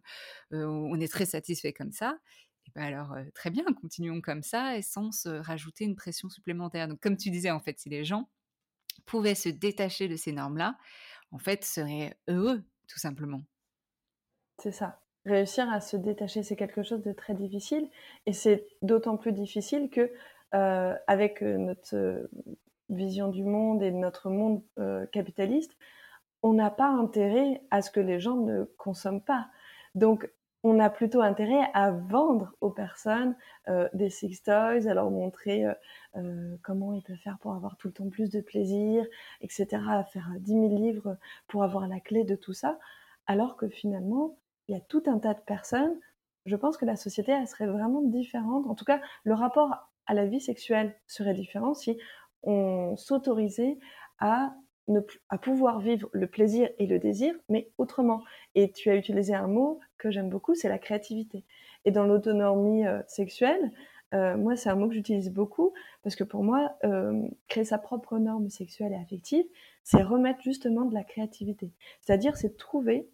on 0.51 0.99
est 0.99 1.11
très 1.11 1.25
satisfait 1.25 1.73
comme 1.73 1.91
ça. 1.91 2.17
Et 2.67 2.71
bah 2.75 2.83
alors 2.83 3.15
très 3.33 3.49
bien, 3.49 3.63
continuons 3.81 4.21
comme 4.21 4.43
ça 4.43 4.77
et 4.77 4.81
sans 4.81 5.11
se 5.11 5.29
rajouter 5.29 5.85
une 5.85 5.95
pression 5.95 6.29
supplémentaire. 6.29 6.87
Donc 6.87 6.99
comme 6.99 7.17
tu 7.17 7.29
disais 7.31 7.51
en 7.51 7.59
fait, 7.59 7.79
si 7.79 7.89
les 7.89 8.05
gens 8.05 8.29
pouvaient 9.05 9.35
se 9.35 9.49
détacher 9.49 10.07
de 10.07 10.15
ces 10.15 10.31
normes-là, 10.31 10.77
en 11.31 11.39
fait, 11.39 11.63
seraient 11.63 12.17
heureux 12.27 12.63
tout 12.87 12.99
simplement. 12.99 13.43
C'est 14.57 14.71
ça. 14.71 14.99
Réussir 15.25 15.69
à 15.69 15.79
se 15.79 15.95
détacher, 15.95 16.43
c'est 16.43 16.55
quelque 16.55 16.83
chose 16.83 17.01
de 17.01 17.11
très 17.13 17.33
difficile 17.33 17.89
et 18.25 18.33
c'est 18.33 18.65
d'autant 18.81 19.17
plus 19.17 19.31
difficile 19.31 19.89
que 19.89 20.11
avec 20.51 21.41
notre 21.41 22.29
vision 22.89 23.29
du 23.29 23.43
monde 23.43 23.83
et 23.83 23.91
notre 23.91 24.29
monde 24.29 24.63
capitaliste, 25.11 25.77
on 26.41 26.53
n'a 26.53 26.69
pas 26.69 26.87
intérêt 26.87 27.61
à 27.71 27.81
ce 27.81 27.91
que 27.91 27.99
les 27.99 28.19
gens 28.19 28.37
ne 28.37 28.63
consomment 28.77 29.21
pas. 29.21 29.47
Donc, 29.95 30.29
on 30.63 30.79
a 30.79 30.89
plutôt 30.89 31.21
intérêt 31.21 31.69
à 31.73 31.91
vendre 31.91 32.53
aux 32.59 32.69
personnes 32.69 33.35
euh, 33.69 33.87
des 33.93 34.09
sex 34.09 34.43
toys, 34.43 34.87
à 34.87 34.93
leur 34.93 35.09
montrer 35.09 35.65
euh, 35.65 35.73
euh, 36.17 36.57
comment 36.63 36.93
ils 36.93 37.01
peuvent 37.01 37.17
faire 37.17 37.37
pour 37.39 37.53
avoir 37.53 37.77
tout 37.77 37.87
le 37.87 37.93
temps 37.93 38.09
plus 38.09 38.29
de 38.29 38.41
plaisir, 38.41 39.05
etc., 39.41 39.67
à 39.89 40.03
faire 40.03 40.29
10 40.39 40.51
000 40.51 40.67
livres 40.75 41.17
pour 41.47 41.63
avoir 41.63 41.87
la 41.87 41.99
clé 41.99 42.25
de 42.25 42.35
tout 42.35 42.53
ça, 42.53 42.77
alors 43.25 43.55
que 43.55 43.69
finalement, 43.69 44.37
il 44.67 44.75
y 44.75 44.77
a 44.77 44.81
tout 44.81 45.03
un 45.07 45.19
tas 45.19 45.33
de 45.33 45.39
personnes, 45.39 45.97
je 46.45 46.55
pense 46.55 46.77
que 46.77 46.85
la 46.85 46.95
société, 46.95 47.31
elle 47.31 47.47
serait 47.47 47.67
vraiment 47.67 48.01
différente. 48.01 48.65
En 48.67 48.75
tout 48.75 48.85
cas, 48.85 49.01
le 49.23 49.33
rapport 49.33 49.89
à 50.07 50.13
la 50.13 50.25
vie 50.25 50.41
sexuelle 50.41 50.95
serait 51.07 51.33
différent 51.33 51.73
si 51.73 51.97
on 52.43 52.95
s'autorisait 52.97 53.77
à 54.19 54.53
à 55.29 55.37
pouvoir 55.37 55.79
vivre 55.79 56.09
le 56.13 56.27
plaisir 56.27 56.69
et 56.77 56.87
le 56.87 56.99
désir, 56.99 57.33
mais 57.47 57.69
autrement. 57.77 58.23
Et 58.55 58.71
tu 58.71 58.89
as 58.89 58.95
utilisé 58.95 59.33
un 59.33 59.47
mot 59.47 59.79
que 59.97 60.11
j'aime 60.11 60.29
beaucoup, 60.29 60.55
c'est 60.55 60.69
la 60.69 60.79
créativité. 60.79 61.45
Et 61.85 61.91
dans 61.91 62.05
l'autonomie 62.05 62.85
euh, 62.85 63.01
sexuelle, 63.07 63.71
euh, 64.13 64.37
moi, 64.37 64.55
c'est 64.55 64.69
un 64.69 64.75
mot 64.75 64.87
que 64.87 64.95
j'utilise 64.95 65.31
beaucoup 65.31 65.73
parce 66.03 66.15
que 66.15 66.23
pour 66.23 66.43
moi, 66.43 66.75
euh, 66.83 67.27
créer 67.47 67.63
sa 67.63 67.77
propre 67.77 68.17
norme 68.17 68.49
sexuelle 68.49 68.93
et 68.93 68.95
affective, 68.95 69.45
c'est 69.83 70.01
remettre 70.01 70.41
justement 70.41 70.85
de 70.85 70.93
la 70.93 71.03
créativité. 71.03 71.71
C'est-à-dire, 72.01 72.35
c'est 72.35 72.57
trouver 72.57 73.09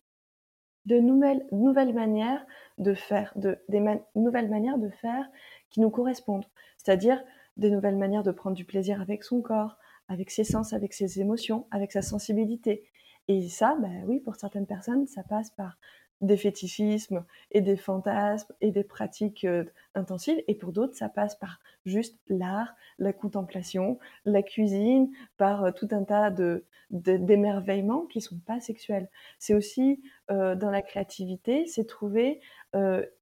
de 0.86 0.99
nouvelles, 0.99 1.93
manières 1.93 2.45
de 2.78 2.93
faire, 2.93 3.34
de, 3.36 3.57
des 3.69 3.84
nouvelles 4.15 4.49
manières 4.49 4.78
de 4.78 4.89
faire 4.89 5.28
qui 5.69 5.82
nous 5.82 5.89
correspondent. 5.89 6.45
C'est-à-dire 6.78 7.21
des 7.57 7.71
nouvelles 7.71 7.97
manières 7.97 8.23
de 8.23 8.32
prendre 8.32 8.55
du 8.55 8.65
plaisir 8.65 9.01
avec 9.01 9.23
son 9.23 9.41
corps, 9.41 9.78
avec 10.08 10.32
ses 10.32 10.43
sens, 10.43 10.74
avec 10.74 10.93
ses 10.93 11.20
émotions, 11.20 11.68
avec 11.72 11.91
sa 11.91 12.01
sensibilité. 12.01 12.84
Et 13.28 13.47
ça, 13.49 13.76
bah 13.82 13.88
oui, 14.06 14.20
pour 14.20 14.36
certaines 14.36 14.68
personnes, 14.68 15.08
ça 15.08 15.24
passe 15.24 15.49
par 15.51 15.78
des 16.22 16.38
fétichismes 16.38 17.26
et 17.51 17.62
des 17.62 17.76
fantasmes 17.76 18.53
et 18.62 18.72
des 18.72 18.84
pratiques 18.84 19.45
euh, 19.45 19.66
intensives. 19.95 20.41
Et 20.47 20.56
pour 20.56 20.72
d'autres, 20.72 20.95
ça 20.95 21.10
passe 21.10 21.36
par 21.36 21.60
juste 21.86 22.18
l'art, 22.28 22.76
la 22.99 23.14
contemplation, 23.14 23.99
la 24.26 24.41
cuisine, 24.41 25.12
par 25.38 25.66
euh, 25.66 25.72
tout 25.72 25.88
un 25.91 26.03
tas 26.03 26.32
de, 26.32 26.66
d'émerveillements 26.89 28.06
qui 28.06 28.22
sont 28.22 28.39
pas 28.45 28.60
sexuels. 28.60 29.10
C'est 29.39 29.53
aussi 29.53 30.01
euh, 30.32 30.56
dans 30.56 30.72
la 30.72 30.82
créativité, 30.82 31.66
c'est 31.68 31.86
trouver 31.86 32.39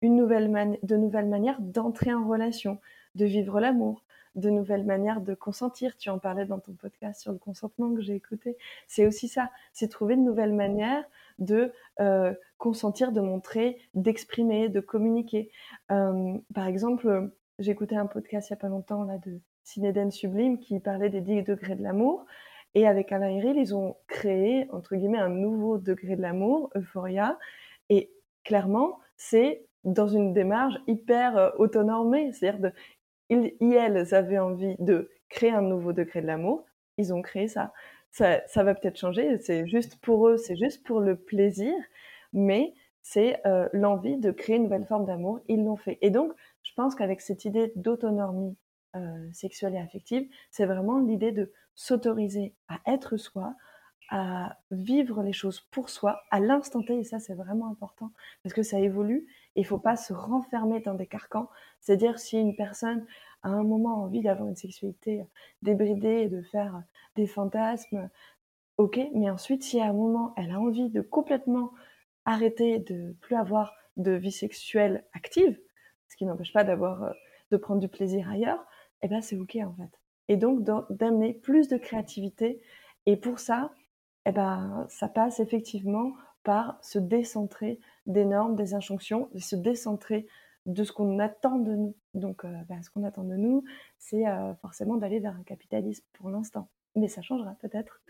une 0.01 0.15
nouvelle 0.15 0.79
de 0.81 0.97
nouvelles 0.97 1.29
manières 1.29 1.61
d'entrer 1.61 2.11
en 2.11 2.27
relation, 2.27 2.79
de 3.13 3.25
vivre 3.25 3.59
l'amour, 3.59 4.03
de 4.35 4.49
nouvelles 4.49 4.85
manières 4.85 5.21
de 5.21 5.33
consentir. 5.33 5.97
Tu 5.97 6.09
en 6.09 6.19
parlais 6.19 6.45
dans 6.45 6.59
ton 6.59 6.73
podcast 6.73 7.21
sur 7.21 7.31
le 7.31 7.37
consentement 7.37 7.93
que 7.93 8.01
j'ai 8.01 8.15
écouté. 8.15 8.57
C'est 8.87 9.05
aussi 9.05 9.27
ça, 9.27 9.49
c'est 9.73 9.87
trouver 9.87 10.15
de 10.15 10.21
nouvelles 10.21 10.53
manières 10.53 11.03
de 11.39 11.71
euh, 11.99 12.33
consentir, 12.57 13.11
de 13.11 13.21
montrer, 13.21 13.79
d'exprimer, 13.93 14.69
de 14.69 14.79
communiquer. 14.79 15.51
Euh, 15.91 16.37
par 16.53 16.67
exemple, 16.67 17.31
j'ai 17.59 17.71
écouté 17.71 17.95
un 17.95 18.05
podcast 18.05 18.49
il 18.49 18.53
n'y 18.53 18.57
a 18.57 18.61
pas 18.61 18.69
longtemps 18.69 19.03
là, 19.03 19.17
de 19.17 19.39
Cinéden 19.63 20.11
Sublime 20.11 20.59
qui 20.59 20.79
parlait 20.79 21.09
des 21.09 21.21
10 21.21 21.43
degrés 21.43 21.75
de 21.75 21.83
l'amour. 21.83 22.25
Et 22.75 22.87
avec 22.87 23.11
Alain 23.11 23.29
Héril, 23.29 23.57
ils 23.57 23.75
ont 23.75 23.97
créé, 24.07 24.67
entre 24.71 24.95
guillemets, 24.95 25.19
un 25.19 25.29
nouveau 25.29 25.77
degré 25.77 26.15
de 26.15 26.21
l'amour, 26.21 26.71
Euphoria. 26.75 27.37
Et 27.89 28.11
clairement, 28.43 28.99
c'est 29.15 29.65
dans 29.83 30.07
une 30.07 30.33
démarche 30.33 30.75
hyper 30.87 31.37
euh, 31.37 31.49
autonormée. 31.57 32.31
C'est-à-dire, 32.33 32.71
ils, 33.29 33.55
ils 33.59 34.15
avaient 34.15 34.39
envie 34.39 34.75
de 34.79 35.09
créer 35.29 35.51
un 35.51 35.61
nouveau 35.61 35.93
degré 35.93 36.21
de 36.21 36.27
l'amour. 36.27 36.65
Ils 36.97 37.13
ont 37.13 37.21
créé 37.21 37.47
ça 37.47 37.71
ça, 38.13 38.63
va 38.63 38.75
peut-être 38.75 38.97
changer. 38.97 39.37
C'est 39.39 39.67
juste 39.67 39.97
pour 39.97 40.27
eux, 40.27 40.37
c'est 40.37 40.55
juste 40.55 40.83
pour 40.85 40.99
le 40.99 41.15
plaisir, 41.15 41.73
mais 42.31 42.73
c'est 43.01 43.45
euh, 43.45 43.67
l'envie 43.73 44.17
de 44.17 44.31
créer 44.31 44.57
une 44.57 44.63
nouvelle 44.63 44.85
forme 44.85 45.05
d'amour. 45.05 45.39
Ils 45.47 45.63
l'ont 45.63 45.75
fait. 45.75 45.97
Et 46.01 46.09
donc, 46.09 46.31
je 46.61 46.71
pense 46.75 46.95
qu'avec 46.95 47.21
cette 47.21 47.45
idée 47.45 47.73
d'autonomie 47.75 48.55
euh, 48.95 49.29
sexuelle 49.33 49.75
et 49.75 49.79
affective, 49.79 50.27
c'est 50.51 50.65
vraiment 50.65 50.99
l'idée 50.99 51.31
de 51.31 51.51
s'autoriser 51.75 52.53
à 52.67 52.79
être 52.85 53.17
soi, 53.17 53.55
à 54.09 54.57
vivre 54.69 55.23
les 55.23 55.33
choses 55.33 55.61
pour 55.71 55.89
soi 55.89 56.21
à 56.29 56.39
l'instant 56.39 56.83
T. 56.83 56.99
Et 56.99 57.03
ça, 57.03 57.19
c'est 57.19 57.33
vraiment 57.33 57.69
important 57.71 58.11
parce 58.43 58.53
que 58.53 58.63
ça 58.63 58.79
évolue. 58.79 59.27
Il 59.55 59.65
faut 59.65 59.77
pas 59.77 59.95
se 59.95 60.13
renfermer 60.13 60.79
dans 60.79 60.93
des 60.95 61.07
carcans. 61.07 61.49
C'est-à-dire 61.79 62.19
si 62.19 62.37
une 62.37 62.55
personne 62.55 63.05
à 63.43 63.49
un 63.49 63.63
moment 63.63 64.03
envie 64.03 64.21
d'avoir 64.21 64.47
une 64.47 64.55
sexualité 64.55 65.25
débridée 65.61 66.21
et 66.23 66.29
de 66.29 66.41
faire 66.41 66.81
des 67.15 67.27
fantasmes, 67.27 68.09
ok, 68.77 68.99
mais 69.13 69.29
ensuite 69.29 69.63
si 69.63 69.79
à 69.79 69.85
un 69.85 69.93
moment 69.93 70.33
elle 70.37 70.51
a 70.51 70.59
envie 70.59 70.89
de 70.89 71.01
complètement 71.01 71.71
arrêter 72.25 72.79
de 72.79 73.15
plus 73.21 73.35
avoir 73.35 73.73
de 73.97 74.11
vie 74.11 74.31
sexuelle 74.31 75.05
active, 75.13 75.59
ce 76.09 76.15
qui 76.15 76.25
n'empêche 76.25 76.53
pas 76.53 76.63
d'avoir 76.63 77.03
euh, 77.03 77.11
de 77.51 77.57
prendre 77.57 77.81
du 77.81 77.87
plaisir 77.87 78.29
ailleurs, 78.29 78.65
eh 79.01 79.07
ben 79.07 79.21
c'est 79.21 79.37
ok 79.37 79.57
en 79.63 79.73
fait. 79.73 79.99
Et 80.29 80.37
donc 80.37 80.63
d'amener 80.63 81.33
plus 81.33 81.67
de 81.67 81.77
créativité. 81.77 82.61
Et 83.05 83.17
pour 83.17 83.39
ça, 83.39 83.71
eh 84.25 84.31
ben 84.31 84.85
ça 84.89 85.09
passe 85.09 85.39
effectivement 85.39 86.13
par 86.43 86.77
se 86.81 86.99
décentrer 86.99 87.79
des 88.05 88.25
normes, 88.25 88.55
des 88.55 88.73
injonctions, 88.73 89.29
se 89.37 89.55
décentrer 89.55 90.27
de 90.65 90.83
ce 90.83 90.91
qu'on 90.91 91.19
attend 91.19 91.57
de 91.59 91.75
nous. 91.75 91.95
Donc, 92.13 92.45
euh, 92.45 92.53
bah, 92.69 92.81
ce 92.81 92.89
qu'on 92.89 93.03
attend 93.03 93.23
de 93.23 93.35
nous, 93.35 93.63
c'est 93.97 94.27
euh, 94.27 94.53
forcément 94.55 94.97
d'aller 94.97 95.19
vers 95.19 95.35
un 95.35 95.43
capitalisme 95.43 96.05
pour 96.13 96.29
l'instant. 96.29 96.69
Mais 96.95 97.07
ça 97.07 97.21
changera 97.21 97.55
peut-être. 97.59 98.01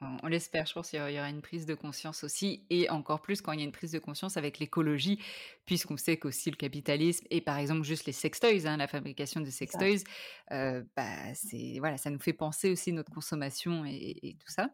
On, 0.00 0.28
l'espère. 0.28 0.66
Je 0.66 0.74
pense 0.74 0.90
qu'il 0.90 0.98
y 0.98 1.18
aura 1.18 1.30
une 1.30 1.40
prise 1.40 1.64
de 1.64 1.74
conscience 1.74 2.22
aussi, 2.22 2.64
et 2.68 2.90
encore 2.90 3.22
plus 3.22 3.40
quand 3.40 3.52
il 3.52 3.60
y 3.60 3.62
a 3.62 3.64
une 3.64 3.72
prise 3.72 3.92
de 3.92 3.98
conscience 3.98 4.36
avec 4.36 4.58
l'écologie, 4.58 5.18
puisqu'on 5.64 5.96
sait 5.96 6.18
qu'aussi 6.18 6.50
le 6.50 6.56
capitalisme 6.56 7.26
et 7.30 7.40
par 7.40 7.56
exemple 7.58 7.82
juste 7.82 8.04
les 8.04 8.12
sextoys, 8.12 8.66
hein, 8.66 8.76
la 8.76 8.88
fabrication 8.88 9.40
de 9.40 9.48
sextoys, 9.48 10.04
euh, 10.52 10.82
bah, 10.96 11.34
c'est 11.34 11.76
voilà, 11.78 11.96
ça 11.96 12.10
nous 12.10 12.18
fait 12.18 12.34
penser 12.34 12.70
aussi 12.70 12.92
notre 12.92 13.10
consommation 13.10 13.84
et, 13.86 14.36
tout 14.38 14.52
ça. 14.52 14.70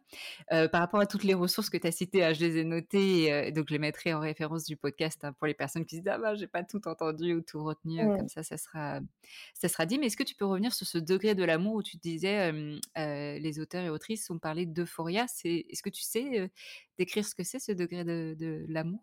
Euh, 0.53 0.69
par 0.69 0.81
rapport 0.81 1.01
à 1.01 1.07
toutes 1.07 1.25
les 1.25 1.35
ressources 1.35 1.71
que 1.71 1.79
tu 1.79 1.87
as 1.87 1.93
citées, 1.93 2.25
hein, 2.25 2.33
je 2.33 2.41
les 2.41 2.59
ai 2.59 2.65
notées, 2.65 3.33
euh, 3.33 3.51
donc 3.53 3.67
je 3.69 3.75
les 3.75 3.79
mettrai 3.79 4.13
en 4.15 4.21
référence 4.21 4.65
du 4.65 4.77
podcast 4.77 5.25
hein, 5.25 5.33
pour 5.33 5.47
les 5.47 5.55
personnes 5.55 5.87
qui 5.87 5.97
disent 5.97 6.09
ah 6.09 6.19
bah 6.19 6.35
j'ai 6.35 6.49
pas 6.49 6.65
tout 6.65 6.87
entendu 6.89 7.35
ou 7.35 7.43
tout 7.43 7.63
retenu, 7.63 8.05
comme 8.05 8.29
ça 8.29 8.43
ça 8.43 8.57
sera 8.57 9.01
ça 9.55 9.69
sera 9.69 9.87
dit. 9.87 9.99
Mais 9.99 10.07
est-ce 10.07 10.17
que 10.17 10.25
tu 10.25 10.35
peux 10.35 10.47
revenir 10.47 10.75
sur 10.75 10.87
ce 10.87 10.99
degré 10.99 11.37
de 11.37 11.45
l'amour 11.45 11.77
où 11.77 11.83
tu 11.83 11.97
disais 11.97 12.53
les 12.97 13.61
auteurs 13.61 13.85
et 13.85 13.89
autrices 13.89 14.29
ont 14.31 14.39
parlé 14.39 14.67
est-ce 15.17 15.83
que 15.83 15.91
tu 15.91 16.03
sais 16.03 16.51
décrire 16.99 17.25
ce 17.25 17.35
que 17.35 17.45
c'est 17.45 17.59
ce 17.59 17.73
degré 17.73 18.05
de, 18.05 18.65
l'amour? 18.69 19.01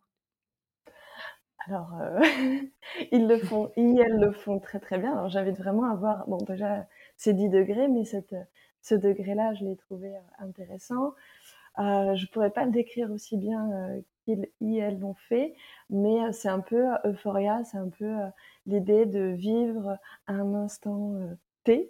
Alors, 1.67 1.91
ils 3.11 3.27
le 3.27 3.37
font, 3.39 3.71
ils 3.75 3.99
elles 3.99 4.19
le 4.19 4.31
font 4.31 4.59
très 4.59 4.79
très 4.79 4.97
bien. 4.97 5.11
Alors, 5.11 5.29
j'invite 5.29 5.57
vraiment 5.57 5.91
à 5.91 5.95
voir, 5.95 6.27
bon, 6.27 6.37
déjà, 6.37 6.87
c'est 7.17 7.33
10 7.33 7.49
degrés, 7.49 7.87
mais 7.87 8.03
ce 8.05 8.95
degré-là, 8.95 9.53
je 9.55 9.65
l'ai 9.65 9.75
trouvé 9.75 10.13
intéressant. 10.39 11.13
Je 11.77 12.25
pourrais 12.31 12.51
pas 12.51 12.65
le 12.65 12.71
décrire 12.71 13.11
aussi 13.11 13.37
bien 13.37 13.69
qu'ils, 14.25 14.49
elles 14.61 14.99
l'ont 14.99 15.15
fait, 15.15 15.53
mais 15.89 16.31
c'est 16.33 16.49
un 16.49 16.61
peu 16.61 16.85
euphoria, 17.05 17.63
c'est 17.63 17.77
un 17.77 17.89
peu 17.89 18.15
l'idée 18.65 19.05
de 19.05 19.33
vivre 19.35 19.97
un 20.27 20.53
instant 20.55 21.13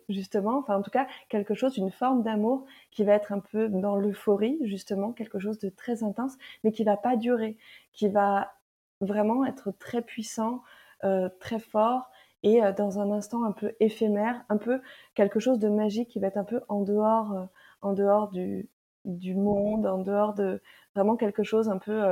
Justement, 0.09 0.57
enfin 0.59 0.77
en 0.77 0.81
tout 0.81 0.91
cas 0.91 1.07
quelque 1.29 1.53
chose, 1.53 1.77
une 1.77 1.91
forme 1.91 2.23
d'amour 2.23 2.65
qui 2.91 3.03
va 3.03 3.13
être 3.13 3.31
un 3.31 3.39
peu 3.39 3.69
dans 3.69 3.95
l'euphorie, 3.95 4.59
justement, 4.63 5.11
quelque 5.13 5.39
chose 5.39 5.59
de 5.59 5.69
très 5.69 6.03
intense, 6.03 6.37
mais 6.63 6.71
qui 6.71 6.83
va 6.83 6.97
pas 6.97 7.15
durer, 7.15 7.57
qui 7.93 8.09
va 8.09 8.53
vraiment 9.01 9.45
être 9.45 9.71
très 9.79 10.01
puissant, 10.01 10.61
euh, 11.05 11.29
très 11.39 11.59
fort 11.59 12.09
et 12.43 12.63
euh, 12.63 12.73
dans 12.73 12.99
un 12.99 13.11
instant 13.11 13.43
un 13.45 13.51
peu 13.53 13.73
éphémère, 13.79 14.43
un 14.49 14.57
peu 14.57 14.81
quelque 15.15 15.39
chose 15.39 15.59
de 15.59 15.69
magique 15.69 16.09
qui 16.09 16.19
va 16.19 16.27
être 16.27 16.37
un 16.37 16.43
peu 16.43 16.61
en 16.67 16.81
dehors, 16.81 17.33
euh, 17.33 17.45
en 17.81 17.93
dehors 17.93 18.29
du, 18.29 18.69
du 19.05 19.35
monde, 19.35 19.85
en 19.85 19.99
dehors 19.99 20.33
de 20.33 20.61
vraiment 20.95 21.15
quelque 21.15 21.43
chose 21.43 21.69
un 21.69 21.77
peu, 21.77 22.03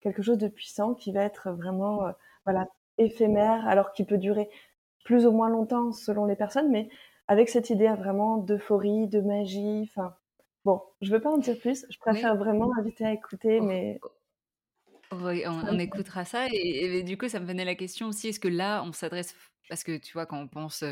quelque 0.00 0.22
chose 0.22 0.38
de 0.38 0.48
puissant 0.48 0.94
qui 0.94 1.12
va 1.12 1.22
être 1.22 1.50
vraiment, 1.52 2.12
voilà, 2.44 2.66
éphémère, 2.98 3.66
alors 3.68 3.92
qu'il 3.92 4.06
peut 4.06 4.18
durer 4.18 4.48
plus 5.06 5.24
ou 5.24 5.30
moins 5.30 5.48
longtemps 5.48 5.92
selon 5.92 6.26
les 6.26 6.34
personnes, 6.36 6.68
mais 6.70 6.88
avec 7.28 7.48
cette 7.48 7.70
idée 7.70 7.88
vraiment 7.88 8.38
d'euphorie, 8.38 9.06
de 9.06 9.20
magie. 9.20 9.88
Enfin, 9.88 10.16
bon, 10.64 10.82
je 11.00 11.12
veux 11.12 11.20
pas 11.20 11.30
en 11.30 11.38
dire 11.38 11.58
plus. 11.58 11.86
Je 11.88 11.98
préfère 11.98 12.36
vraiment 12.36 12.72
inviter 12.76 13.06
à 13.06 13.12
écouter, 13.12 13.60
oh, 13.62 13.64
mais 13.64 14.00
oh. 14.02 14.08
Oui, 15.12 15.42
on, 15.46 15.78
écoutera 15.78 16.24
ça. 16.24 16.46
Et, 16.52 17.02
du 17.02 17.16
coup, 17.16 17.28
ça 17.28 17.40
me 17.40 17.46
venait 17.46 17.64
la 17.64 17.74
question 17.74 18.08
aussi, 18.08 18.28
est-ce 18.28 18.40
que 18.40 18.48
là, 18.48 18.82
on 18.84 18.92
s'adresse... 18.92 19.34
Parce 19.68 19.82
que 19.82 19.96
tu 19.96 20.12
vois, 20.12 20.26
quand 20.26 20.38
on 20.40 20.46
pense 20.46 20.84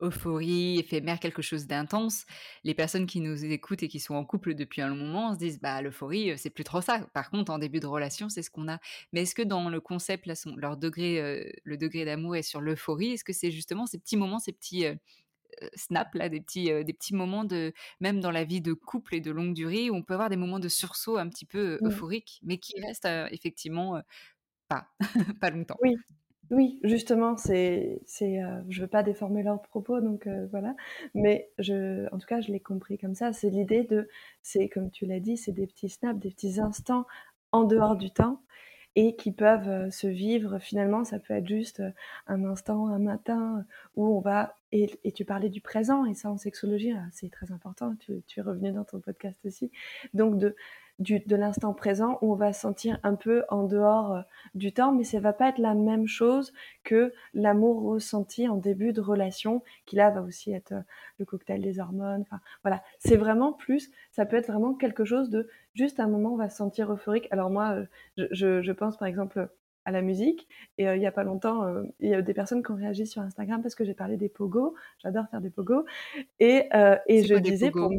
euphorie, 0.00 0.78
éphémère, 0.78 1.20
quelque 1.20 1.42
chose 1.42 1.66
d'intense, 1.66 2.24
les 2.64 2.72
personnes 2.72 3.04
qui 3.04 3.20
nous 3.20 3.44
écoutent 3.44 3.82
et 3.82 3.88
qui 3.88 4.00
sont 4.00 4.14
en 4.14 4.24
couple 4.24 4.54
depuis 4.54 4.80
un 4.80 4.88
long 4.88 4.96
moment 4.96 5.34
se 5.34 5.38
disent, 5.38 5.60
bah 5.60 5.82
l'euphorie, 5.82 6.38
c'est 6.38 6.48
plus 6.48 6.64
trop 6.64 6.80
ça. 6.80 7.06
Par 7.12 7.30
contre, 7.30 7.52
en 7.52 7.58
début 7.58 7.78
de 7.78 7.86
relation, 7.86 8.30
c'est 8.30 8.42
ce 8.42 8.50
qu'on 8.50 8.68
a. 8.68 8.78
Mais 9.12 9.22
est-ce 9.22 9.34
que 9.34 9.42
dans 9.42 9.68
le 9.68 9.80
concept, 9.82 10.24
là, 10.24 10.34
son, 10.34 10.56
leur 10.56 10.78
degré, 10.78 11.52
le 11.62 11.76
degré 11.76 12.06
d'amour 12.06 12.34
est 12.34 12.42
sur 12.42 12.62
l'euphorie 12.62 13.12
Est-ce 13.12 13.24
que 13.24 13.34
c'est 13.34 13.50
justement 13.50 13.84
ces 13.84 13.98
petits 13.98 14.16
moments, 14.16 14.38
ces 14.38 14.52
petits 14.52 14.86
snap 15.74 16.14
là, 16.14 16.28
des 16.28 16.40
petits, 16.40 16.66
des 16.84 16.92
petits 16.92 17.14
moments 17.14 17.44
de 17.44 17.72
même 18.00 18.20
dans 18.20 18.30
la 18.30 18.44
vie 18.44 18.60
de 18.60 18.72
couple 18.72 19.14
et 19.14 19.20
de 19.20 19.30
longue 19.30 19.54
durée 19.54 19.90
où 19.90 19.94
on 19.94 20.02
peut 20.02 20.14
avoir 20.14 20.30
des 20.30 20.36
moments 20.36 20.58
de 20.58 20.68
sursaut 20.68 21.16
un 21.16 21.28
petit 21.28 21.44
peu 21.44 21.78
mmh. 21.80 21.86
euphoriques, 21.86 22.40
mais 22.42 22.58
qui 22.58 22.80
restent 22.80 23.08
effectivement 23.30 24.00
pas 24.68 24.86
pas 25.40 25.50
longtemps. 25.50 25.76
Oui. 25.82 25.96
Oui, 26.50 26.78
justement, 26.84 27.38
c'est, 27.38 28.02
c'est, 28.04 28.42
je 28.68 28.82
veux 28.82 28.86
pas 28.86 29.02
déformer 29.02 29.42
leurs 29.42 29.62
propos, 29.62 30.02
donc 30.02 30.28
voilà. 30.50 30.76
Mais 31.14 31.50
je, 31.58 32.12
en 32.12 32.18
tout 32.18 32.26
cas, 32.26 32.42
je 32.42 32.52
l'ai 32.52 32.60
compris 32.60 32.98
comme 32.98 33.14
ça. 33.14 33.32
C'est 33.32 33.48
l'idée 33.48 33.84
de, 33.84 34.06
c'est 34.42 34.68
comme 34.68 34.90
tu 34.90 35.06
l'as 35.06 35.20
dit, 35.20 35.38
c'est 35.38 35.52
des 35.52 35.66
petits 35.66 35.88
snaps, 35.88 36.20
des 36.20 36.30
petits 36.30 36.60
instants 36.60 37.06
en 37.52 37.64
dehors 37.64 37.96
du 37.96 38.10
temps 38.10 38.42
et 38.96 39.16
qui 39.16 39.32
peuvent 39.32 39.90
se 39.90 40.06
vivre. 40.06 40.58
Finalement, 40.58 41.04
ça 41.04 41.18
peut 41.18 41.34
être 41.34 41.48
juste 41.48 41.82
un 42.26 42.44
instant, 42.44 42.88
un 42.88 42.98
matin 42.98 43.64
où 43.96 44.06
on 44.06 44.20
va 44.20 44.56
et, 44.72 45.12
tu 45.12 45.24
parlais 45.24 45.50
du 45.50 45.60
présent 45.60 46.06
et 46.06 46.14
ça 46.14 46.30
en 46.30 46.38
sexologie, 46.38 46.92
ah, 46.92 47.04
c'est 47.12 47.30
très 47.30 47.52
important. 47.52 47.94
Tu, 47.96 48.22
es 48.36 48.40
revenu 48.40 48.72
dans 48.72 48.84
ton 48.84 49.00
podcast 49.00 49.38
aussi. 49.44 49.70
Donc 50.14 50.38
de 50.38 50.56
de 51.02 51.36
l'instant 51.36 51.74
présent 51.74 52.18
où 52.20 52.32
on 52.32 52.36
va 52.36 52.52
sentir 52.52 52.98
un 53.02 53.14
peu 53.14 53.44
en 53.48 53.64
dehors 53.64 54.12
euh, 54.12 54.20
du 54.54 54.72
temps, 54.72 54.92
mais 54.92 55.04
ça 55.04 55.20
va 55.20 55.32
pas 55.32 55.48
être 55.48 55.58
la 55.58 55.74
même 55.74 56.06
chose 56.06 56.52
que 56.84 57.12
l'amour 57.34 57.82
ressenti 57.82 58.48
en 58.48 58.56
début 58.56 58.92
de 58.92 59.00
relation, 59.00 59.62
qui 59.86 59.96
là 59.96 60.10
va 60.10 60.22
aussi 60.22 60.52
être 60.52 60.72
euh, 60.72 60.80
le 61.18 61.24
cocktail 61.24 61.60
des 61.60 61.80
hormones. 61.80 62.22
Enfin, 62.22 62.40
voilà, 62.62 62.82
c'est 62.98 63.16
vraiment 63.16 63.52
plus, 63.52 63.90
ça 64.10 64.26
peut 64.26 64.36
être 64.36 64.46
vraiment 64.46 64.74
quelque 64.74 65.04
chose 65.04 65.30
de 65.30 65.48
juste 65.74 66.00
un 66.00 66.08
moment 66.08 66.34
on 66.34 66.36
va 66.36 66.48
se 66.48 66.56
sentir 66.56 66.92
euphorique. 66.92 67.28
Alors 67.30 67.50
moi, 67.50 67.72
euh, 67.72 67.86
je, 68.30 68.62
je, 68.62 68.72
pense 68.72 68.96
par 68.96 69.08
exemple 69.08 69.48
à 69.84 69.90
la 69.90 70.02
musique 70.02 70.48
et 70.78 70.84
il 70.84 71.02
y 71.02 71.06
a 71.06 71.12
pas 71.12 71.24
longtemps, 71.24 71.66
il 71.98 72.08
y 72.08 72.14
a 72.14 72.22
des 72.22 72.34
personnes 72.34 72.62
qui 72.62 72.70
ont 72.70 72.76
réagi 72.76 73.04
sur 73.04 73.20
Instagram 73.20 73.62
parce 73.62 73.74
que 73.74 73.84
j'ai 73.84 73.94
parlé 73.94 74.16
des 74.16 74.28
pogos. 74.28 74.74
J'adore 74.98 75.26
faire 75.28 75.40
des 75.40 75.50
pogos 75.50 75.84
et 76.38 76.68
et 77.08 77.24
je 77.24 77.34
disais 77.34 77.72
pour 77.72 77.90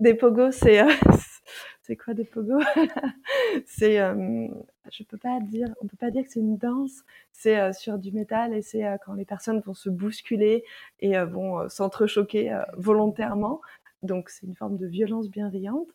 des 0.00 0.14
pogos, 0.14 0.52
c'est, 0.52 0.82
heu, 0.82 0.88
c'est 1.82 1.96
quoi 1.96 2.14
des 2.14 2.24
pogos? 2.24 2.60
C'est, 3.66 3.94
hem, 3.94 4.54
je 4.92 5.02
peux 5.04 5.18
pas 5.18 5.40
dire 5.40 5.68
on 5.82 5.86
peut 5.86 5.96
pas 5.96 6.10
dire 6.10 6.24
que 6.24 6.30
c'est 6.30 6.40
une 6.40 6.56
danse, 6.58 7.04
c'est, 7.32 7.60
heu, 7.60 7.72
sur 7.72 7.98
du 7.98 8.12
métal 8.12 8.54
et 8.54 8.62
c'est, 8.62 8.84
heu, 8.84 8.96
quand 9.04 9.14
les 9.14 9.24
personnes 9.24 9.60
vont 9.60 9.74
se 9.74 9.90
bousculer 9.90 10.64
et 11.00 11.18
vont, 11.24 11.68
s'entrechoquer, 11.68 12.58
volontairement, 12.76 13.60
donc 14.02 14.30
c'est 14.30 14.46
une 14.46 14.56
forme 14.56 14.76
de 14.76 14.86
violence 14.86 15.28
bienveillante, 15.30 15.88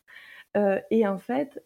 et 0.91 1.07
en 1.07 1.17
fait, 1.19 1.63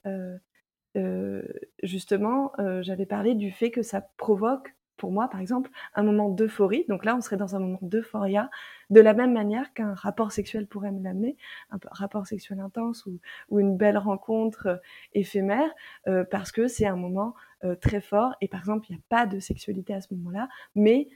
justement, 1.84 2.52
j'avais 2.82 3.06
parlé 3.06 3.36
du 3.36 3.52
fait 3.52 3.72
que 3.72 3.82
ça 3.82 4.02
provoque, 4.18 4.74
pour 4.98 5.12
moi, 5.12 5.30
par 5.30 5.40
exemple, 5.40 5.70
un 5.96 6.04
moment 6.04 6.30
d'euphorie, 6.30 6.86
donc 6.90 7.06
là, 7.06 7.16
on 7.16 7.22
serait 7.22 7.38
dans 7.38 7.56
un 7.56 7.60
moment 7.60 7.80
d'euphoria, 7.82 8.50
de 8.90 9.00
la 9.02 9.14
même 9.14 9.34
manière 9.34 9.74
qu'un 9.74 9.94
rapport 9.94 10.32
sexuel 10.32 10.68
pourrait 10.68 10.92
me 10.92 11.04
l'amener, 11.04 11.38
un 11.72 11.78
rapport 11.92 12.26
sexuel 12.28 12.60
intense 12.60 13.06
ou 13.50 13.60
une 13.60 13.78
belle 13.78 13.98
rencontre, 13.98 14.68
heu, 14.68 14.80
éphémère, 15.14 15.70
heu, 16.08 16.26
parce 16.30 16.52
que 16.52 16.68
c'est 16.68 16.86
un 16.88 16.96
moment, 16.96 17.34
heu, 17.64 17.76
très 17.76 18.02
fort. 18.02 18.34
Et 18.42 18.48
par 18.48 18.60
exemple, 18.62 18.88
il 18.90 18.94
y 18.96 19.00
a 19.00 19.02
pas 19.10 19.26
de 19.26 19.40
sexualité 19.40 19.94
à 19.94 20.02
ce 20.02 20.14
moment-là, 20.16 20.50
mais 20.76 21.10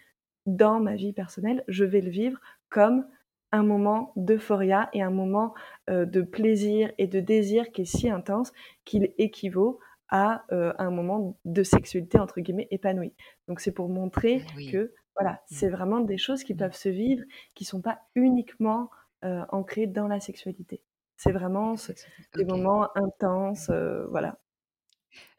dans 0.45 0.79
ma 0.79 0.95
vie 0.95 1.13
personnelle, 1.13 1.63
je 1.67 1.83
vais 1.85 2.01
le 2.01 2.09
vivre 2.09 2.39
comme 2.69 3.05
un 3.51 3.63
moment 3.63 4.13
d'euphoria 4.15 4.89
et 4.93 5.01
un 5.01 5.09
moment, 5.11 5.53
de 5.89 6.21
plaisir 6.21 6.89
et 6.97 7.07
de 7.07 7.19
désir 7.19 7.69
qui 7.71 7.81
est 7.81 7.85
si 7.85 8.09
intense 8.09 8.53
qu'il 8.85 9.13
équivaut 9.17 9.79
à, 10.11 10.45
heu, 10.51 10.73
un 10.79 10.91
moment 10.91 11.39
de 11.45 11.63
«sexualité» 11.63 12.19
entre 12.19 12.41
guillemets 12.41 12.67
«épanoui». 12.71 13.15
Donc 13.47 13.59
c'est 13.61 13.71
pour 13.73 13.89
montrer 13.89 14.45
oui. 14.55 14.67
que, 14.67 14.93
voilà, 15.17 15.41
Mmh. 15.51 15.61
c'est 15.61 15.69
vraiment 15.69 16.01
des 16.01 16.17
choses 16.19 16.43
qui 16.43 16.53
Mmh. 16.53 16.55
peuvent 16.55 16.75
se 16.75 16.89
vivre, 16.89 17.23
qui 17.55 17.65
sont 17.65 17.81
pas 17.81 18.01
uniquement, 18.15 18.89
heu, 19.25 19.41
ancrées 19.49 19.87
dans 19.87 20.07
la 20.07 20.19
sexualité. 20.21 20.83
C'est 21.17 21.31
vraiment 21.33 21.77
ce 21.77 21.93
des 22.35 22.45
moments 22.45 22.89
intenses, 22.97 23.69
heu, 23.71 24.07
voilà. 24.11 24.39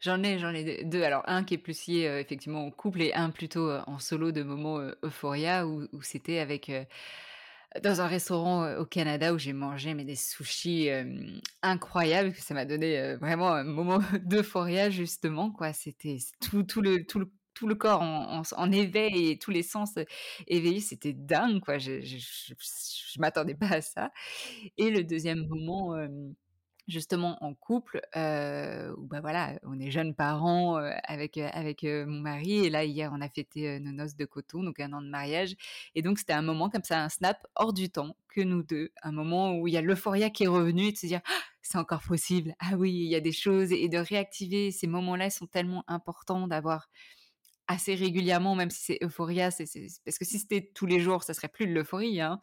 J'en 0.01 0.21
ai 0.23 0.39
j'en 0.39 0.53
ai 0.53 0.63
d 0.63 0.83
2. 0.85 1.03
Alors 1.03 1.23
un 1.27 1.43
qui 1.43 1.53
est 1.55 1.57
plus 1.57 1.87
lié, 1.87 2.05
effectivement 2.21 2.65
au 2.67 2.71
couple 2.71 3.01
et 3.01 3.13
un 3.13 3.29
plutôt, 3.29 3.69
en 3.87 3.99
solo 3.99 4.31
de 4.31 4.43
moments, 4.43 4.79
euphoria 5.03 5.67
où 5.67 5.87
où 5.93 6.01
c'était 6.01 6.39
avec, 6.39 6.69
dans 7.81 8.01
un 8.01 8.07
restaurant, 8.07 8.75
au 8.77 8.85
Canada 8.85 9.33
où 9.33 9.37
j'ai 9.39 9.53
mangé 9.53 9.93
mais 9.93 10.05
des 10.05 10.15
sushis, 10.15 10.89
incroyables, 11.61 12.33
ça 12.35 12.53
m'a 12.53 12.65
donné, 12.65 13.15
vraiment 13.17 13.51
un 13.53 13.63
moment 13.63 13.99
d'euphoria 14.23 14.89
justement 14.89 15.51
quoi. 15.51 15.73
C'était 15.73 16.17
tout 16.41 16.63
tout 16.63 16.81
le 16.81 17.05
tout 17.05 17.29
tout 17.55 17.67
le 17.67 17.75
corps 17.75 18.01
en 18.01 18.41
en 18.57 18.71
éveil 18.71 19.29
et 19.31 19.37
tous 19.39 19.51
les 19.51 19.63
sens, 19.63 19.91
éveillés, 20.47 20.81
c'était 20.81 21.13
dingue 21.13 21.59
quoi. 21.61 21.77
Je 21.79 22.01
je 22.01 22.17
je 22.17 22.53
je 23.13 23.19
m'attendais 23.19 23.55
pas 23.55 23.67
à 23.75 23.81
ça 23.81 24.11
et 24.77 24.89
le 24.91 25.03
2e 25.03 25.47
moment, 25.47 25.95
justement 26.87 27.37
en 27.43 27.53
couple, 27.55 28.01
heu, 28.15 28.93
où 28.97 29.07
bah, 29.07 29.21
voilà, 29.21 29.59
on 29.63 29.79
est 29.79 29.91
jeunes 29.91 30.15
parents, 30.15 30.79
heu, 30.79 30.91
avec, 31.03 31.37
heu, 31.37 31.47
avec, 31.53 31.83
mon 31.83 32.19
mari 32.21 32.65
et 32.65 32.69
là 32.69 32.83
hier 32.85 33.11
on 33.15 33.21
a 33.21 33.29
fêté, 33.29 33.79
nos 33.79 33.91
noces 33.91 34.15
de 34.15 34.25
coton, 34.25 34.63
donc 34.63 34.79
1 34.79 34.93
an 34.93 35.01
de 35.01 35.09
mariage. 35.09 35.55
Et 35.95 36.01
donc 36.01 36.19
c'était 36.19 36.33
un 36.33 36.41
moment 36.41 36.69
comme 36.69 36.83
ça, 36.83 37.01
un 37.03 37.09
snap 37.09 37.37
hors 37.55 37.73
du 37.73 37.89
temps, 37.89 38.15
que 38.29 38.41
nous 38.41 38.63
2, 38.63 38.89
un 39.03 39.11
moment 39.11 39.53
où 39.57 39.67
il 39.67 39.73
y 39.73 39.77
a 39.77 39.81
l'euphoria 39.81 40.29
qui 40.29 40.43
est 40.45 40.47
revenue 40.47 40.85
et 40.87 40.91
de 40.93 40.97
se 40.97 41.05
dire: 41.07 41.21
«C'est 41.61 41.77
encore 41.77 42.01
possible, 42.03 42.55
ah 42.59 42.75
oui, 42.77 42.91
il 42.93 43.07
y 43.09 43.15
a 43.15 43.21
des 43.21 43.31
choses» 43.31 43.71
et 43.71 43.89
de 43.89 43.97
réactiver. 43.99 44.71
Ces 44.71 44.87
moments-là 44.87 45.29
sont 45.29 45.47
tellement 45.47 45.83
importants 45.87 46.47
d'avoir 46.47 46.89
assez 47.67 47.95
régulièrement, 47.95 48.55
même 48.55 48.71
si 48.71 48.83
c'est 48.83 48.99
euphoria, 49.03 49.49
parce 50.05 50.19
que 50.19 50.25
si 50.25 50.39
c'était 50.39 50.71
tous 50.75 50.85
les 50.87 50.99
jours, 51.01 51.23
ça 51.23 51.33
serait 51.35 51.49
plus 51.49 51.67
de 51.67 51.73
l'euphorie, 51.73 52.21
hein, 52.21 52.41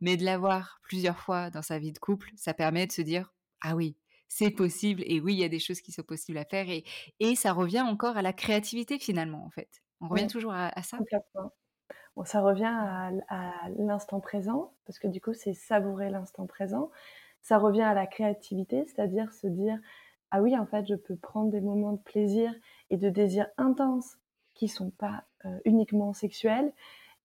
mais 0.00 0.16
de 0.18 0.24
l'avoir 0.24 0.80
plusieurs 0.84 1.18
fois 1.20 1.50
dans 1.50 1.62
sa 1.62 1.78
vie 1.80 1.92
de 1.92 1.98
couple, 2.00 2.30
ça 2.36 2.54
permet 2.54 2.86
de 2.88 2.92
se 2.92 3.02
dire: 3.02 3.32
«Ah 3.62 3.76
oui, 3.76 3.96
c'est 4.28 4.50
possible 4.50 5.02
et 5.06 5.20
oui, 5.20 5.34
il 5.34 5.40
y 5.40 5.44
a 5.44 5.48
des 5.50 5.60
choses 5.60 5.80
qui 5.82 5.92
sont 5.92 6.02
possibles 6.04 6.38
à 6.38 6.44
faire» 6.46 6.68
et 6.70 6.84
et 7.20 7.36
ça 7.36 7.52
revient 7.52 7.82
encore 7.82 8.16
à 8.18 8.22
la 8.22 8.32
créativité 8.34 8.98
finalement, 8.98 9.44
en 9.46 9.50
fait. 9.50 9.82
On 10.00 10.08
revient 10.08 10.26
toujours 10.28 10.52
à 10.54 10.68
à 10.78 10.82
ça? 10.82 10.98
Complètement. 10.98 11.52
Bon, 12.16 12.24
ça 12.24 12.40
revient 12.42 12.64
à 13.28 13.68
l'instant 13.78 14.20
présent, 14.20 14.74
parce 14.86 14.98
que 14.98 15.08
du 15.08 15.20
coup, 15.20 15.34
c'est 15.34 15.54
savourer 15.54 16.10
l'instant 16.10 16.46
présent. 16.46 16.90
Ça 17.42 17.58
revient 17.58 17.82
à 17.82 17.94
la 17.94 18.06
créativité, 18.06 18.84
c'est-à-dire 18.86 19.32
se 19.32 19.46
dire: 19.48 19.78
«Ah 20.32 20.42
oui, 20.42 20.56
en 20.58 20.66
fait, 20.66 20.86
je 20.88 20.94
peux 20.96 21.16
prendre 21.16 21.50
des 21.52 21.60
moments 21.62 21.92
de 21.94 22.02
plaisir 22.02 22.54
et 22.90 22.98
de 22.98 23.10
désir 23.10 23.48
intense 23.58 24.18
qui 24.54 24.68
sont 24.68 24.90
pas, 24.90 25.24
heu, 25.46 25.60
uniquement 25.66 26.12
sexuels 26.14 26.72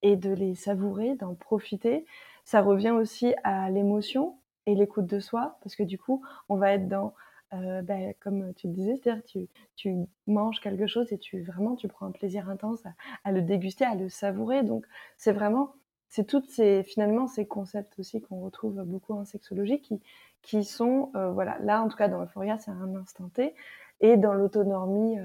et 0.04 0.18
de 0.18 0.32
les 0.32 0.56
savourer, 0.56 1.16
d'en 1.16 1.36
profiter». 1.36 2.06
Ça 2.46 2.62
revient 2.62 2.92
aussi 2.92 3.36
à 3.46 3.70
l'émotion 3.72 4.40
et 4.68 4.76
l'écoute 4.76 5.07
de 5.07 5.20
soi, 5.20 5.57
parce 5.63 5.76
que 5.76 5.84
du 5.84 5.97
coup, 5.97 6.24
on 6.49 6.57
va 6.57 6.74
être 6.74 6.88
dans, 6.89 7.15
heu, 7.53 7.82
bah, 7.84 8.13
comme 8.20 8.53
tu 8.55 8.68
le 8.68 8.74
disais, 8.74 8.95
c'est-à-dire 8.97 9.24
tu 9.26 9.47
tu 9.76 9.95
manges 10.28 10.59
quelque 10.61 10.88
chose 10.88 11.11
et 11.13 11.18
tu 11.20 11.41
vraiment, 11.43 11.76
tu 11.76 11.88
prends 11.88 12.05
un 12.07 12.11
plaisir 12.11 12.49
intense 12.49 12.84
à 13.24 13.32
le 13.32 13.41
déguster, 13.41 13.86
à 13.86 13.95
le 13.95 14.09
savourer, 14.09 14.63
donc 14.63 14.86
c'est 15.18 15.32
vraiment 15.34 15.74
c'est 16.09 16.26
toutes 16.26 16.49
ces 16.49 16.84
finalement, 16.84 17.28
ces 17.28 17.47
concepts 17.47 17.99
aussi 17.99 18.22
qu'on 18.22 18.39
retrouve 18.41 18.82
beaucoup 18.86 19.13
en 19.13 19.26
sexologie 19.26 19.82
qui 19.82 20.01
qui 20.43 20.63
sont, 20.63 21.11
heu, 21.15 21.30
voilà, 21.32 21.57
là, 21.59 21.82
en 21.84 21.89
tout 21.89 21.97
cas, 21.97 22.07
dans 22.09 22.20
l'euphoria, 22.22 22.57
c'est 22.57 22.72
un 22.72 22.95
instant 22.95 23.30
T. 23.30 23.53
Et 24.01 24.18
dans 24.18 24.34
l'autonomie, 24.34 25.18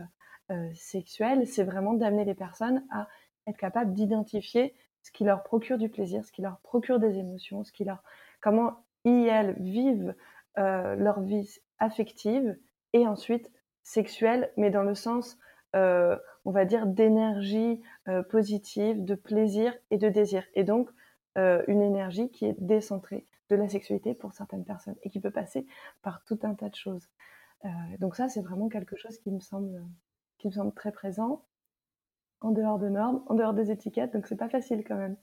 heu, 0.50 0.70
sexuelle, 0.74 1.46
c'est 1.46 1.64
vraiment 1.64 1.94
d'amener 1.94 2.24
les 2.24 2.34
personnes 2.34 2.84
à 2.90 3.08
être 3.46 3.56
capables 3.58 3.92
d'identifier 3.92 4.74
ce 5.02 5.10
qui 5.12 5.24
leur 5.24 5.42
procure 5.42 5.78
du 5.78 5.88
plaisir, 5.88 6.24
ce 6.24 6.32
qui 6.32 6.42
leur 6.42 6.58
procure 6.60 6.98
des 7.00 7.18
émotions, 7.18 7.64
ce 7.64 7.72
qui 7.72 7.84
leur 7.84 8.02
comment 8.40 8.84
ils 9.04 9.26
elles 9.28 9.54
vivent, 9.60 10.14
heu, 10.58 10.94
leur 10.96 11.20
vie 11.22 11.58
affective 11.78 12.56
et 12.92 13.06
ensuite 13.06 13.50
sexuelle, 13.82 14.52
mais 14.56 14.70
dans 14.70 14.82
le 14.82 14.94
sens, 14.94 15.38
heu, 15.74 16.18
on 16.44 16.50
va 16.50 16.64
dire 16.64 16.86
d'énergie, 16.86 17.80
heu, 18.08 18.22
positive, 18.24 19.04
de 19.04 19.14
plaisir 19.14 19.74
et 19.90 19.98
de 19.98 20.08
désir 20.08 20.44
et 20.54 20.64
donc 20.64 20.90
une 21.66 21.80
énergie 21.80 22.30
qui 22.30 22.44
est 22.44 22.54
décentrée 22.60 23.26
de 23.48 23.56
la 23.56 23.66
sexualité 23.66 24.12
pour 24.14 24.34
certaines 24.34 24.66
personnes 24.66 24.96
et 25.02 25.08
qui 25.08 25.18
peut 25.18 25.30
passer 25.30 25.66
par 26.02 26.22
tout 26.24 26.38
un 26.42 26.54
tas 26.54 26.68
de 26.68 26.74
choses. 26.74 27.08
Donc 28.00 28.16
ça, 28.16 28.28
c'est 28.28 28.42
vraiment 28.42 28.68
quelque 28.68 28.96
chose 28.96 29.18
qui 29.18 29.30
me 29.30 29.40
semble, 29.40 29.82
qui 30.38 30.48
me 30.48 30.52
semble 30.52 30.74
très 30.74 30.92
présent 30.92 31.44
en 32.42 32.50
dehors 32.50 32.78
de 32.78 32.88
normes, 32.90 33.22
en 33.28 33.34
dehors 33.34 33.54
des 33.54 33.70
étiquettes, 33.70 34.12
donc 34.12 34.26
c'est 34.26 34.36
pas 34.36 34.48
facile 34.50 34.84
quand 34.86 34.96
même. 34.96 35.16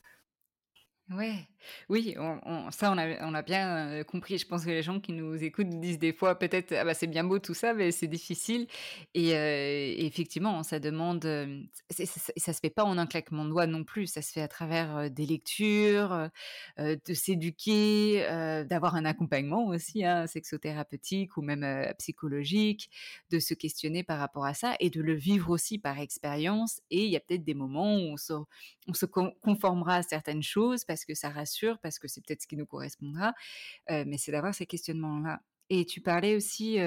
Ouais, 1.12 1.48
oui, 1.90 2.16
ça, 2.70 2.92
on 2.94 3.34
a 3.34 3.42
bien, 3.42 4.00
heu, 4.02 4.04
compris. 4.04 4.38
Je 4.38 4.46
pense 4.46 4.64
que 4.64 4.70
les 4.70 4.84
gens 4.84 5.00
qui 5.00 5.12
nous 5.12 5.44
écoutent 5.44 5.70
disent 5.70 5.98
des 5.98 6.14
fois 6.14 6.38
peut-être: 6.38 6.72
«Ah 6.72 6.84
bah, 6.86 6.94
c'est 6.94 7.08
bien 7.08 7.24
beau 7.24 7.40
tout 7.40 7.56
ça, 7.56 7.74
mais 7.74 7.92
c'est 7.92 8.08
difficile» 8.08 8.68
et 9.16 9.30
et 9.32 10.06
effectivement, 10.06 10.62
ça 10.62 10.80
demande, 10.80 11.24
c'est 11.90 12.06
ça 12.06 12.32
ça 12.38 12.54
se 12.54 12.60
fait 12.60 12.70
pas 12.70 12.84
en 12.84 13.00
un 13.00 13.08
claquement 13.08 13.44
de 13.44 13.50
doigts 13.50 13.66
non 13.66 13.84
plus. 13.84 14.06
Ça 14.06 14.22
se 14.22 14.32
fait 14.32 14.42
à 14.42 14.48
travers, 14.48 14.96
heu, 14.98 15.10
des 15.10 15.26
lectures, 15.26 16.30
de 16.78 17.14
s'éduquer, 17.16 18.22
d'avoir 18.70 18.94
un 18.96 19.06
accompagnement 19.06 19.66
aussi, 19.66 20.06
hein, 20.06 20.28
sexothérapeutique 20.28 21.38
ou 21.38 21.42
même, 21.42 21.66
psychologique, 21.98 22.90
de 23.32 23.40
se 23.40 23.56
questionner 23.56 24.04
par 24.04 24.20
rapport 24.20 24.46
à 24.46 24.54
ça 24.54 24.76
et 24.80 24.92
de 24.92 25.02
le 25.02 25.16
vivre 25.16 25.50
aussi 25.50 25.80
par 25.80 26.00
expérience 26.00 26.82
et 26.92 27.06
il 27.06 27.10
y 27.12 27.16
a 27.16 27.20
peut-être 27.20 27.44
des 27.44 27.54
moments 27.56 27.96
où 27.96 28.00
on 28.14 28.18
se 28.18 28.34
on 28.88 28.94
se 28.94 29.06
con 29.06 29.32
conformera 29.42 29.96
à 29.98 30.04
certaines 30.04 30.42
choses 30.44 30.84
parce 30.86 30.99
que 31.06 31.14
ça 31.16 31.30
rassure, 31.30 31.80
parce 31.80 32.00
que 32.00 32.08
c'est 32.08 32.22
peut-être 32.26 32.42
ce 32.42 32.48
qui 32.48 32.58
nous 32.58 32.66
correspondra, 32.66 33.34
mais 33.90 34.18
c'est 34.18 34.32
d'avoir 34.32 34.54
ces 34.56 34.66
questionnements-là 34.66 35.42
et 35.70 35.86
tu 35.86 36.02
parlais 36.02 36.36
aussi, 36.36 36.78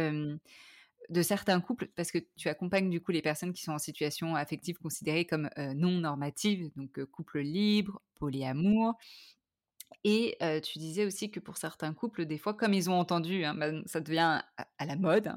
de 1.10 1.22
certains 1.22 1.60
couples 1.60 1.88
parce 1.96 2.12
que 2.12 2.18
tu 2.36 2.48
accompagnes 2.48 2.88
du 2.88 3.00
coup 3.00 3.10
les 3.12 3.22
personnes 3.22 3.52
qui 3.52 3.62
sont 3.62 3.72
en 3.72 3.78
situation 3.78 4.36
affective 4.36 4.78
considérée 4.78 5.24
comme, 5.26 5.50
non 5.74 5.92
normative, 5.98 6.70
donc 6.76 7.04
couple 7.06 7.40
libre, 7.40 8.00
polyamour 8.14 8.94
et 10.04 10.36
tu 10.62 10.78
disais 10.78 11.04
aussi 11.04 11.30
que 11.30 11.40
pour 11.40 11.56
certains 11.58 11.94
couples, 11.94 12.24
des 12.26 12.38
fois, 12.38 12.54
comme 12.54 12.74
ils 12.74 12.90
ont 12.90 12.98
entendu, 12.98 13.44
hein, 13.44 13.54
man 13.54 13.82
ça 13.86 14.00
devient 14.00 14.42
à 14.78 14.86
la 14.86 14.96
mode, 14.96 15.28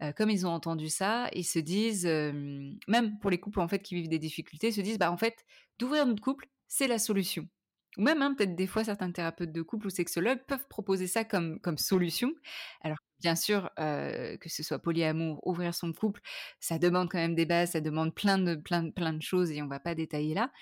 hein, 0.00 0.12
comme 0.12 0.30
ils 0.30 0.46
ont 0.46 0.50
entendu 0.50 0.88
ça, 0.88 1.28
ils 1.32 1.44
se 1.44 1.58
disent, 1.58 2.06
même 2.06 3.18
pour 3.20 3.30
les 3.30 3.40
couples, 3.40 3.60
en 3.60 3.68
fait, 3.68 3.80
qui 3.80 3.94
vivent 3.94 4.08
des 4.08 4.18
difficultés, 4.18 4.72
se 4.72 4.80
disent: 4.80 4.98
«Bah, 4.98 5.10
en 5.10 5.16
fait, 5.16 5.44
d'ouvrir 5.78 6.06
notre 6.06 6.22
couple, 6.22 6.48
c'est 6.68 6.86
la 6.88 6.98
solution». 6.98 7.48
Ou 7.96 8.02
même, 8.02 8.22
hein, 8.22 8.34
peut-être 8.36 8.54
des 8.54 8.66
fois 8.66 8.84
certains 8.84 9.10
thérapeutes 9.12 9.52
de 9.52 9.62
couple 9.62 9.86
ou 9.86 9.90
sexologues 9.90 10.44
peuvent 10.46 10.66
proposer 10.68 11.06
ça 11.06 11.24
comme 11.24 11.58
solution, 11.78 12.32
alors 12.82 12.98
bien 13.20 13.34
sûr, 13.34 13.70
heu, 13.80 14.36
que 14.40 14.48
ce 14.48 14.62
soit 14.62 14.78
polyamour, 14.78 15.40
ouvrir 15.46 15.74
son 15.74 15.92
couple, 15.92 16.20
ça 16.60 16.78
demande 16.78 17.08
quand 17.10 17.18
même 17.18 17.34
des 17.34 17.46
bases, 17.46 17.70
ça 17.72 17.80
demande 17.80 18.14
plein 18.14 18.38
de 18.38 19.22
choses 19.22 19.50
et 19.50 19.62
on 19.62 19.66
va 19.66 19.80
pas 19.80 19.94
détailler 19.96 20.34
là. 20.34 20.52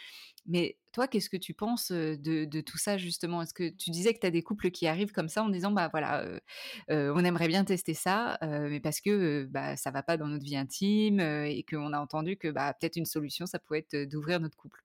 Mais 0.46 0.78
toi, 0.92 1.08
qu'est-ce 1.08 1.30
que 1.30 1.36
tu 1.38 1.54
penses, 1.54 1.90
heu, 1.92 2.18
de 2.18 2.60
tout 2.62 2.78
ça 2.78 2.98
justement? 2.98 3.42
Est-ce 3.42 3.54
que 3.54 3.68
tu 3.70 3.90
disais 3.90 4.14
que 4.14 4.20
tu 4.20 4.26
as 4.26 4.30
des 4.32 4.42
couples 4.42 4.70
qui 4.70 4.86
arrivent 4.88 5.12
comme 5.12 5.28
ça 5.30 5.42
en 5.44 5.48
disant: 5.50 5.72
«Bah, 5.72 5.88
voilà, 5.92 6.24
heu, 6.26 7.12
on 7.14 7.24
aimerait 7.24 7.48
bien 7.48 7.64
tester 7.64 7.94
ça, 7.94 8.38
mais 8.42 8.80
parce 8.80 9.00
que, 9.00 9.46
bah, 9.50 9.76
ça 9.76 9.90
va 9.92 10.02
pas 10.02 10.16
dans 10.18 10.28
notre 10.28 10.44
vie 10.44 10.56
intime, 10.56 11.20
et 11.20 11.64
qu'on 11.68 11.92
a 11.94 12.00
entendu 12.00 12.36
que, 12.38 12.48
bah, 12.50 12.74
peut-être 12.80 12.96
une 12.96 13.06
solution, 13.06 13.46
ça 13.46 13.58
pouvait 13.60 13.80
être, 13.90 14.04
d'ouvrir 14.10 14.40
notre 14.40 14.56
couple». 14.58 14.82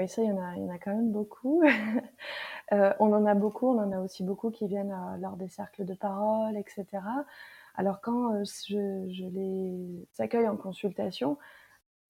Oui, 0.00 0.08
ça, 0.08 0.22
il 0.22 0.28
y 0.28 0.32
en 0.32 0.38
a 0.42 0.56
il 0.56 0.62
y 0.62 0.66
en 0.66 0.70
a 0.70 0.78
quand 0.78 0.94
même 0.96 1.12
beaucoup. 1.12 1.62
Heu, 1.62 1.68
on 3.00 3.12
en 3.12 3.26
a 3.26 3.34
beaucoup, 3.34 3.68
on 3.68 3.78
en 3.78 3.92
a 3.92 4.00
aussi 4.00 4.24
beaucoup 4.24 4.50
qui 4.50 4.66
viennent, 4.68 4.92
heu, 4.92 5.20
lors 5.20 5.36
des 5.36 5.48
cercles 5.48 5.84
de 5.86 5.94
parole 5.94 6.56
et 6.56 6.64
cetera. 6.68 7.24
Alors 7.76 8.00
quand, 8.02 8.34
heu, 8.34 8.44
je 8.44 9.24
les 9.28 10.06
accueille 10.18 10.48
en 10.48 10.56
consultation, 10.56 11.38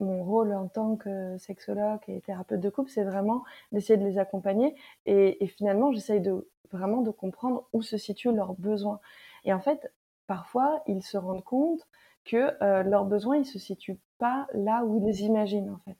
mon 0.01 0.23
rôle 0.23 0.53
en 0.53 0.67
tant 0.69 0.95
que 0.97 1.37
sexologue 1.39 2.01
et 2.09 2.21
thérapeute 2.21 2.61
de 2.61 2.69
couple, 2.71 2.91
c'est 2.91 3.03
vraiment 3.05 3.43
d'essayer 3.73 3.97
de 3.97 4.05
les 4.05 4.19
accompagner 4.19 4.75
et 5.07 5.47
finalement, 5.47 5.91
j'essaye 5.93 6.21
de 6.21 6.49
vraiment 6.71 7.01
de 7.01 7.11
comprendre 7.11 7.67
où 7.73 7.81
se 7.83 7.97
situent 7.97 8.33
leurs 8.33 8.55
besoins 8.55 8.99
et 9.45 9.53
en 9.53 9.61
fait, 9.61 9.93
parfois, 10.27 10.83
ils 10.87 11.03
se 11.03 11.17
rendent 11.17 11.43
compte 11.45 11.87
que, 12.25 12.53
leurs 12.89 13.05
besoins, 13.05 13.37
ils 13.37 13.45
se 13.45 13.59
situent 13.59 13.99
pas 14.19 14.47
là 14.53 14.85
où 14.85 14.97
ils 14.97 15.05
les 15.05 15.23
imaginent, 15.23 15.71
en 15.71 15.79
fait 15.79 15.97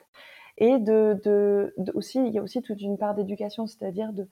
et 0.58 0.78
de 0.78 1.20
de 1.24 1.74
aussi 1.94 2.18
il 2.26 2.32
y 2.34 2.38
a 2.38 2.42
aussi 2.42 2.62
toute 2.62 2.80
une 2.82 2.98
part 2.98 3.14
d'éducation, 3.14 3.66
c'est-à-dire 3.66 4.12
de 4.12 4.28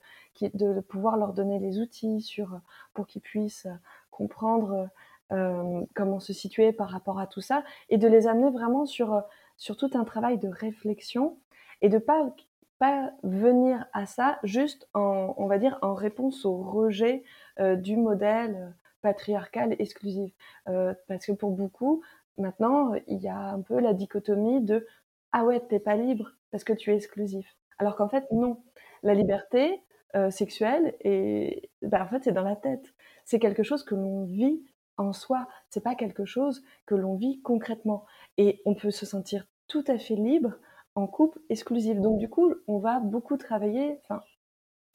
de 0.53 0.79
pouvoir 0.81 1.17
leur 1.17 1.33
donner 1.33 1.59
les 1.59 1.79
outils 1.79 2.21
sur, 2.21 2.59
pour 2.93 3.07
qu'ils 3.07 3.21
puissent, 3.21 3.67
comprendre, 4.11 4.89
heu, 5.31 5.87
comment 5.95 6.19
se 6.19 6.33
situer 6.33 6.71
par 6.73 6.89
rapport 6.89 7.19
à 7.19 7.27
tout 7.27 7.41
ça 7.41 7.63
et 7.89 7.97
de 7.97 8.07
les 8.07 8.27
amener 8.27 8.49
vraiment 8.51 8.85
sur, 8.85 9.23
sur 9.57 9.77
tout 9.77 9.89
un 9.93 10.03
travail 10.03 10.37
de 10.37 10.47
réflexion 10.49 11.37
et 11.81 11.89
de 11.89 11.97
pas 11.97 12.33
pas 12.79 13.11
venir 13.23 13.85
à 13.93 14.05
ça 14.07 14.39
juste 14.43 14.89
en 14.95 15.35
on 15.37 15.45
va 15.47 15.59
dire 15.59 15.77
en 15.83 15.93
réponse 15.93 16.45
au 16.45 16.57
rejet, 16.57 17.23
heu, 17.59 17.77
du 17.77 17.95
modèle, 17.97 18.75
patriarcal 19.01 19.75
exclusif. 19.79 20.33
Heu, 20.69 20.95
parce 21.07 21.25
que 21.27 21.31
pour 21.33 21.51
beaucoup, 21.51 22.01
maintenant, 22.37 22.93
il 23.07 23.17
y 23.21 23.27
a 23.29 23.37
un 23.37 23.61
peu 23.61 23.79
la 23.79 23.93
dichotomie 23.93 24.61
de: 24.61 24.87
«Ah 25.33 25.45
ouais, 25.45 25.61
tu 25.67 25.75
es 25.75 25.79
pas 25.79 25.95
libre 25.95 26.31
parce 26.51 26.63
que 26.63 26.73
tu 26.73 26.91
es 26.91 26.95
exclusif». 26.95 27.55
Alors 27.79 27.95
qu'en 27.95 28.09
fait 28.09 28.25
non, 28.31 28.63
la 29.03 29.13
liberté, 29.13 29.81
heu, 30.15 30.29
sexuelle 30.31 30.95
et 31.01 31.69
bah, 31.81 32.03
en 32.03 32.07
fait, 32.09 32.23
c'est 32.23 32.31
dans 32.31 32.43
la 32.43 32.55
tête. 32.55 32.93
C'est 33.25 33.39
quelque 33.39 33.63
chose 33.63 33.83
que 33.83 33.95
l'on 33.95 34.25
vit 34.25 34.61
en 34.97 35.13
soi, 35.13 35.47
c'est 35.69 35.83
pas 35.83 35.95
quelque 35.95 36.25
chose 36.25 36.63
que 36.85 36.95
l'on 36.95 37.15
vit 37.15 37.41
concrètement 37.41 38.05
et 38.37 38.61
on 38.65 38.75
peut 38.75 38.91
se 38.91 39.05
sentir 39.05 39.47
tout 39.67 39.83
à 39.87 39.97
fait 39.97 40.15
libre 40.15 40.53
en 40.95 41.07
couple 41.07 41.39
exclusif. 41.49 41.99
Donc 41.99 42.19
du 42.19 42.29
coup, 42.29 42.53
on 42.67 42.79
va 42.79 42.99
beaucoup 42.99 43.37
travailler, 43.37 43.97
enfin, 44.03 44.21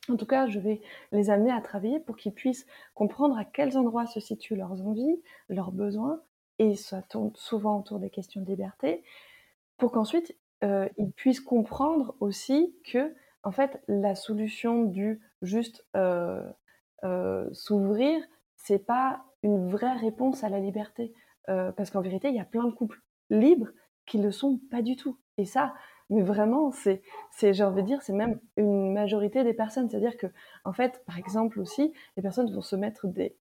en 0.09 0.17
tout 0.17 0.27
cas, 0.27 0.47
je 0.47 0.61
vais 0.61 0.81
les 1.13 1.31
amener 1.31 1.51
à 1.53 1.61
travailler 1.61 1.99
pour 2.01 2.17
qu'ils 2.17 2.33
puissent 2.35 2.67
comprendre 2.95 3.37
à 3.39 3.45
quels 3.45 3.77
endroits 3.77 4.07
se 4.07 4.21
situent 4.21 4.57
leurs 4.57 4.81
envies, 4.83 5.21
leurs 5.49 5.73
besoins 5.73 6.23
et 6.59 6.77
ça 6.77 7.03
tourne 7.03 7.33
souvent 7.35 7.79
autour 7.81 7.99
des 7.99 8.11
questions 8.11 8.41
de 8.41 8.47
liberté, 8.47 9.03
pour 9.79 9.93
qu'ensuite, 9.93 10.37
heu, 10.65 10.89
ils 10.99 11.13
puissent 11.13 11.41
comprendre 11.41 12.17
aussi 12.21 12.77
qu'en 12.91 13.51
fait, 13.53 13.83
la 13.89 14.15
solution 14.15 14.85
du 14.85 15.21
juste, 15.43 15.87
heu 15.97 16.43
heu, 17.05 17.49
s'ouvrir, 17.53 18.23
c'est 18.57 18.79
pas 18.79 19.25
une 19.43 19.69
vraie 19.69 19.97
réponse 19.97 20.45
à 20.45 20.49
la 20.49 20.59
liberté. 20.61 21.13
Heu, 21.49 21.73
parce 21.77 21.91
qu'en 21.91 22.01
vérité, 22.01 22.29
il 22.29 22.35
y 22.35 22.41
a 22.41 22.45
plein 22.45 22.65
de 22.65 22.73
couples 22.73 23.01
libres 23.31 23.69
qui 24.07 24.19
le 24.19 24.31
sont 24.31 24.59
pas 24.71 24.83
du 24.83 24.97
tout 24.97 25.19
et 25.39 25.45
ça, 25.45 25.75
mais 26.11 26.23
vraiment, 26.23 26.71
c'est 26.73 27.03
c'est 27.31 27.53
j'ai 27.53 27.65
envie 27.65 27.83
de 27.83 27.87
dire, 27.89 28.03
c'est 28.03 28.13
même 28.15 28.41
une 28.57 28.93
majorité 28.93 29.45
des 29.45 29.53
personnes. 29.55 29.89
C'est-à-dire 29.91 30.17
qu'en 30.17 30.73
fait, 30.73 31.03
par 31.07 31.19
exemple 31.19 31.61
aussi, 31.61 31.93
les 32.17 32.23
personnes 32.23 32.51
vont 32.53 32.63
se 32.63 32.77
mettre 32.77 33.07
des 33.09 33.37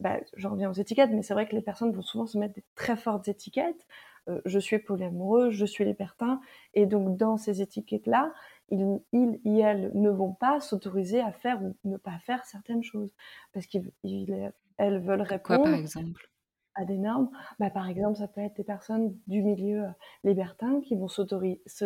bah, 0.00 0.18
j'en 0.34 0.50
reviens 0.52 0.70
aux 0.70 0.74
étiquettes, 0.74 1.10
mais 1.10 1.22
c'est 1.22 1.34
vrai 1.34 1.46
que 1.48 1.54
les 1.54 1.60
personnes 1.62 1.92
vont 1.92 2.00
souvent 2.02 2.26
se 2.26 2.38
mettre 2.38 2.54
des 2.54 2.64
très 2.74 2.96
fortes 2.96 3.28
étiquettes. 3.28 3.86
Heu, 4.28 4.42
je 4.44 4.58
suis 4.58 4.78
polyamoureux, 4.78 5.50
je 5.50 5.64
suis 5.64 5.84
libertin 5.84 6.40
et 6.74 6.86
donc 6.86 7.16
dans 7.16 7.36
ces 7.36 7.62
étiquettes-là, 7.62 8.32
ils 8.70 9.00
ils 9.12 9.40
et 9.44 9.58
elles 9.60 9.90
ne 9.94 10.10
vont 10.10 10.32
pas 10.34 10.60
s'autoriser 10.60 11.20
à 11.20 11.32
faire 11.32 11.62
ou 11.62 11.76
ne 11.84 11.96
pas 11.96 12.18
faire 12.20 12.44
certaines 12.44 12.82
choses. 12.82 13.14
Parce 13.52 13.66
qu'ils 13.66 13.92
ils 14.04 14.52
elles 14.78 14.98
veulent 15.00 15.22
quoi, 15.42 15.58
par 15.58 15.74
répondre 15.74 15.74
exemple? 15.74 16.30
à 16.76 16.84
des 16.84 16.98
normes. 16.98 17.30
Bah, 17.58 17.68
par 17.70 17.88
exemple, 17.88 18.16
ça 18.16 18.28
peut 18.28 18.40
être 18.40 18.54
des 18.56 18.64
personnes 18.64 19.18
du 19.26 19.42
milieu, 19.42 19.80
heu, 19.84 19.88
libertin 20.24 20.80
qui 20.80 20.94
vont 20.96 21.08
se 21.08 21.22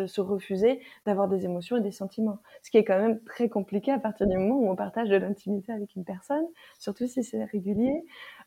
se 0.07 0.21
refuser 0.21 0.83
d'avoir 1.07 1.29
des 1.29 1.45
émotions 1.47 1.77
et 1.79 1.81
des 1.81 1.91
sentiments. 1.93 2.39
Ce 2.63 2.71
qui 2.71 2.77
est 2.79 2.85
quand 2.85 2.99
même 3.01 3.23
très 3.25 3.49
compliqué 3.49 3.93
à 3.93 3.99
partir 3.99 4.27
du 4.27 4.37
moment 4.37 4.57
où 4.61 4.71
on 4.71 4.77
partage 4.77 5.09
de 5.09 5.17
l'intimité 5.17 5.73
avec 5.73 5.97
une 5.97 6.05
personne, 6.05 6.47
surtout 6.79 7.07
si 7.07 7.25
c'est 7.25 7.45
régulier. 7.45 8.05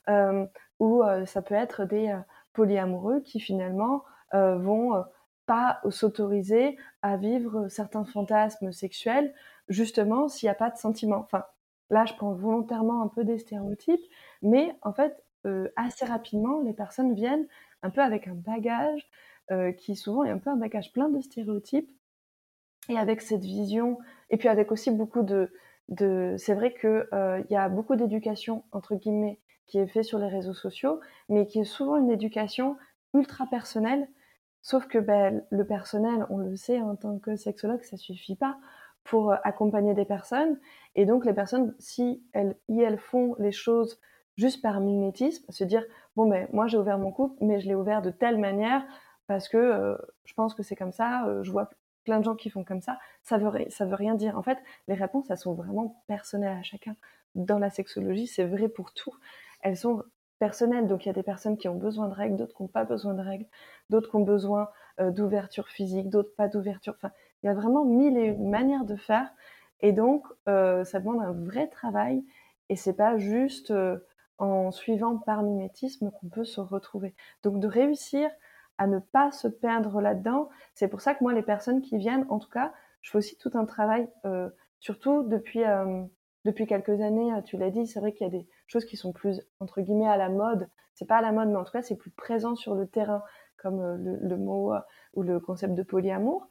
Hem, 0.08 0.48
ou, 0.80 1.02
ça 1.26 1.42
peut 1.42 1.56
être 1.56 1.86
des, 1.86 2.16
polyamoureux 2.58 3.22
qui 3.22 3.40
finalement, 3.42 4.04
heu, 4.36 4.56
vont, 4.58 4.96
heu, 4.98 5.04
pas 5.48 5.80
s'autoriser 5.92 6.78
à 7.04 7.18
vivre 7.18 7.70
certains 7.70 8.06
fantasmes 8.06 8.74
sexuels, 8.74 9.34
justement 9.70 10.28
s'il 10.30 10.48
y 10.48 10.50
a 10.50 10.56
pas 10.56 10.72
de 10.72 10.78
sentiments. 10.78 11.20
Enfin, 11.20 11.46
là, 11.92 12.06
je 12.06 12.14
prends 12.16 12.34
volontairement 12.34 13.04
un 13.04 13.10
peu 13.10 13.24
des 13.26 13.40
stéréotypes, 13.40 14.04
mais 14.44 14.78
en 14.84 14.94
fait, 14.94 15.24
heu, 15.48 15.72
assez 15.78 16.06
rapidement, 16.06 16.62
les 16.64 16.74
personnes 16.74 17.14
viennent 17.16 17.48
un 17.84 17.92
peu 17.92 18.02
avec 18.02 18.28
un 18.30 18.36
bagage, 18.36 19.10
qui 19.78 19.96
souvent 19.96 20.26
est 20.26 20.32
un 20.32 20.40
peu 20.40 20.50
un 20.50 20.58
bagage 20.58 20.92
plein 20.92 21.10
de 21.10 21.22
stéréotypes 21.22 21.90
et 22.90 22.98
avec 22.98 23.22
cette 23.22 23.42
vision 23.44 24.00
et 24.30 24.38
puis 24.38 24.50
avec 24.50 24.72
aussi 24.72 24.92
beaucoup 24.92 25.24
de 25.24 25.52
c'est 26.38 26.54
vrai 26.56 26.74
que, 26.74 27.08
heu, 27.14 27.46
il 27.50 27.54
y 27.54 27.58
a 27.58 27.70
beaucoup 27.70 27.96
«d'éducation» 27.96 28.64
entre 28.74 28.96
guillemets 28.96 29.40
qui 29.68 29.80
est 29.80 29.88
fait 29.88 30.04
sur 30.04 30.20
les 30.20 30.28
réseaux 30.28 30.54
sociaux, 30.54 31.00
mais 31.30 31.48
qui 31.48 31.60
est 31.60 31.64
souvent 31.66 31.98
une 31.98 32.10
éducation 32.12 32.78
ultra 33.14 33.46
personnelle. 33.48 34.08
Sauf 34.62 34.88
que, 34.88 34.98
bah, 35.00 35.32
le 35.50 35.66
personnel, 35.66 36.26
on 36.30 36.38
le 36.38 36.56
sait 36.56 36.82
en 36.82 36.96
tant 36.96 37.20
que 37.20 37.36
sexologue, 37.36 37.84
ça 37.84 37.98
suffit 37.98 38.36
pas 38.36 38.58
pour, 39.04 39.32
heu, 39.34 39.38
accompagner 39.44 39.94
des 39.94 40.06
personnes 40.06 40.60
et 40.96 41.06
donc 41.06 41.26
les 41.26 41.34
personnes, 41.34 41.74
si 41.80 42.24
elles 42.34 42.58
i 42.68 42.82
elles 42.82 43.00
font 43.00 43.36
les 43.40 43.52
choses 43.54 44.00
juste 44.36 44.62
par 44.62 44.80
mimétisme, 44.82 45.46
se 45.52 45.64
dire: 45.64 45.84
«Bon, 46.16 46.28
beh, 46.30 46.48
moi 46.54 46.68
j'ai 46.68 46.78
ouvert 46.78 46.98
mon 47.00 47.12
couple, 47.12 47.36
mais 47.46 47.60
je 47.62 47.68
l'ai 47.68 47.76
ouvert 47.76 48.02
de 48.02 48.12
telle 48.12 48.38
manière 48.38 48.86
parce 49.28 49.48
que, 49.50 49.58
heu, 49.58 49.98
je 50.26 50.34
pense 50.34 50.54
que 50.56 50.64
c'est 50.64 50.76
comme 50.76 50.92
ça, 50.92 51.26
heu, 51.28 51.44
je 51.44 51.52
vois 51.52 51.70
plein 52.04 52.20
de 52.20 52.26
gens 52.26 52.36
qui 52.36 52.50
font 52.50 52.64
comme 52.66 52.82
ça», 52.82 53.00
ça 53.24 53.38
veut 53.38 53.52
ça 53.70 53.86
veut 53.86 53.96
rien 53.96 54.16
dire. 54.16 54.38
En 54.38 54.44
fait, 54.44 54.58
les 54.88 54.96
réponses, 54.96 55.30
elles 55.30 55.38
sont 55.38 55.54
vraiment 55.54 56.04
personnelles 56.08 56.58
à 56.58 56.64
chacun. 56.64 56.96
Dans 57.36 57.60
la 57.60 57.70
sexologie, 57.70 58.28
c'est 58.28 58.46
vrai 58.46 58.68
pour 58.70 58.94
tout. 58.94 59.14
Elles 59.62 59.78
sont 59.78 60.04
personnelles, 60.40 60.88
donc 60.88 61.06
il 61.06 61.08
y 61.08 61.12
a 61.12 61.14
des 61.14 61.24
personnes 61.24 61.58
qui 61.58 61.68
ont 61.68 61.76
besoin 61.76 62.08
de 62.08 62.14
règles, 62.14 62.36
d'autres 62.38 62.56
qui 62.56 62.62
ont 62.62 62.68
pas 62.68 62.84
besoin 62.86 63.14
de 63.14 63.22
règles, 63.22 63.46
d'autres 63.90 64.10
qui 64.10 64.16
ont 64.16 64.22
besoin, 64.24 64.70
heu, 65.00 65.12
d'ouverture 65.12 65.68
physique, 65.70 66.10
d'autres 66.10 66.34
pas 66.36 66.48
d'ouverture. 66.48 66.94
Enfin, 66.98 67.12
il 67.44 67.48
y 67.48 67.50
a 67.50 67.54
vraiment 67.54 67.86
1000 67.86 68.18
et 68.18 68.26
une 68.28 68.50
manières 68.50 68.86
de 68.86 68.96
faire 68.96 69.30
et 69.82 69.92
donc 69.94 70.26
heu, 70.48 70.84
ça 70.84 71.00
demande 71.00 71.22
un 71.22 71.32
vrai 71.34 71.68
travail 71.68 72.24
et 72.70 72.76
c'est 72.76 72.94
pas 72.94 73.18
juste, 73.18 73.72
heu, 73.72 74.06
en 74.40 74.72
suivant 74.72 75.18
par 75.18 75.42
mimétisme 75.44 76.12
qu'on 76.12 76.30
peut 76.30 76.44
se 76.46 76.62
retrouver. 76.62 77.16
Donc 77.44 77.60
de 77.60 77.68
réussir 77.68 78.30
à 78.78 78.86
ne 78.88 79.00
pas 79.00 79.32
se 79.32 79.48
perdre 79.48 80.02
là-dedans, 80.02 80.50
c'est 80.76 80.88
pour 80.88 81.02
ça 81.02 81.16
que 81.16 81.24
moi, 81.24 81.34
les 81.34 81.42
personnes 81.42 81.82
qui 81.82 81.98
viennent, 81.98 82.26
en 82.30 82.38
tout 82.40 82.50
cas, 82.50 82.74
je 83.02 83.10
fais 83.12 83.18
aussi 83.18 83.36
tout 83.38 83.50
un 83.56 83.66
travail, 83.66 84.08
surtout 84.80 85.24
depuis, 85.24 85.64
depuis 86.48 86.68
quelques 86.68 87.02
années, 87.02 87.34
heu, 87.34 87.44
tu 87.44 87.58
l'as 87.58 87.72
dit, 87.72 87.88
c'est 87.88 88.00
vrai 88.02 88.14
qu'il 88.14 88.26
y 88.28 88.30
a 88.30 88.32
des 88.32 88.48
choses 88.68 88.86
qui 88.86 88.98
sont 88.98 89.14
plus, 89.14 89.42
entre 89.62 89.82
guillemets, 89.82 90.08
«à 90.08 90.18
la 90.18 90.30
mode». 90.30 90.70
C'est 90.96 91.08
pas 91.08 91.18
à 91.18 91.22
la 91.22 91.32
mode, 91.34 91.50
mais 91.50 91.58
en 91.58 91.66
tout 91.66 91.74
cas, 91.74 91.84
c'est 91.84 91.98
plus 91.98 92.12
présent 92.12 92.56
sur 92.56 92.76
le 92.76 92.88
terrain, 92.88 93.24
comme, 93.58 93.82
heu, 93.82 93.98
le 93.98 94.18
le 94.30 94.38
mot, 94.38 94.74
heu, 94.76 94.80
ou 95.16 95.24
le 95.24 95.40
concept 95.42 95.76
de 95.76 95.84
polyamour. 95.84 96.50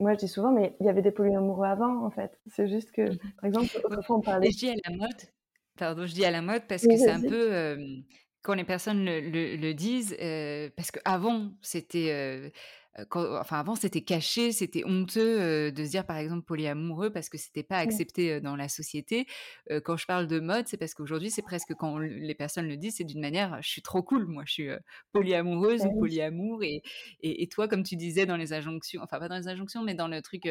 Moi, 0.00 0.14
je 0.14 0.18
dis 0.20 0.28
souvent: 0.28 0.52
«Mais 0.52 0.76
il 0.80 0.86
y 0.86 0.90
avait 0.90 1.02
des 1.02 1.12
polyamoureux 1.12 1.66
avant, 1.66 2.04
en 2.06 2.10
fait». 2.10 2.40
C'est 2.48 2.68
juste 2.68 2.92
que, 2.92 3.10
Mmh 3.10 3.16
par 3.38 3.46
exemple, 3.46 3.78
autrefois, 3.84 4.16
on 4.18 4.22
Et 4.42 4.50
parlait 4.50 4.52
je 4.52 4.56
dis 4.58 4.70
à 4.70 4.74
la 4.90 4.96
mode 4.96 5.22
pardon, 5.78 6.06
je 6.06 6.14
dis 6.14 6.24
à 6.24 6.30
la 6.30 6.42
mode 6.42 6.66
parce 6.68 6.86
que 6.86 6.96
c'est 6.98 7.10
un 7.10 7.22
peu, 7.22 7.52
hem, 7.52 8.04
quand 8.42 8.54
les 8.54 8.64
personnes 8.64 9.04
le 9.04 9.20
le 9.20 9.56
le 9.56 9.74
disent, 9.74 10.16
heu, 10.20 10.70
parce 10.76 10.90
qu'avant 10.90 11.52
c'était, 11.62 12.52
quand 13.10 13.36
enfin 13.40 13.58
avant 13.60 13.74
c'était 13.76 14.02
caché, 14.02 14.52
c'était 14.52 14.84
honteux, 14.84 15.72
de 15.72 15.84
se 15.84 15.90
dire 15.90 16.06
par 16.06 16.16
exemple 16.18 16.44
polyamoureux 16.44 17.10
parce 17.12 17.28
que 17.28 17.38
c'était 17.38 17.62
pas 17.64 17.78
accepté, 17.78 18.40
dans 18.40 18.56
la 18.56 18.68
société. 18.68 19.26
Quand 19.84 19.96
je 19.96 20.06
parle 20.06 20.26
de 20.26 20.40
mode, 20.40 20.68
c'est 20.68 20.76
parce 20.76 20.94
qu'aujourd'hui, 20.94 21.30
c'est 21.30 21.42
presque 21.42 21.74
quand 21.74 21.98
les 21.98 22.34
personnes 22.34 22.68
le 22.68 22.76
disent, 22.76 22.96
c'est 22.96 23.04
d'une 23.04 23.20
manière: 23.20 23.60
«Je 23.62 23.68
suis 23.68 23.82
trop 23.82 24.02
cool, 24.02 24.26
moi, 24.26 24.44
je 24.46 24.52
suis, 24.52 24.68
polyamoureuse 25.12 25.84
Bah 25.84 25.86
ou 25.86 25.92
polyamour» 25.92 26.62
et 26.62 26.82
et 27.20 27.42
et 27.42 27.48
toi, 27.48 27.68
comme 27.68 27.82
tu 27.82 27.96
disais 27.96 28.26
dans 28.26 28.36
les 28.36 28.52
injonctions, 28.52 29.02
enfin 29.02 29.18
pas 29.18 29.28
dans 29.28 29.36
les 29.36 29.48
injonctions, 29.48 29.82
mais 29.82 29.94
dans 29.94 30.08
le 30.08 30.22
truc, 30.22 30.48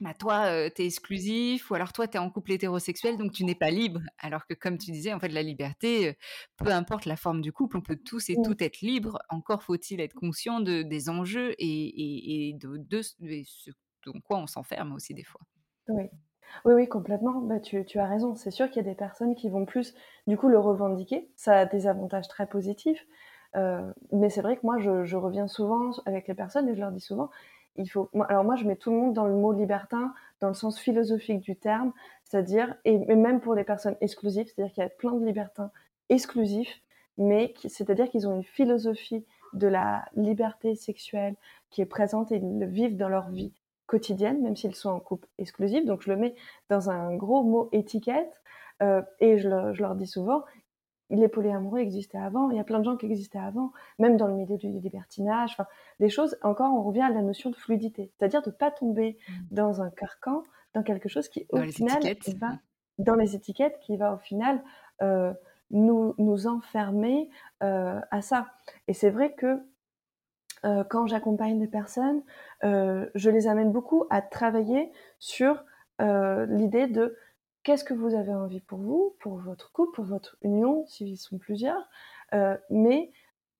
bah, 0.00 0.14
toi, 0.14 0.50
heu, 0.52 0.70
tu 0.74 0.82
es 0.82 0.86
exclusif 0.86 1.70
ou 1.70 1.74
alors 1.74 1.92
toi, 1.92 2.06
tu 2.08 2.16
es 2.16 2.20
en 2.20 2.30
couple 2.30 2.52
hétérosexuel, 2.52 3.16
donc 3.18 3.32
tu 3.32 3.44
n'es 3.44 3.54
pas 3.54 3.70
libre. 3.70 4.00
Alors 4.18 4.46
que 4.46 4.54
comme 4.54 4.78
tu 4.78 4.90
disais, 4.92 5.12
en 5.12 5.20
fait, 5.20 5.28
la 5.28 5.42
liberté, 5.42 6.16
peu 6.56 6.70
importe 6.70 7.04
la 7.06 7.16
forme 7.16 7.40
du 7.42 7.52
couple, 7.52 7.76
on 7.78 7.82
peut 7.82 7.98
tous 8.04 8.30
et 8.30 8.36
Mmh. 8.36 8.42
toutes 8.42 8.62
être 8.62 8.80
libres. 8.80 9.18
Encore 9.28 9.62
faut-il 9.62 10.00
être 10.00 10.14
conscient 10.14 10.60
de 10.60 10.82
des 10.82 11.08
enjeux 11.08 11.54
et 11.58 11.66
et 11.66 12.48
et 12.50 12.52
de 12.54 12.76
de 12.78 13.02
ce 13.02 13.70
dans 14.06 14.20
quoi 14.20 14.38
on 14.38 14.46
s'enferme 14.46 14.92
aussi 14.94 15.14
des 15.14 15.24
fois. 15.24 15.40
Oui. 15.88 16.04
Oui, 16.64 16.74
oui, 16.74 16.88
complètement. 16.88 17.40
Bah, 17.42 17.60
tu 17.60 17.84
tu 17.84 17.98
as 17.98 18.06
raison. 18.06 18.34
C'est 18.34 18.50
sûr 18.50 18.68
qu'il 18.70 18.76
y 18.84 18.86
a 18.86 18.90
des 18.90 18.94
personnes 18.96 19.34
qui 19.34 19.48
vont 19.50 19.66
plus, 19.66 19.94
du 20.26 20.36
coup, 20.38 20.48
le 20.48 20.58
revendiquer. 20.58 21.30
Ça 21.36 21.60
a 21.60 21.66
des 21.66 21.86
avantages 21.86 22.28
très 22.28 22.46
positifs, 22.48 23.06
mais 24.12 24.30
c'est 24.30 24.40
vrai 24.42 24.56
que 24.56 24.62
moi, 24.64 24.78
je 24.78 25.04
je 25.04 25.16
reviens 25.16 25.48
souvent 25.48 25.90
avec 26.06 26.28
les 26.28 26.34
personnes 26.34 26.68
et 26.68 26.74
je 26.74 26.80
leur 26.80 26.92
dis 26.92 27.00
souvent: 27.00 27.30
«Il 27.78 27.88
faut» 27.88 28.10
alors 28.28 28.44
moi, 28.44 28.56
je 28.56 28.64
mets 28.64 28.76
tout 28.76 28.90
le 28.90 28.96
monde 28.96 29.14
dans 29.14 29.26
le 29.26 29.34
mot 29.34 29.52
libertin, 29.52 30.12
dans 30.40 30.48
le 30.48 30.54
sens 30.54 30.78
philosophique 30.78 31.40
du 31.40 31.56
terme, 31.56 31.92
c'est-à-dire 32.24 32.74
et 32.84 32.98
même 32.98 33.40
pour 33.40 33.54
les 33.54 33.64
personnes 33.64 33.96
exclusives, 34.00 34.46
c'est-à-dire 34.46 34.74
qu'il 34.74 34.82
y 34.82 34.86
a 34.86 34.90
plein 34.90 35.14
de 35.14 35.24
libertins 35.24 35.70
exclusifs, 36.10 36.82
mais 37.16 37.54
c'est-à-dire 37.66 38.08
qu'ils 38.10 38.28
ont 38.28 38.36
une 38.36 38.44
philosophie 38.44 39.24
de 39.54 39.66
la 39.66 40.04
liberté 40.14 40.74
sexuelle 40.74 41.36
qui 41.70 41.80
est 41.80 41.86
présente 41.86 42.32
et 42.32 42.36
ils 42.36 42.58
le 42.58 42.66
vivent 42.66 42.96
dans 42.96 43.08
leur 43.08 43.30
vie 43.30 43.52
quotidienne, 43.86 44.42
même 44.42 44.56
s'ils 44.56 44.74
sont 44.74 44.90
en 44.90 45.00
couple 45.00 45.26
exclusif. 45.38 45.84
Donc 45.86 46.02
je 46.02 46.10
le 46.10 46.16
mets 46.16 46.34
dans 46.68 46.90
un 46.90 47.16
gros 47.16 47.42
mot 47.42 47.68
étiquette, 47.72 48.42
heu 48.82 49.02
et 49.20 49.38
je 49.38 49.48
leur 49.48 49.94
dis 49.94 50.06
souvent: 50.06 50.44
«Les 51.10 51.28
polyamoureux 51.28 51.78
existaient 51.80 52.18
avant, 52.18 52.50
il 52.50 52.56
y 52.56 52.60
a 52.60 52.64
plein 52.64 52.78
de 52.80 52.84
gens 52.84 52.96
qui 52.96 53.06
existaient 53.06 53.38
avant, 53.38 53.72
même 53.98 54.16
dans 54.18 54.26
le 54.28 54.34
milieu 54.34 54.56
du 54.58 54.68
libertinage», 54.68 55.52
enfin, 55.52 55.66
des 56.00 56.08
choses 56.10 56.38
encore 56.42 56.72
on 56.74 56.82
revient 56.82 57.02
à 57.02 57.10
la 57.10 57.22
notion 57.22 57.50
de 57.50 57.56
fluidité, 57.56 58.12
c'est-à-dire 58.18 58.42
de 58.42 58.50
pas 58.50 58.70
tomber 58.70 59.18
Mmh. 59.28 59.48
dans 59.50 59.82
un 59.82 59.90
carcan, 59.90 60.42
dans 60.74 60.82
quelque 60.82 61.08
chose 61.08 61.28
qui, 61.28 61.46
au 61.50 61.60
Dans 61.60 61.64
final, 61.64 62.12
va 62.26 62.58
dans 62.98 63.14
les 63.14 63.34
étiquettes, 63.36 63.78
qui 63.80 63.96
va 63.96 64.14
au 64.14 64.18
final, 64.18 64.62
heu, 65.02 65.34
nous 65.70 66.14
nous 66.18 66.46
enfermer, 66.46 67.30
heu, 67.62 68.00
à 68.10 68.20
ça. 68.22 68.48
Et 68.88 68.92
c'est 68.94 69.10
vrai 69.10 69.34
que, 69.34 69.62
heu, 70.66 70.84
quand 70.90 71.06
j'accompagne 71.06 71.58
des 71.60 71.68
personnes, 71.68 72.22
je 72.64 73.30
les 73.30 73.46
amène 73.48 73.72
beaucoup 73.72 74.06
à 74.10 74.22
travailler 74.22 74.92
sur, 75.20 75.64
l'idée 76.00 76.86
de: 76.88 77.16
«Qu'est-ce 77.64 77.84
que 77.84 77.94
vous 77.94 78.14
avez 78.14 78.34
envie 78.34 78.60
pour 78.60 78.78
vous, 78.78 79.16
pour 79.20 79.36
votre 79.38 79.72
couple, 79.72 79.92
pour 79.96 80.04
votre 80.04 80.36
union?» 80.42 80.86
s'ils 80.86 81.18
sont 81.18 81.38
plusieurs, 81.38 81.88
heu, 82.34 82.58
mais 82.70 83.12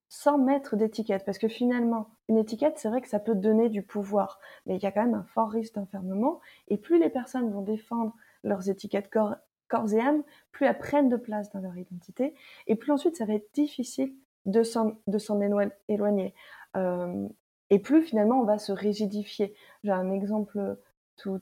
sans 0.09 0.39
mettre 0.39 0.77
d'étiquette. 0.77 1.25
Parce 1.27 1.39
que 1.39 1.49
finalement, 1.49 2.11
une 2.29 2.39
étiquette, 2.39 2.79
c'est 2.79 2.89
vrai 2.89 3.01
que 3.03 3.09
ça 3.09 3.21
peut 3.21 3.35
donner 3.35 3.69
du 3.69 3.83
pouvoir, 3.83 4.41
mais 4.67 4.77
il 4.77 4.83
y 4.83 4.87
a 4.87 4.93
quand 4.93 5.05
même 5.05 5.15
un 5.15 5.25
fort 5.25 5.51
risque 5.51 5.75
d'enfermement 5.75 6.41
et 6.69 6.79
plus 6.79 6.99
les 6.99 7.11
personnes 7.11 7.51
vont 7.53 7.63
défendre 7.63 8.15
leurs 8.45 8.69
étiquettes 8.71 9.11
corps 9.11 9.37
corps 9.69 9.93
et 9.93 10.01
âme, 10.01 10.23
plus 10.53 10.67
elles 10.67 10.79
prennent 10.79 11.11
de 11.11 11.17
place 11.19 11.51
dans 11.53 11.61
leur 11.61 11.77
identité 11.77 12.35
et 12.69 12.77
plus 12.77 12.91
ensuite 12.93 13.17
ça 13.17 13.27
va 13.27 13.35
être 13.35 13.53
difficile 13.55 14.15
de 14.47 14.63
s'en 14.63 14.97
éloigner, 15.89 16.35
hem 16.75 17.29
et 17.71 17.79
plus 17.79 18.03
finalement 18.03 18.41
on 18.41 18.45
va 18.45 18.59
se 18.59 18.73
rigidifier. 18.73 19.55
J'ai 19.85 19.91
un 19.93 20.11
exemple, 20.11 20.79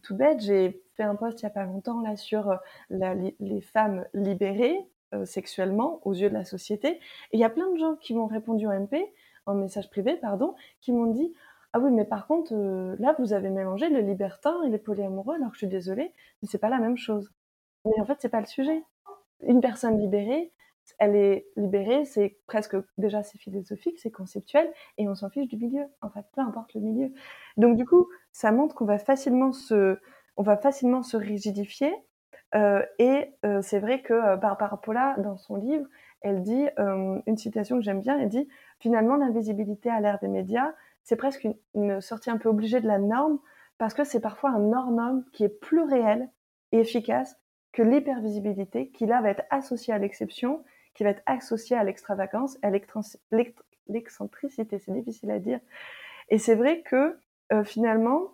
tout 0.03 0.17
bête, 0.17 0.41
j'ai 0.41 0.83
fait 0.97 1.03
un 1.03 1.15
post 1.17 1.41
il 1.41 1.45
y 1.45 1.47
a 1.47 1.51
pas 1.51 1.65
longtemps 1.65 2.01
là 2.01 2.17
sur, 2.17 2.51
heu, 2.51 2.57
la 2.91 3.15
les 3.15 3.61
femmes 3.61 4.07
libérées, 4.15 4.79
heu, 5.15 5.25
sexuellement 5.27 6.01
aux 6.05 6.15
yeux 6.15 6.29
de 6.31 6.35
la 6.35 6.45
société 6.45 6.89
et 6.97 7.01
il 7.35 7.41
y 7.41 7.45
a 7.45 7.51
plein 7.51 7.71
de 7.73 7.79
gens 7.79 7.97
qui 7.97 8.15
m'ont 8.15 8.27
répondu 8.27 8.67
en 8.67 8.73
MP, 8.73 8.97
en 9.47 9.55
message 9.55 9.91
privé 9.91 10.17
pardon, 10.17 10.55
qui 10.81 10.93
m'ont 10.93 11.07
dit: 11.13 11.33
«Ah 11.73 11.79
oui, 11.81 11.91
mais 11.93 12.05
par 12.05 12.27
contre, 12.27 12.55
heu, 12.55 12.97
là 12.99 13.15
vous 13.19 13.33
avez 13.33 13.51
mélangé 13.51 13.89
les 13.91 14.03
libertins 14.03 14.63
et 14.65 14.71
les 14.71 14.79
polyamoureux 14.79 15.35
alors 15.37 15.49
que 15.51 15.55
je 15.55 15.59
suis 15.61 15.67
désolée, 15.69 16.13
mais 16.43 16.49
c'est 16.51 16.59
pas 16.59 16.71
la 16.71 16.79
même 16.79 16.97
chose». 16.97 17.31
Mais 17.87 18.01
en 18.01 18.07
fait, 18.07 18.19
c'est 18.21 18.29
pas 18.31 18.41
le 18.41 18.47
sujet. 18.47 18.83
Une 19.43 19.61
personne 19.61 19.99
libérée, 20.01 20.53
elle 20.99 21.17
est 21.17 21.47
libérée, 21.57 22.05
c'est 22.05 22.39
presque 22.47 22.77
déjà 22.99 23.23
c'est 23.23 23.39
philosophique, 23.39 23.99
c'est 23.99 24.11
conceptuel 24.11 24.71
et 24.99 25.09
on 25.09 25.15
s'en 25.15 25.31
fiche 25.31 25.49
du 25.49 25.57
milieu, 25.57 25.85
en 26.03 26.11
fait, 26.11 26.25
peu 26.35 26.41
importe 26.41 26.75
le 26.75 26.81
milieu. 26.81 27.13
Donc 27.57 27.77
du 27.77 27.85
coup, 27.87 28.09
ça 28.33 28.53
montre 28.53 28.75
qu'on 28.75 28.85
va 28.87 28.99
facilement 28.99 29.53
se 29.53 29.99
on 30.37 30.43
va 30.43 30.57
facilement 30.59 31.03
se 31.03 31.17
rigidifier, 31.17 31.93
heu 32.55 32.83
et 32.99 33.35
heu, 33.45 33.61
c'est 33.63 33.79
vrai 33.81 34.03
que, 34.03 34.13
heu, 34.15 34.37
Barbara 34.37 34.81
Paula, 34.81 35.17
dans 35.19 35.37
son 35.37 35.57
livre, 35.57 35.87
elle 36.23 36.43
dit, 36.43 36.67
une 37.27 37.37
citation 37.37 37.77
que 37.79 37.83
j'aime 37.85 38.01
bien, 38.01 38.19
elle 38.19 38.29
dit: 38.29 38.49
«Finalement, 38.81 39.17
l'invisibilité 39.17 39.91
à 39.91 40.01
l'ère 40.01 40.19
des 40.21 40.29
médias, 40.29 40.73
c'est 41.05 41.17
presque 41.17 41.45
une 41.45 41.55
une 41.75 42.01
sortie 42.01 42.31
un 42.31 42.39
peu 42.39 42.49
obligée 42.49 42.81
de 42.81 42.87
la 42.89 42.99
norme, 42.99 43.39
parce 43.79 43.95
que 43.95 44.05
c'est 44.05 44.21
parfois 44.21 44.51
un 44.51 44.59
norme 44.59 45.25
qui 45.33 45.45
est 45.45 45.49
plus 45.49 45.83
réel 45.83 46.29
et 46.73 46.79
efficace 46.81 47.37
que 47.73 47.83
l'hypervisibilité 47.83 48.89
qui 48.91 49.07
là 49.07 49.21
va 49.21 49.31
être 49.31 49.45
associée 49.51 49.93
à 49.95 49.99
l'exception, 49.99 50.65
qui 50.97 51.05
va 51.05 51.11
être 51.11 51.23
associée 51.27 51.77
à 51.77 51.85
l'extravagance, 51.85 52.59
à 52.63 52.71
l'excentricité, 53.89 54.79
c'est 54.79 54.93
difficile 54.93 55.31
à 55.31 55.39
dire. 55.39 55.61
Et 56.31 56.39
c'est 56.39 56.55
vrai 56.55 56.83
que, 56.83 57.19
heu, 57.53 57.65
finalement, 57.65 58.33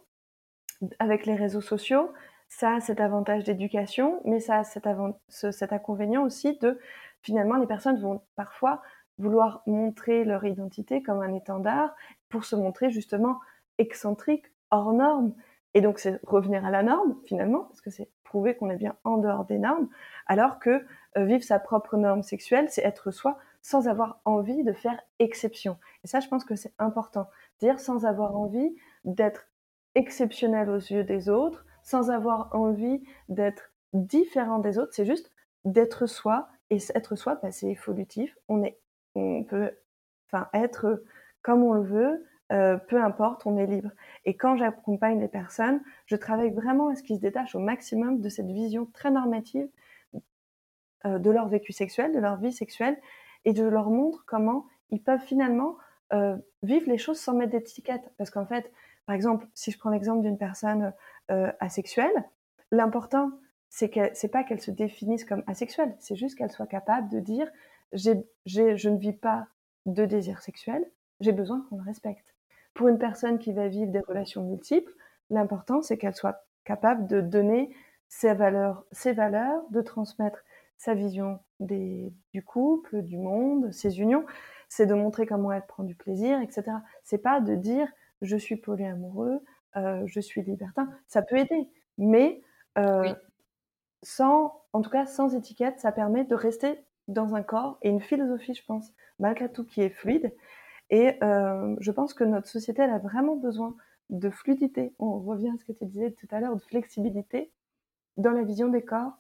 avec 0.99 1.27
les 1.27 1.35
réseaux 1.35 1.61
sociaux, 1.61 2.13
ça 2.49 2.77
a 2.77 2.81
cet 2.81 3.01
avantage 3.01 3.45
d'éducation, 3.45 4.21
mais 4.25 4.41
ça 4.41 4.59
a 4.59 4.65
cet 4.65 4.87
ce 5.29 5.51
cet 5.51 5.73
inconvénient 5.73 6.23
aussi 6.23 6.59
de 6.59 6.79
finalement 7.23 7.57
les 7.57 7.67
personnes 7.67 7.99
vont 8.01 8.23
parfois 8.37 8.83
vouloir 9.19 9.63
montrer 9.67 10.25
leur 10.25 10.45
identité 10.45 11.03
comme 11.03 11.23
un 11.23 11.35
étendard 11.35 11.95
pour 12.29 12.45
se 12.45 12.57
montrer 12.57 12.91
justement 12.91 13.39
excentrique, 13.79 14.47
hors 14.71 14.93
norme 14.93 15.35
et 15.75 15.81
donc 15.81 15.99
c'est 15.99 16.21
revenir 16.27 16.65
à 16.65 16.71
la 16.71 16.83
norme 16.83 17.17
finalement, 17.25 17.65
parce 17.65 17.81
que 17.81 17.91
c'est 17.91 18.11
prouver 18.25 18.57
qu'on 18.57 18.71
est 18.71 18.77
bien 18.77 18.97
en 19.05 19.19
dehors 19.19 19.45
des 19.45 19.59
normes, 19.59 19.89
alors 20.27 20.59
que, 20.59 20.85
heu, 21.17 21.25
vivre 21.25 21.45
sa 21.45 21.59
propre 21.59 21.97
norme 21.97 22.23
sexuelle, 22.23 22.67
c'est 22.71 22.85
être 22.85 23.11
soi 23.11 23.39
sans 23.63 23.89
avoir 23.89 24.21
envie 24.25 24.65
de 24.65 24.73
faire 24.73 25.01
exception 25.19 25.79
et 26.05 26.09
ça, 26.09 26.21
je 26.21 26.29
pense 26.29 26.45
que 26.45 26.57
c'est 26.57 26.75
important. 26.79 27.29
Dire 27.61 27.79
sans 27.81 28.05
avoir 28.07 28.37
envie 28.37 28.75
d'être 29.05 29.49
exceptionnel 29.95 30.71
aux 30.71 30.77
yeux 30.79 31.05
des 31.05 31.29
autres, 31.29 31.65
sans 31.83 32.11
avoir 32.11 32.49
envie 32.55 33.03
d'être 33.29 33.73
différent 33.93 34.59
des 34.59 34.79
autres, 34.79 34.93
c'est 34.95 35.05
juste 35.05 35.31
d'être 35.65 36.07
soi 36.07 36.49
et 36.71 36.79
être 36.95 37.17
soi, 37.17 37.39
bah, 37.43 37.51
c'est 37.51 37.69
évolutif. 37.69 38.37
On 38.49 38.63
est 38.63 38.79
on 39.15 39.45
peut 39.45 39.71
enfin 40.29 40.49
être, 40.55 41.05
comme 41.43 41.63
on 41.63 41.75
le 41.75 41.83
veut, 41.83 42.27
heu, 42.53 42.79
peu 42.89 43.03
importe, 43.03 43.47
on 43.47 43.57
est 43.59 43.67
libre 43.67 43.91
et 44.25 44.37
quand 44.37 44.57
j'accompagne 44.57 45.21
les 45.21 45.29
personnes, 45.29 45.83
je 46.07 46.17
travaille 46.17 46.51
vraiment 46.53 46.89
à 46.89 46.97
ce 46.97 47.03
qu'ils 47.03 47.17
se 47.17 47.21
détachent 47.23 47.55
au 47.55 47.61
maximum 47.61 48.21
de 48.21 48.29
cette 48.29 48.47
vision 48.51 48.87
très 48.95 49.11
normative, 49.11 49.69
heu, 51.07 51.19
de 51.19 51.31
leur 51.31 51.49
vécu 51.49 51.73
sexuel, 51.73 52.13
de 52.13 52.19
leur 52.19 52.37
vie 52.37 52.53
sexuelle 52.53 52.97
et 53.45 53.55
je 53.55 53.65
leur 53.65 53.91
montre 53.91 54.25
comment 54.27 54.67
ils 54.91 55.03
peuvent 55.03 55.21
finalement, 55.23 55.77
heu, 56.13 56.37
vivre 56.63 56.87
les 56.89 56.99
choses 56.99 57.19
sans 57.19 57.35
mettre 57.35 57.53
d'étiquette. 57.53 58.13
Parce 58.19 58.31
qu'en 58.31 58.47
fait, 58.47 58.71
par 59.07 59.15
exemple, 59.17 59.47
si 59.55 59.71
je 59.71 59.79
prends 59.79 59.91
l'exemple 59.91 60.23
d'une 60.23 60.39
personne, 60.39 60.93
asexuelle, 61.61 62.13
l'important 62.73 63.31
c'est 63.71 63.91
c'est 64.15 64.29
pas 64.29 64.45
qu'elle 64.45 64.61
se 64.61 64.71
définisse 64.71 65.25
comme 65.25 65.43
asexuelle, 65.47 65.95
c'est 65.99 66.15
juste 66.17 66.37
qu'elle 66.37 66.51
soit 66.53 66.67
capable 66.67 67.09
de 67.09 67.21
dire: 67.21 67.49
«J'ai 67.95 68.27
j'ai 68.45 68.77
je 68.77 68.91
ne 68.91 68.99
vis 68.99 69.15
pas 69.15 69.47
de 69.87 70.05
désir 70.05 70.43
sexuel, 70.43 70.85
j'ai 71.21 71.33
besoin 71.33 71.65
qu'on 71.71 71.79
me 71.79 71.85
respecte». 71.85 72.32
Pour 72.75 72.89
une 72.89 72.99
personne 72.99 73.39
qui 73.39 73.53
va 73.53 73.69
vivre 73.69 73.91
des 73.93 74.01
relations 74.01 74.43
multiples, 74.45 74.93
l'important 75.31 75.83
c'est 75.83 75.99
qu'elle 75.99 76.15
soit 76.15 76.47
capable 76.65 77.07
de 77.07 77.21
donner 77.21 77.75
ses 78.09 78.35
valeurs 78.35 78.85
ses 78.93 79.13
valeurs, 79.13 79.63
de 79.71 79.81
transmettre 79.83 80.43
sa 80.79 80.95
vision 80.95 81.41
des 81.61 82.13
du 82.33 82.43
couple, 82.45 83.03
du 83.03 83.19
monde, 83.19 83.73
ses 83.73 84.01
unions. 84.01 84.25
C'est 84.69 84.87
de 84.87 84.95
montrer 84.95 85.27
comment 85.27 85.53
elle 85.53 85.67
prend 85.67 85.85
du 85.85 85.95
plaisir 85.95 86.41
et 86.41 86.51
cetera. 86.51 86.83
C'est 87.05 87.19
pas 87.19 87.41
de 87.41 87.55
dire: 87.55 87.89
«Je 88.23 88.37
suis 88.37 88.57
polyamoureux, 88.57 89.41
heu, 89.77 90.03
je 90.07 90.21
suis 90.21 90.43
libertin». 90.43 90.89
Ça 91.07 91.21
peut 91.23 91.37
aider, 91.39 91.69
mais 91.99 92.43
Oui. 93.01 93.13
heu, 93.13 93.17
sans 94.03 94.63
en 94.73 94.83
tout 94.83 94.91
cas 94.91 95.07
sans 95.07 95.35
étiquette, 95.37 95.81
ça 95.81 95.93
permet 95.93 96.25
de 96.25 96.35
rester 96.37 96.85
dans 97.09 97.35
un 97.37 97.43
corps 97.43 97.79
et 97.83 97.91
une 97.91 98.01
philosophie, 98.01 98.55
je 98.55 98.65
pense, 98.65 98.93
malgré 99.19 99.51
tout 99.53 99.65
qui 99.65 99.83
est 99.83 99.91
fluide 99.91 100.35
et 100.93 101.19
heu, 101.25 101.77
je 101.81 101.93
pense 101.93 102.15
que 102.15 102.25
notre 102.25 102.49
société, 102.49 102.83
elle 102.83 102.91
a 102.93 103.01
vraiment 103.01 103.37
besoin 103.37 103.77
de 104.11 104.31
fluidité. 104.31 104.95
On 105.01 105.21
revient 105.21 105.51
à 105.51 105.59
ce 105.59 105.67
que 105.67 105.73
tu 105.73 105.87
disais 105.87 106.13
tout 106.13 106.29
à 106.33 106.41
l'heure, 106.41 106.57
de 106.57 106.63
flexibilité 106.63 107.53
dans 108.19 108.33
la 108.33 108.45
vision 108.45 108.69
des 108.69 108.83
corps, 108.83 109.13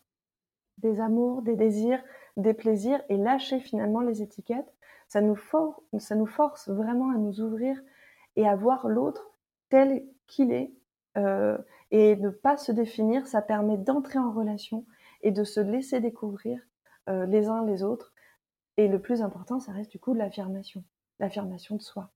des 0.79 1.01
amours, 1.01 1.43
des 1.43 1.57
désirs, 1.57 2.03
des 2.37 2.55
plaisirs 2.55 3.03
et 3.09 3.17
lâcher 3.17 3.61
finalement 3.61 4.01
les 4.01 4.23
étiquettes. 4.23 4.73
Ça 5.09 5.21
nous 5.21 5.37
force 5.37 6.69
vraiment 6.69 7.11
à 7.11 7.19
nous 7.19 7.41
ouvrir 7.41 7.81
et 8.37 8.49
à 8.49 8.57
voir 8.57 8.89
l'autre 8.89 9.31
tel 9.69 10.05
qu'il 10.27 10.53
est, 10.53 10.73
heu 11.19 11.59
et 11.91 12.17
ne 12.17 12.31
pas 12.31 12.57
se 12.57 12.73
définir, 12.73 13.27
ça 13.27 13.43
permet 13.43 13.77
d'entrer 13.77 14.19
en 14.19 14.33
relation 14.33 14.87
et 15.23 15.31
de 15.31 15.45
se 15.45 15.61
laisser 15.61 16.01
découvrir, 16.01 16.61
heu, 17.11 17.25
les 17.27 17.49
uns 17.49 17.65
les 17.67 17.83
autres 17.83 18.15
et 18.77 18.89
le 18.89 19.01
plus 19.01 19.23
important, 19.23 19.61
ça 19.61 19.73
reste 19.73 19.93
du 19.93 19.99
coup 20.01 20.15
l'affirmation, 20.15 20.85
l'affirmation 21.23 21.77
de 21.77 21.83
soi. 21.83 22.11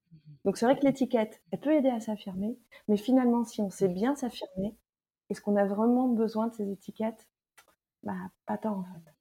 Donc 0.45 0.59
c'est 0.59 0.67
vrai 0.67 0.79
que 0.79 0.85
l'étiquette, 0.85 1.43
elle 1.53 1.61
peut 1.61 1.73
aider 1.75 1.91
à 1.91 2.01
s'affirmer, 2.01 2.59
mais 2.89 2.99
finalement 2.99 3.45
si 3.45 3.61
on 3.63 3.71
sait 3.71 3.89
bien 3.89 4.17
s'affirmer, 4.17 4.77
Est-ce 5.31 5.41
qu'on 5.43 5.57
a 5.57 5.67
vraiment 5.67 6.09
besoin 6.09 6.49
de 6.49 6.55
ces 6.55 6.71
étiquettes? 6.71 7.29
Bah, 8.05 8.15
pas 8.47 8.59
tant 8.59 8.81
en 8.81 8.85
fait. 8.85 9.16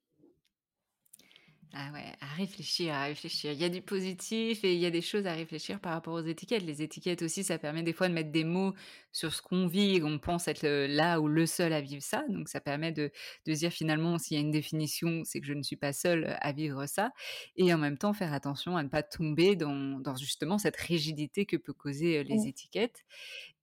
Ah 1.78 1.90
ouais, 1.92 2.12
à 2.20 2.26
réfléchir, 2.36 2.94
à 2.94 3.04
réfléchir. 3.04 3.52
Il 3.52 3.58
y 3.60 3.64
a 3.64 3.68
du 3.68 3.82
positif 3.82 4.64
et 4.64 4.72
il 4.72 4.80
y 4.80 4.86
a 4.86 4.90
des 4.90 5.02
choses 5.02 5.26
à 5.26 5.34
réfléchir 5.34 5.78
par 5.78 5.92
rapport 5.92 6.14
aux 6.14 6.22
étiquettes. 6.24 6.62
Les 6.62 6.80
étiquettes 6.80 7.20
aussi, 7.20 7.44
ça 7.44 7.58
permet 7.58 7.82
des 7.82 7.92
fois 7.92 8.08
de 8.08 8.14
mettre 8.14 8.30
des 8.32 8.44
mots 8.44 8.72
sur 9.12 9.34
ce 9.34 9.42
qu'on 9.42 9.66
vit 9.66 9.96
et 9.96 10.02
on 10.02 10.18
pense 10.18 10.48
être 10.48 10.62
le- 10.62 10.86
là 10.86 11.20
ou 11.20 11.28
le 11.28 11.44
seul 11.44 11.74
à 11.74 11.82
vivre 11.82 12.02
ça. 12.02 12.24
Donc 12.30 12.48
ça 12.48 12.60
permet 12.62 12.92
de, 12.92 13.10
de 13.46 13.52
dire 13.52 13.70
finalement, 13.72 14.16
s'il 14.16 14.36
y 14.38 14.40
a 14.40 14.42
une 14.42 14.52
définition, 14.52 15.20
c'est 15.24 15.40
que 15.40 15.46
je 15.46 15.52
ne 15.52 15.62
suis 15.62 15.76
pas 15.76 15.92
seule 15.92 16.38
à 16.40 16.52
vivre 16.52 16.86
ça. 16.86 17.10
Et 17.56 17.74
en 17.74 17.78
même 17.78 17.98
temps, 17.98 18.14
faire 18.14 18.32
attention 18.32 18.76
à 18.78 18.82
ne 18.82 18.88
pas 18.88 19.02
tomber 19.02 19.54
dans, 19.54 20.00
dans 20.00 20.16
justement 20.16 20.56
cette 20.56 20.76
rigidité 20.76 21.44
que 21.44 21.58
peut 21.58 21.74
causer 21.74 22.18
euh, 22.18 22.22
les 22.22 22.46
étiquettes. 22.46 23.04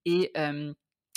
Et 0.04 0.30
euh, 0.36 0.74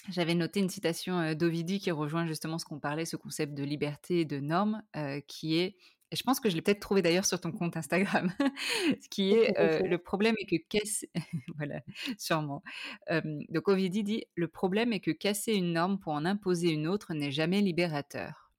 j'avais 0.10 0.36
noté 0.36 0.60
une 0.60 0.70
citation 0.70 1.20
euh, 1.20 1.34
d'Ovidie 1.36 1.80
qui 1.80 1.92
rejoint 1.92 2.28
justement 2.28 2.58
ce 2.58 2.66
qu'on 2.66 2.80
parlait, 2.80 3.06
ce 3.06 3.18
concept 3.18 3.54
de 3.54 3.64
liberté 3.64 4.22
et 4.22 4.26
de 4.26 4.40
normes, 4.40 4.84
euh, 4.96 5.20
qui 5.28 5.58
est, 5.58 5.78
je 6.12 6.24
pense 6.24 6.40
que 6.40 6.50
je 6.50 6.56
l'ai 6.56 6.62
peut-être 6.62 6.80
trouvé 6.80 7.02
d'ailleurs 7.02 7.26
sur 7.26 7.40
ton 7.40 7.52
compte 7.52 7.76
Instagram, 7.76 8.32
ce 9.02 9.10
qui 9.10 9.34
est 9.34 9.58
euh, 9.60 9.80
le 9.80 9.98
problème 9.98 10.36
est 10.40 10.46
que 10.46 10.56
casser, 10.68 11.10
voilà, 11.58 11.82
sûrement. 12.18 12.64
Euh, 13.12 13.22
donc 13.50 13.68
Ovidie 13.68 14.04
dit 14.04 14.26
le 14.36 14.48
problème 14.48 14.94
est 14.94 15.00
que 15.00 15.12
casser 15.12 15.54
une 15.54 15.74
norme 15.74 16.00
pour 16.00 16.14
en 16.14 16.26
imposer 16.26 16.70
une 16.70 16.88
autre 16.88 17.14
n'est 17.14 17.32
jamais 17.32 17.62
libérateur. 17.62 18.52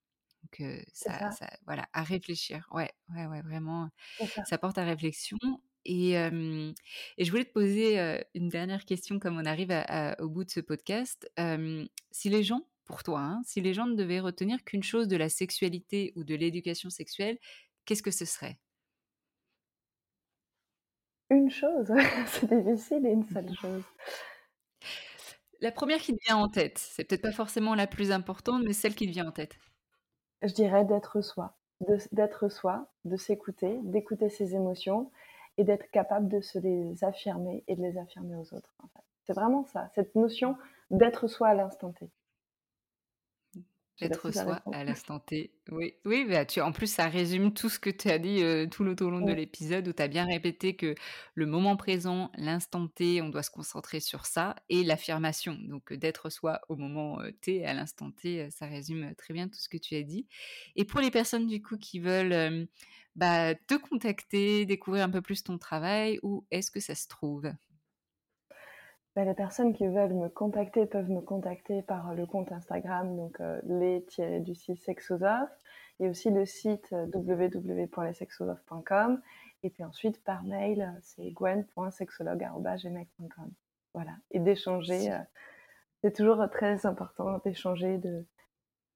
Donc 0.42 0.60
euh, 0.60 0.82
ça, 0.92 1.18
ça, 1.18 1.30
ça, 1.30 1.50
voilà, 1.64 1.88
à 1.92 2.02
réfléchir. 2.02 2.68
Ouais, 2.70 2.90
ouais, 3.14 3.26
ouais, 3.26 3.42
vraiment 3.42 3.88
ça. 4.34 4.44
ça 4.44 4.58
porte 4.58 4.78
à 4.78 4.84
réflexion. 4.84 5.38
Et, 5.90 6.10
et 6.12 7.24
je 7.24 7.30
voulais 7.30 7.46
te 7.46 7.52
poser, 7.52 7.98
une 8.34 8.50
dernière 8.50 8.84
question 8.84 9.18
comme 9.18 9.38
on 9.38 9.46
arrive 9.46 9.70
à 9.70 9.80
à 9.80 10.20
au 10.20 10.28
bout 10.28 10.44
de 10.44 10.50
ce 10.50 10.60
podcast. 10.60 11.30
Si 12.10 12.28
les 12.28 12.44
gens, 12.44 12.66
pour 12.88 13.04
toi, 13.04 13.20
hein, 13.20 13.42
si 13.44 13.60
les 13.60 13.74
gens 13.74 13.86
ne 13.86 13.94
devaient 13.94 14.18
retenir 14.18 14.64
qu'une 14.64 14.82
chose 14.82 15.06
de 15.06 15.16
la 15.16 15.28
sexualité 15.28 16.12
ou 16.16 16.24
de 16.24 16.34
l'éducation 16.34 16.90
sexuelle, 16.90 17.38
qu'est-ce 17.84 18.02
que 18.02 18.10
ce 18.10 18.24
serait? 18.24 18.58
Une 21.30 21.50
chose, 21.50 21.92
c'est 22.26 22.50
difficile 22.50 23.06
et 23.06 23.10
une 23.10 23.24
seule 23.24 23.54
chose. 23.54 23.84
La 25.60 25.70
première 25.70 25.98
qui 25.98 26.14
te 26.16 26.24
vient 26.24 26.38
en 26.38 26.48
tête, 26.48 26.78
c'est 26.78 27.04
peut-être 27.04 27.22
pas 27.22 27.32
forcément 27.32 27.74
la 27.74 27.86
plus 27.86 28.10
importante, 28.10 28.62
mais 28.64 28.72
celle 28.72 28.94
qui 28.94 29.06
te 29.06 29.12
vient 29.12 29.28
en 29.28 29.32
tête. 29.32 29.56
Je 30.42 30.54
dirais 30.54 30.84
d'être 30.84 31.20
soi, 31.20 31.58
d'être 32.12 32.48
soi, 32.48 32.90
de 33.04 33.16
s'écouter, 33.16 33.78
d'écouter 33.82 34.30
ses 34.30 34.54
émotions 34.54 35.10
et 35.58 35.64
d'être 35.64 35.90
capable 35.90 36.28
de 36.28 36.40
se 36.40 36.58
les 36.58 37.04
affirmer 37.04 37.64
et 37.66 37.76
de 37.76 37.82
les 37.82 37.98
affirmer 37.98 38.36
aux 38.36 38.54
autres. 38.54 38.74
en 38.78 38.88
fait. 38.88 39.04
C'est 39.24 39.34
vraiment 39.34 39.64
ça, 39.64 39.90
cette 39.94 40.14
notion 40.14 40.56
d'être 40.90 41.26
soi 41.26 41.48
à 41.48 41.54
l'instant 41.54 41.92
T. 41.92 42.08
Être 44.00 44.30
soi 44.30 44.62
à 44.70 44.84
l'instant 44.84 45.18
T. 45.18 45.54
Oui, 45.72 45.94
oui, 46.04 46.24
bah, 46.28 46.46
tu 46.46 46.60
en 46.60 46.70
plus, 46.70 46.86
ça 46.92 47.08
résume 47.08 47.52
tout 47.52 47.68
ce 47.68 47.80
que 47.80 47.90
tu 47.90 48.08
as 48.08 48.20
dit, 48.20 48.42
heu, 48.44 48.68
tout 48.70 48.84
le 48.84 48.94
au 49.00 49.10
long 49.10 49.22
de 49.22 49.32
l'épisode 49.32 49.88
où 49.88 49.92
tu 49.92 50.00
as 50.00 50.06
bien 50.06 50.24
répété 50.24 50.76
que 50.76 50.94
le 51.34 51.46
moment 51.46 51.76
présent, 51.76 52.30
l'instant 52.36 52.86
T, 52.86 53.20
on 53.22 53.28
doit 53.28 53.42
se 53.42 53.50
concentrer 53.50 53.98
sur 53.98 54.24
ça 54.26 54.54
et 54.68 54.84
l'affirmation. 54.84 55.58
Donc, 55.60 55.90
heu, 55.90 55.96
d'être 55.96 56.30
soi 56.30 56.60
au 56.68 56.76
moment, 56.76 57.20
heu, 57.22 57.32
T, 57.32 57.66
à 57.66 57.74
l'instant 57.74 58.12
T, 58.12 58.48
ça 58.52 58.66
résume, 58.66 59.14
très 59.16 59.34
bien 59.34 59.48
tout 59.48 59.58
ce 59.58 59.68
que 59.68 59.78
tu 59.78 59.96
as 59.96 60.04
dit. 60.04 60.28
Et 60.76 60.84
pour 60.84 61.00
les 61.00 61.10
personnes, 61.10 61.48
du 61.48 61.60
coup, 61.60 61.76
qui 61.76 61.98
veulent, 61.98 62.68
bah, 63.16 63.56
te 63.56 63.74
contacter, 63.74 64.64
découvrir 64.64 65.02
un 65.04 65.10
peu 65.10 65.22
plus 65.22 65.42
ton 65.42 65.58
travail, 65.58 66.20
où 66.22 66.46
est-ce 66.52 66.70
que 66.70 66.78
ça 66.80 66.94
se 66.94 67.08
trouve? 67.08 67.50
Bah, 69.18 69.24
les 69.24 69.34
personnes 69.34 69.74
qui 69.74 69.88
veulent 69.88 70.14
me 70.14 70.28
contacter 70.28 70.86
peuvent 70.86 71.10
me 71.10 71.20
contacter 71.20 71.82
par 71.82 72.14
le 72.14 72.24
compte 72.24 72.52
Instagram, 72.52 73.16
donc 73.16 73.40
euh, 73.40 73.60
les-du-6 73.64 74.76
sexosophes, 74.76 75.50
et 75.98 76.08
aussi 76.08 76.30
le 76.30 76.46
site 76.46 76.92
euh, 76.92 77.04
www.lessexosophes.com, 77.12 79.20
et 79.64 79.70
puis 79.70 79.82
ensuite 79.82 80.22
par 80.22 80.44
mail, 80.44 80.82
euh, 80.82 81.00
c'est 81.02 81.32
gwen.sexologue.gmail.com. 81.32 83.50
Voilà, 83.92 84.12
et 84.30 84.38
d'échanger, 84.38 85.10
euh, 85.10 85.18
c'est 86.00 86.14
toujours 86.14 86.48
très 86.48 86.86
important 86.86 87.40
d'échanger, 87.44 87.98
de 87.98 88.24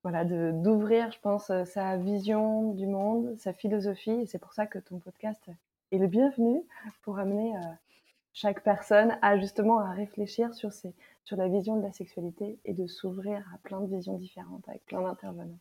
voilà, 0.04 0.24
de 0.24 0.52
d'ouvrir, 0.54 1.10
je 1.10 1.18
pense, 1.18 1.50
sa 1.64 1.96
vision 1.96 2.70
du 2.74 2.86
monde, 2.86 3.36
sa 3.40 3.52
philosophie, 3.52 4.12
et 4.12 4.26
c'est 4.26 4.38
pour 4.38 4.52
ça 4.52 4.68
que 4.68 4.78
ton 4.78 5.00
podcast 5.00 5.50
est 5.90 5.98
le 5.98 6.06
bienvenu 6.06 6.62
pour 7.02 7.18
amener 7.18 7.56
euh, 7.56 7.60
chaque 8.32 8.62
personne 8.62 9.18
a 9.22 9.38
justement 9.38 9.78
à 9.78 9.92
réfléchir 9.92 10.54
sur, 10.54 10.70
la 11.32 11.48
vision 11.48 11.76
de 11.76 11.82
la 11.82 11.92
sexualité 11.92 12.58
et 12.64 12.74
de 12.74 12.86
s'ouvrir 12.86 13.44
à 13.54 13.58
plein 13.58 13.80
de 13.80 13.94
visions 13.94 14.16
différentes 14.18 14.68
avec 14.68 14.84
plein 14.86 15.02
d'intervenants. 15.02 15.58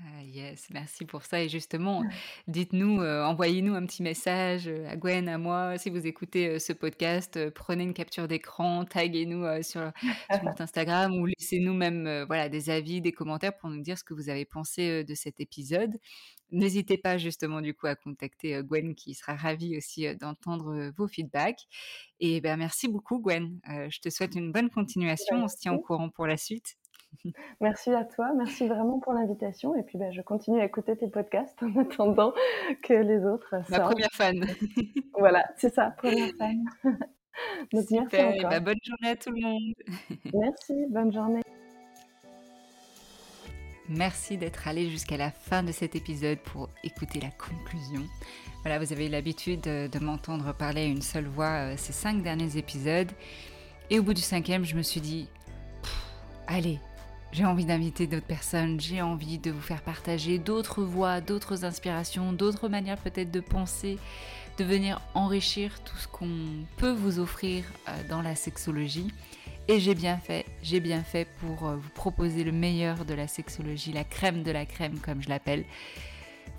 Ah 0.00 0.24
yes, 0.24 0.68
merci 0.70 1.04
pour 1.04 1.22
ça. 1.24 1.40
Et 1.42 1.48
justement, 1.48 2.04
dites-nous, 2.48 3.00
heu, 3.00 3.22
envoyez-nous 3.22 3.74
un 3.74 3.86
petit 3.86 4.02
message, 4.02 4.66
heu, 4.66 4.84
à 4.88 4.96
Gwen, 4.96 5.28
à 5.28 5.38
moi, 5.38 5.78
si 5.78 5.88
vous 5.88 6.04
écoutez, 6.04 6.48
heu, 6.56 6.58
ce 6.58 6.72
podcast, 6.72 7.50
prenez 7.50 7.84
une 7.84 7.94
capture 7.94 8.26
d'écran, 8.26 8.84
taguez-nous, 8.84 9.44
sur 9.62 9.92
sur 10.32 10.42
notre 10.42 10.60
Instagram 10.62 11.12
ou 11.14 11.26
laissez-nous 11.26 11.74
même, 11.74 12.24
voilà, 12.26 12.48
des 12.48 12.70
avis, 12.70 13.00
des 13.00 13.12
commentaires 13.12 13.56
pour 13.56 13.70
nous 13.70 13.82
dire 13.82 13.96
ce 13.96 14.02
que 14.04 14.14
vous 14.14 14.28
avez 14.30 14.44
pensé, 14.44 15.04
de 15.04 15.14
cet 15.14 15.38
épisode. 15.40 15.92
N'hésitez 16.50 16.98
pas 16.98 17.16
justement 17.16 17.60
du 17.60 17.72
coup 17.74 17.86
à 17.86 17.94
contacter, 17.94 18.60
Gwen 18.64 18.94
qui 18.96 19.14
sera 19.14 19.34
ravie 19.36 19.76
aussi, 19.76 20.14
d'entendre, 20.16 20.90
vos 20.96 21.06
feedbacks. 21.06 21.66
Et 22.20 22.40
ben, 22.40 22.56
merci 22.56 22.88
beaucoup 22.88 23.20
Gwen, 23.20 23.60
je 23.90 24.00
te 24.00 24.10
souhaite 24.10 24.34
une 24.34 24.50
bonne 24.52 24.70
continuation, 24.70 25.44
on 25.44 25.48
se 25.48 25.56
tient 25.56 25.72
au 25.72 25.80
courant 25.80 26.10
pour 26.10 26.26
la 26.26 26.36
suite. 26.36 26.76
Merci 27.60 27.92
à 27.92 28.04
toi, 28.04 28.32
merci 28.36 28.66
vraiment 28.68 28.98
pour 28.98 29.12
l'invitation. 29.12 29.74
Et 29.76 29.82
puis 29.82 29.98
bah, 29.98 30.10
je 30.10 30.20
continue 30.22 30.60
à 30.60 30.64
écouter 30.64 30.96
tes 30.96 31.08
podcasts 31.08 31.62
en 31.62 31.80
attendant 31.80 32.32
que 32.82 32.94
les 32.94 33.24
autres 33.24 33.54
Ma 33.70 33.78
sortent. 33.78 33.92
première 33.92 34.10
fan. 34.12 34.46
Voilà, 35.18 35.44
c'est 35.56 35.72
ça, 35.72 35.94
première 35.96 36.30
fan. 36.38 36.64
Donc 37.72 37.84
merci 37.90 37.96
Super, 37.96 38.34
et 38.34 38.38
encore. 38.38 38.50
bah, 38.50 38.60
bonne 38.60 38.78
journée 38.82 39.10
à 39.12 39.16
tout 39.16 39.30
le 39.30 39.40
monde. 39.40 39.74
Merci, 40.34 40.74
bonne 40.90 41.12
journée. 41.12 41.40
Merci 43.88 44.38
d'être 44.38 44.66
allé 44.66 44.88
jusqu'à 44.88 45.16
la 45.16 45.30
fin 45.30 45.62
de 45.62 45.70
cet 45.70 45.94
épisode 45.94 46.38
pour 46.38 46.68
écouter 46.84 47.20
la 47.20 47.30
conclusion. 47.30 48.02
Voilà, 48.62 48.78
vous 48.78 48.92
avez 48.92 49.08
l'habitude 49.08 49.60
de, 49.60 49.88
de 49.88 49.98
m'entendre 49.98 50.54
parler 50.54 50.82
à 50.82 50.86
une 50.86 51.02
seule 51.02 51.26
voix 51.26 51.72
euh, 51.72 51.74
ces 51.76 51.92
cinq 51.92 52.22
derniers 52.22 52.56
épisodes. 52.56 53.10
Et 53.90 53.98
au 53.98 54.02
bout 54.02 54.14
du 54.14 54.22
cinquième, 54.22 54.64
je 54.64 54.74
me 54.74 54.82
suis 54.82 55.02
dit, 55.02 55.28
allez, 56.46 56.78
j'ai 57.34 57.44
envie 57.44 57.64
d'inviter 57.64 58.06
d'autres 58.06 58.24
personnes, 58.24 58.80
j'ai 58.80 59.02
envie 59.02 59.38
de 59.38 59.50
vous 59.50 59.60
faire 59.60 59.82
partager 59.82 60.38
d'autres 60.38 60.84
voix, 60.84 61.20
d'autres 61.20 61.64
inspirations, 61.64 62.32
d'autres 62.32 62.68
manières 62.68 62.96
peut-être 62.96 63.32
de 63.32 63.40
penser, 63.40 63.98
de 64.56 64.62
venir 64.62 65.00
enrichir 65.14 65.82
tout 65.82 65.96
ce 65.96 66.06
qu'on 66.06 66.30
peut 66.76 66.92
vous 66.92 67.18
offrir 67.18 67.64
euh, 67.88 68.08
dans 68.08 68.22
la 68.22 68.36
sexologie. 68.36 69.08
Et 69.66 69.80
j'ai 69.80 69.96
bien 69.96 70.16
fait, 70.18 70.46
j'ai 70.62 70.78
bien 70.78 71.02
fait 71.02 71.26
pour 71.40 71.66
euh, 71.66 71.74
vous 71.74 71.90
proposer 71.90 72.44
le 72.44 72.52
meilleur 72.52 73.04
de 73.04 73.14
la 73.14 73.26
sexologie, 73.26 73.92
la 73.92 74.04
crème 74.04 74.44
de 74.44 74.52
la 74.52 74.64
crème 74.64 75.00
comme 75.00 75.20
je 75.20 75.28
l'appelle. 75.28 75.64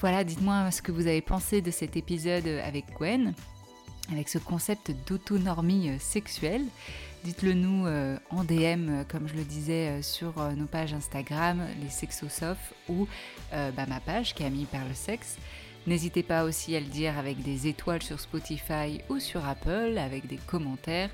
Voilà, 0.02 0.26
dites-moi 0.26 0.72
ce 0.72 0.82
que 0.82 0.92
vous 0.92 1.08
avez 1.08 1.22
pensé 1.22 1.62
de 1.62 1.72
cet 1.72 1.96
épisode 1.96 2.48
avec 2.48 2.84
Gwen, 2.98 3.34
avec 4.12 4.28
ce 4.28 4.40
concept 4.40 4.92
d'autonomie 5.08 5.92
euh, 5.92 6.00
sexuelle. 6.00 6.66
Dites-le 7.26 7.56
nous 7.56 7.88
euh, 7.88 8.20
en 8.30 8.44
DM, 8.44 8.54
euh, 8.88 9.04
comme 9.08 9.28
je 9.28 9.34
le 9.34 9.44
disais, 9.44 9.90
euh, 9.90 10.02
sur 10.04 10.36
nos 10.56 10.68
pages 10.68 10.94
Instagram, 10.94 11.66
les 11.82 11.90
Sexosophes, 11.90 12.72
ou 12.88 13.08
bah, 13.52 13.88
ma 13.88 14.00
page, 14.00 14.36
Camille 14.36 14.66
par 14.66 14.86
le 14.88 14.94
sexe. 14.94 15.38
N'hésitez 15.88 16.22
pas 16.22 16.44
aussi 16.44 16.76
à 16.76 16.80
le 16.80 16.86
dire 16.86 17.18
avec 17.18 17.42
des 17.42 17.66
étoiles 17.66 18.04
sur 18.04 18.20
Spotify 18.20 19.02
ou 19.10 19.20
sur 19.20 19.44
Apple, 19.44 19.98
avec 19.98 20.28
des 20.28 20.38
commentaires, 20.38 21.10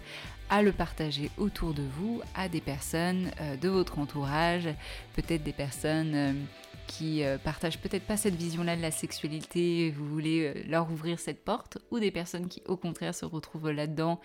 à 0.50 0.62
le 0.62 0.74
partager 0.74 1.32
autour 1.38 1.74
de 1.74 1.84
vous, 1.84 2.22
à 2.36 2.50
des 2.50 2.60
personnes 2.60 3.32
de 3.62 3.70
votre 3.70 3.98
entourage, 3.98 4.68
peut-être 5.16 5.44
des 5.44 5.54
personnes 5.54 6.46
qui 6.88 7.24
partagent 7.44 7.80
peut-être 7.80 8.06
pas 8.06 8.18
cette 8.18 8.36
vision-là 8.36 8.76
de 8.76 8.82
la 8.82 8.92
sexualité, 8.92 9.92
vous 9.92 10.08
voulez 10.08 10.66
leur 10.68 10.92
ouvrir 10.92 11.20
cette 11.20 11.46
porte, 11.46 11.78
ou 11.90 12.00
des 12.00 12.12
personnes 12.12 12.50
qui 12.50 12.62
au 12.66 12.76
contraire 12.76 13.16
se 13.16 13.24
retrouvent 13.24 13.72
là-dedans 13.72 14.20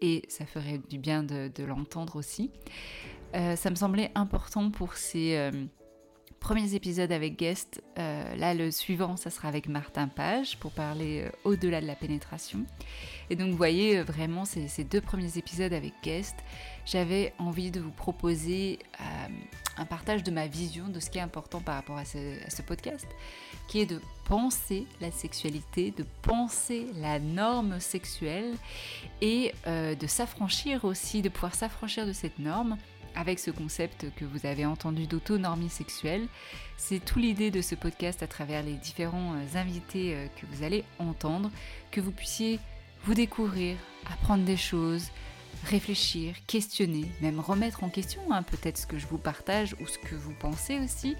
et 0.00 0.22
ça 0.28 0.46
ferait 0.46 0.80
du 0.88 0.98
bien 0.98 1.22
de, 1.22 1.64
l'entendre 1.64 2.16
aussi. 2.16 2.50
Euh, 3.34 3.56
ça 3.56 3.70
me 3.70 3.76
semblait 3.76 4.10
important 4.14 4.70
pour 4.70 4.94
ces 4.94 5.36
euh, 5.36 5.50
premiers 6.40 6.74
épisodes 6.74 7.12
avec 7.12 7.38
guest. 7.38 7.82
Euh, 7.98 8.34
là, 8.36 8.54
le 8.54 8.70
suivant, 8.70 9.16
ça 9.16 9.30
sera 9.30 9.48
avec 9.48 9.68
Martin 9.68 10.08
Page 10.08 10.58
pour 10.58 10.72
parler 10.72 11.30
au-delà 11.44 11.80
de 11.80 11.86
la 11.86 11.94
pénétration. 11.94 12.64
Et 13.28 13.36
donc, 13.36 13.50
vous 13.50 13.56
voyez, 13.56 14.02
vraiment, 14.02 14.44
ces, 14.44 14.84
deux 14.84 15.00
premiers 15.00 15.38
épisodes 15.38 15.72
avec 15.72 15.92
guest, 16.02 16.36
j'avais 16.86 17.34
envie 17.38 17.70
de 17.70 17.80
vous 17.80 17.92
proposer 17.92 18.80
un 19.76 19.84
partage 19.84 20.24
de 20.24 20.30
ma 20.30 20.48
vision 20.48 20.88
de 20.88 20.98
ce 20.98 21.10
qui 21.10 21.18
est 21.18 21.22
important 21.22 21.60
par 21.60 21.76
rapport 21.76 21.98
à 21.98 22.04
ce 22.04 22.62
podcast, 22.62 23.06
qui 23.70 23.78
est 23.78 23.86
de 23.86 24.00
penser 24.24 24.84
la 25.00 25.12
sexualité, 25.12 25.94
de 25.96 26.04
penser 26.22 26.88
la 26.96 27.20
norme 27.20 27.78
sexuelle 27.78 28.52
et 29.20 29.52
euh, 29.68 29.94
de 29.94 30.08
s'affranchir 30.08 30.84
aussi, 30.84 31.22
de 31.22 31.28
pouvoir 31.28 31.54
s'affranchir 31.54 32.04
de 32.04 32.12
cette 32.12 32.40
norme 32.40 32.76
avec 33.14 33.38
ce 33.38 33.52
concept 33.52 34.06
que 34.16 34.24
vous 34.24 34.44
avez 34.44 34.66
entendu 34.66 35.06
d'autonomie 35.06 35.70
sexuelle. 35.70 36.26
C'est 36.78 37.04
tout 37.04 37.20
l'idée 37.20 37.52
de 37.52 37.60
ce 37.60 37.76
podcast 37.76 38.24
à 38.24 38.26
travers 38.26 38.64
les 38.64 38.74
différents 38.74 39.34
euh, 39.34 39.58
invités 39.58 40.16
euh, 40.16 40.26
que 40.40 40.46
vous 40.46 40.64
allez 40.64 40.82
entendre, 40.98 41.48
que 41.92 42.00
vous 42.00 42.12
puissiez 42.12 42.58
vous 43.04 43.14
découvrir, 43.14 43.76
apprendre 44.10 44.44
des 44.44 44.56
choses, 44.56 45.10
réfléchir, 45.64 46.34
questionner, 46.46 47.10
même 47.20 47.40
remettre 47.40 47.84
en 47.84 47.88
question 47.88 48.22
hein, 48.30 48.42
peut-être 48.42 48.78
ce 48.78 48.86
que 48.86 48.98
je 48.98 49.06
vous 49.06 49.18
partage 49.18 49.76
ou 49.80 49.86
ce 49.86 49.98
que 49.98 50.14
vous 50.14 50.32
pensez 50.38 50.78
aussi, 50.80 51.16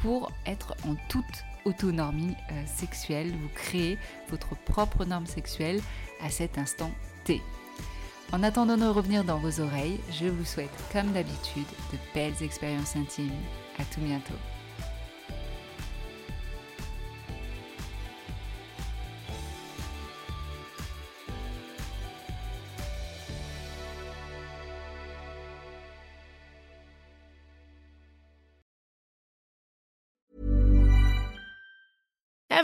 pour 0.00 0.32
être 0.46 0.74
en 0.86 0.94
toute 1.08 1.24
autonomie 1.64 2.34
euh, 2.52 2.62
sexuelle, 2.66 3.32
vous 3.32 3.48
créez 3.54 3.98
votre 4.28 4.56
propre 4.56 5.04
norme 5.04 5.26
sexuelle 5.26 5.80
à 6.20 6.30
cet 6.30 6.58
instant 6.58 6.90
T. 7.24 7.40
En 8.32 8.42
attendant 8.42 8.76
de 8.76 8.86
revenir 8.86 9.24
dans 9.24 9.38
vos 9.38 9.60
oreilles, 9.60 10.00
je 10.10 10.26
vous 10.26 10.44
souhaite 10.44 10.70
comme 10.92 11.12
d'habitude 11.12 11.66
de 11.92 11.98
belles 12.14 12.42
expériences 12.42 12.96
intimes. 12.96 13.30
À 13.78 13.84
tout 13.84 14.00
bientôt. 14.00 14.34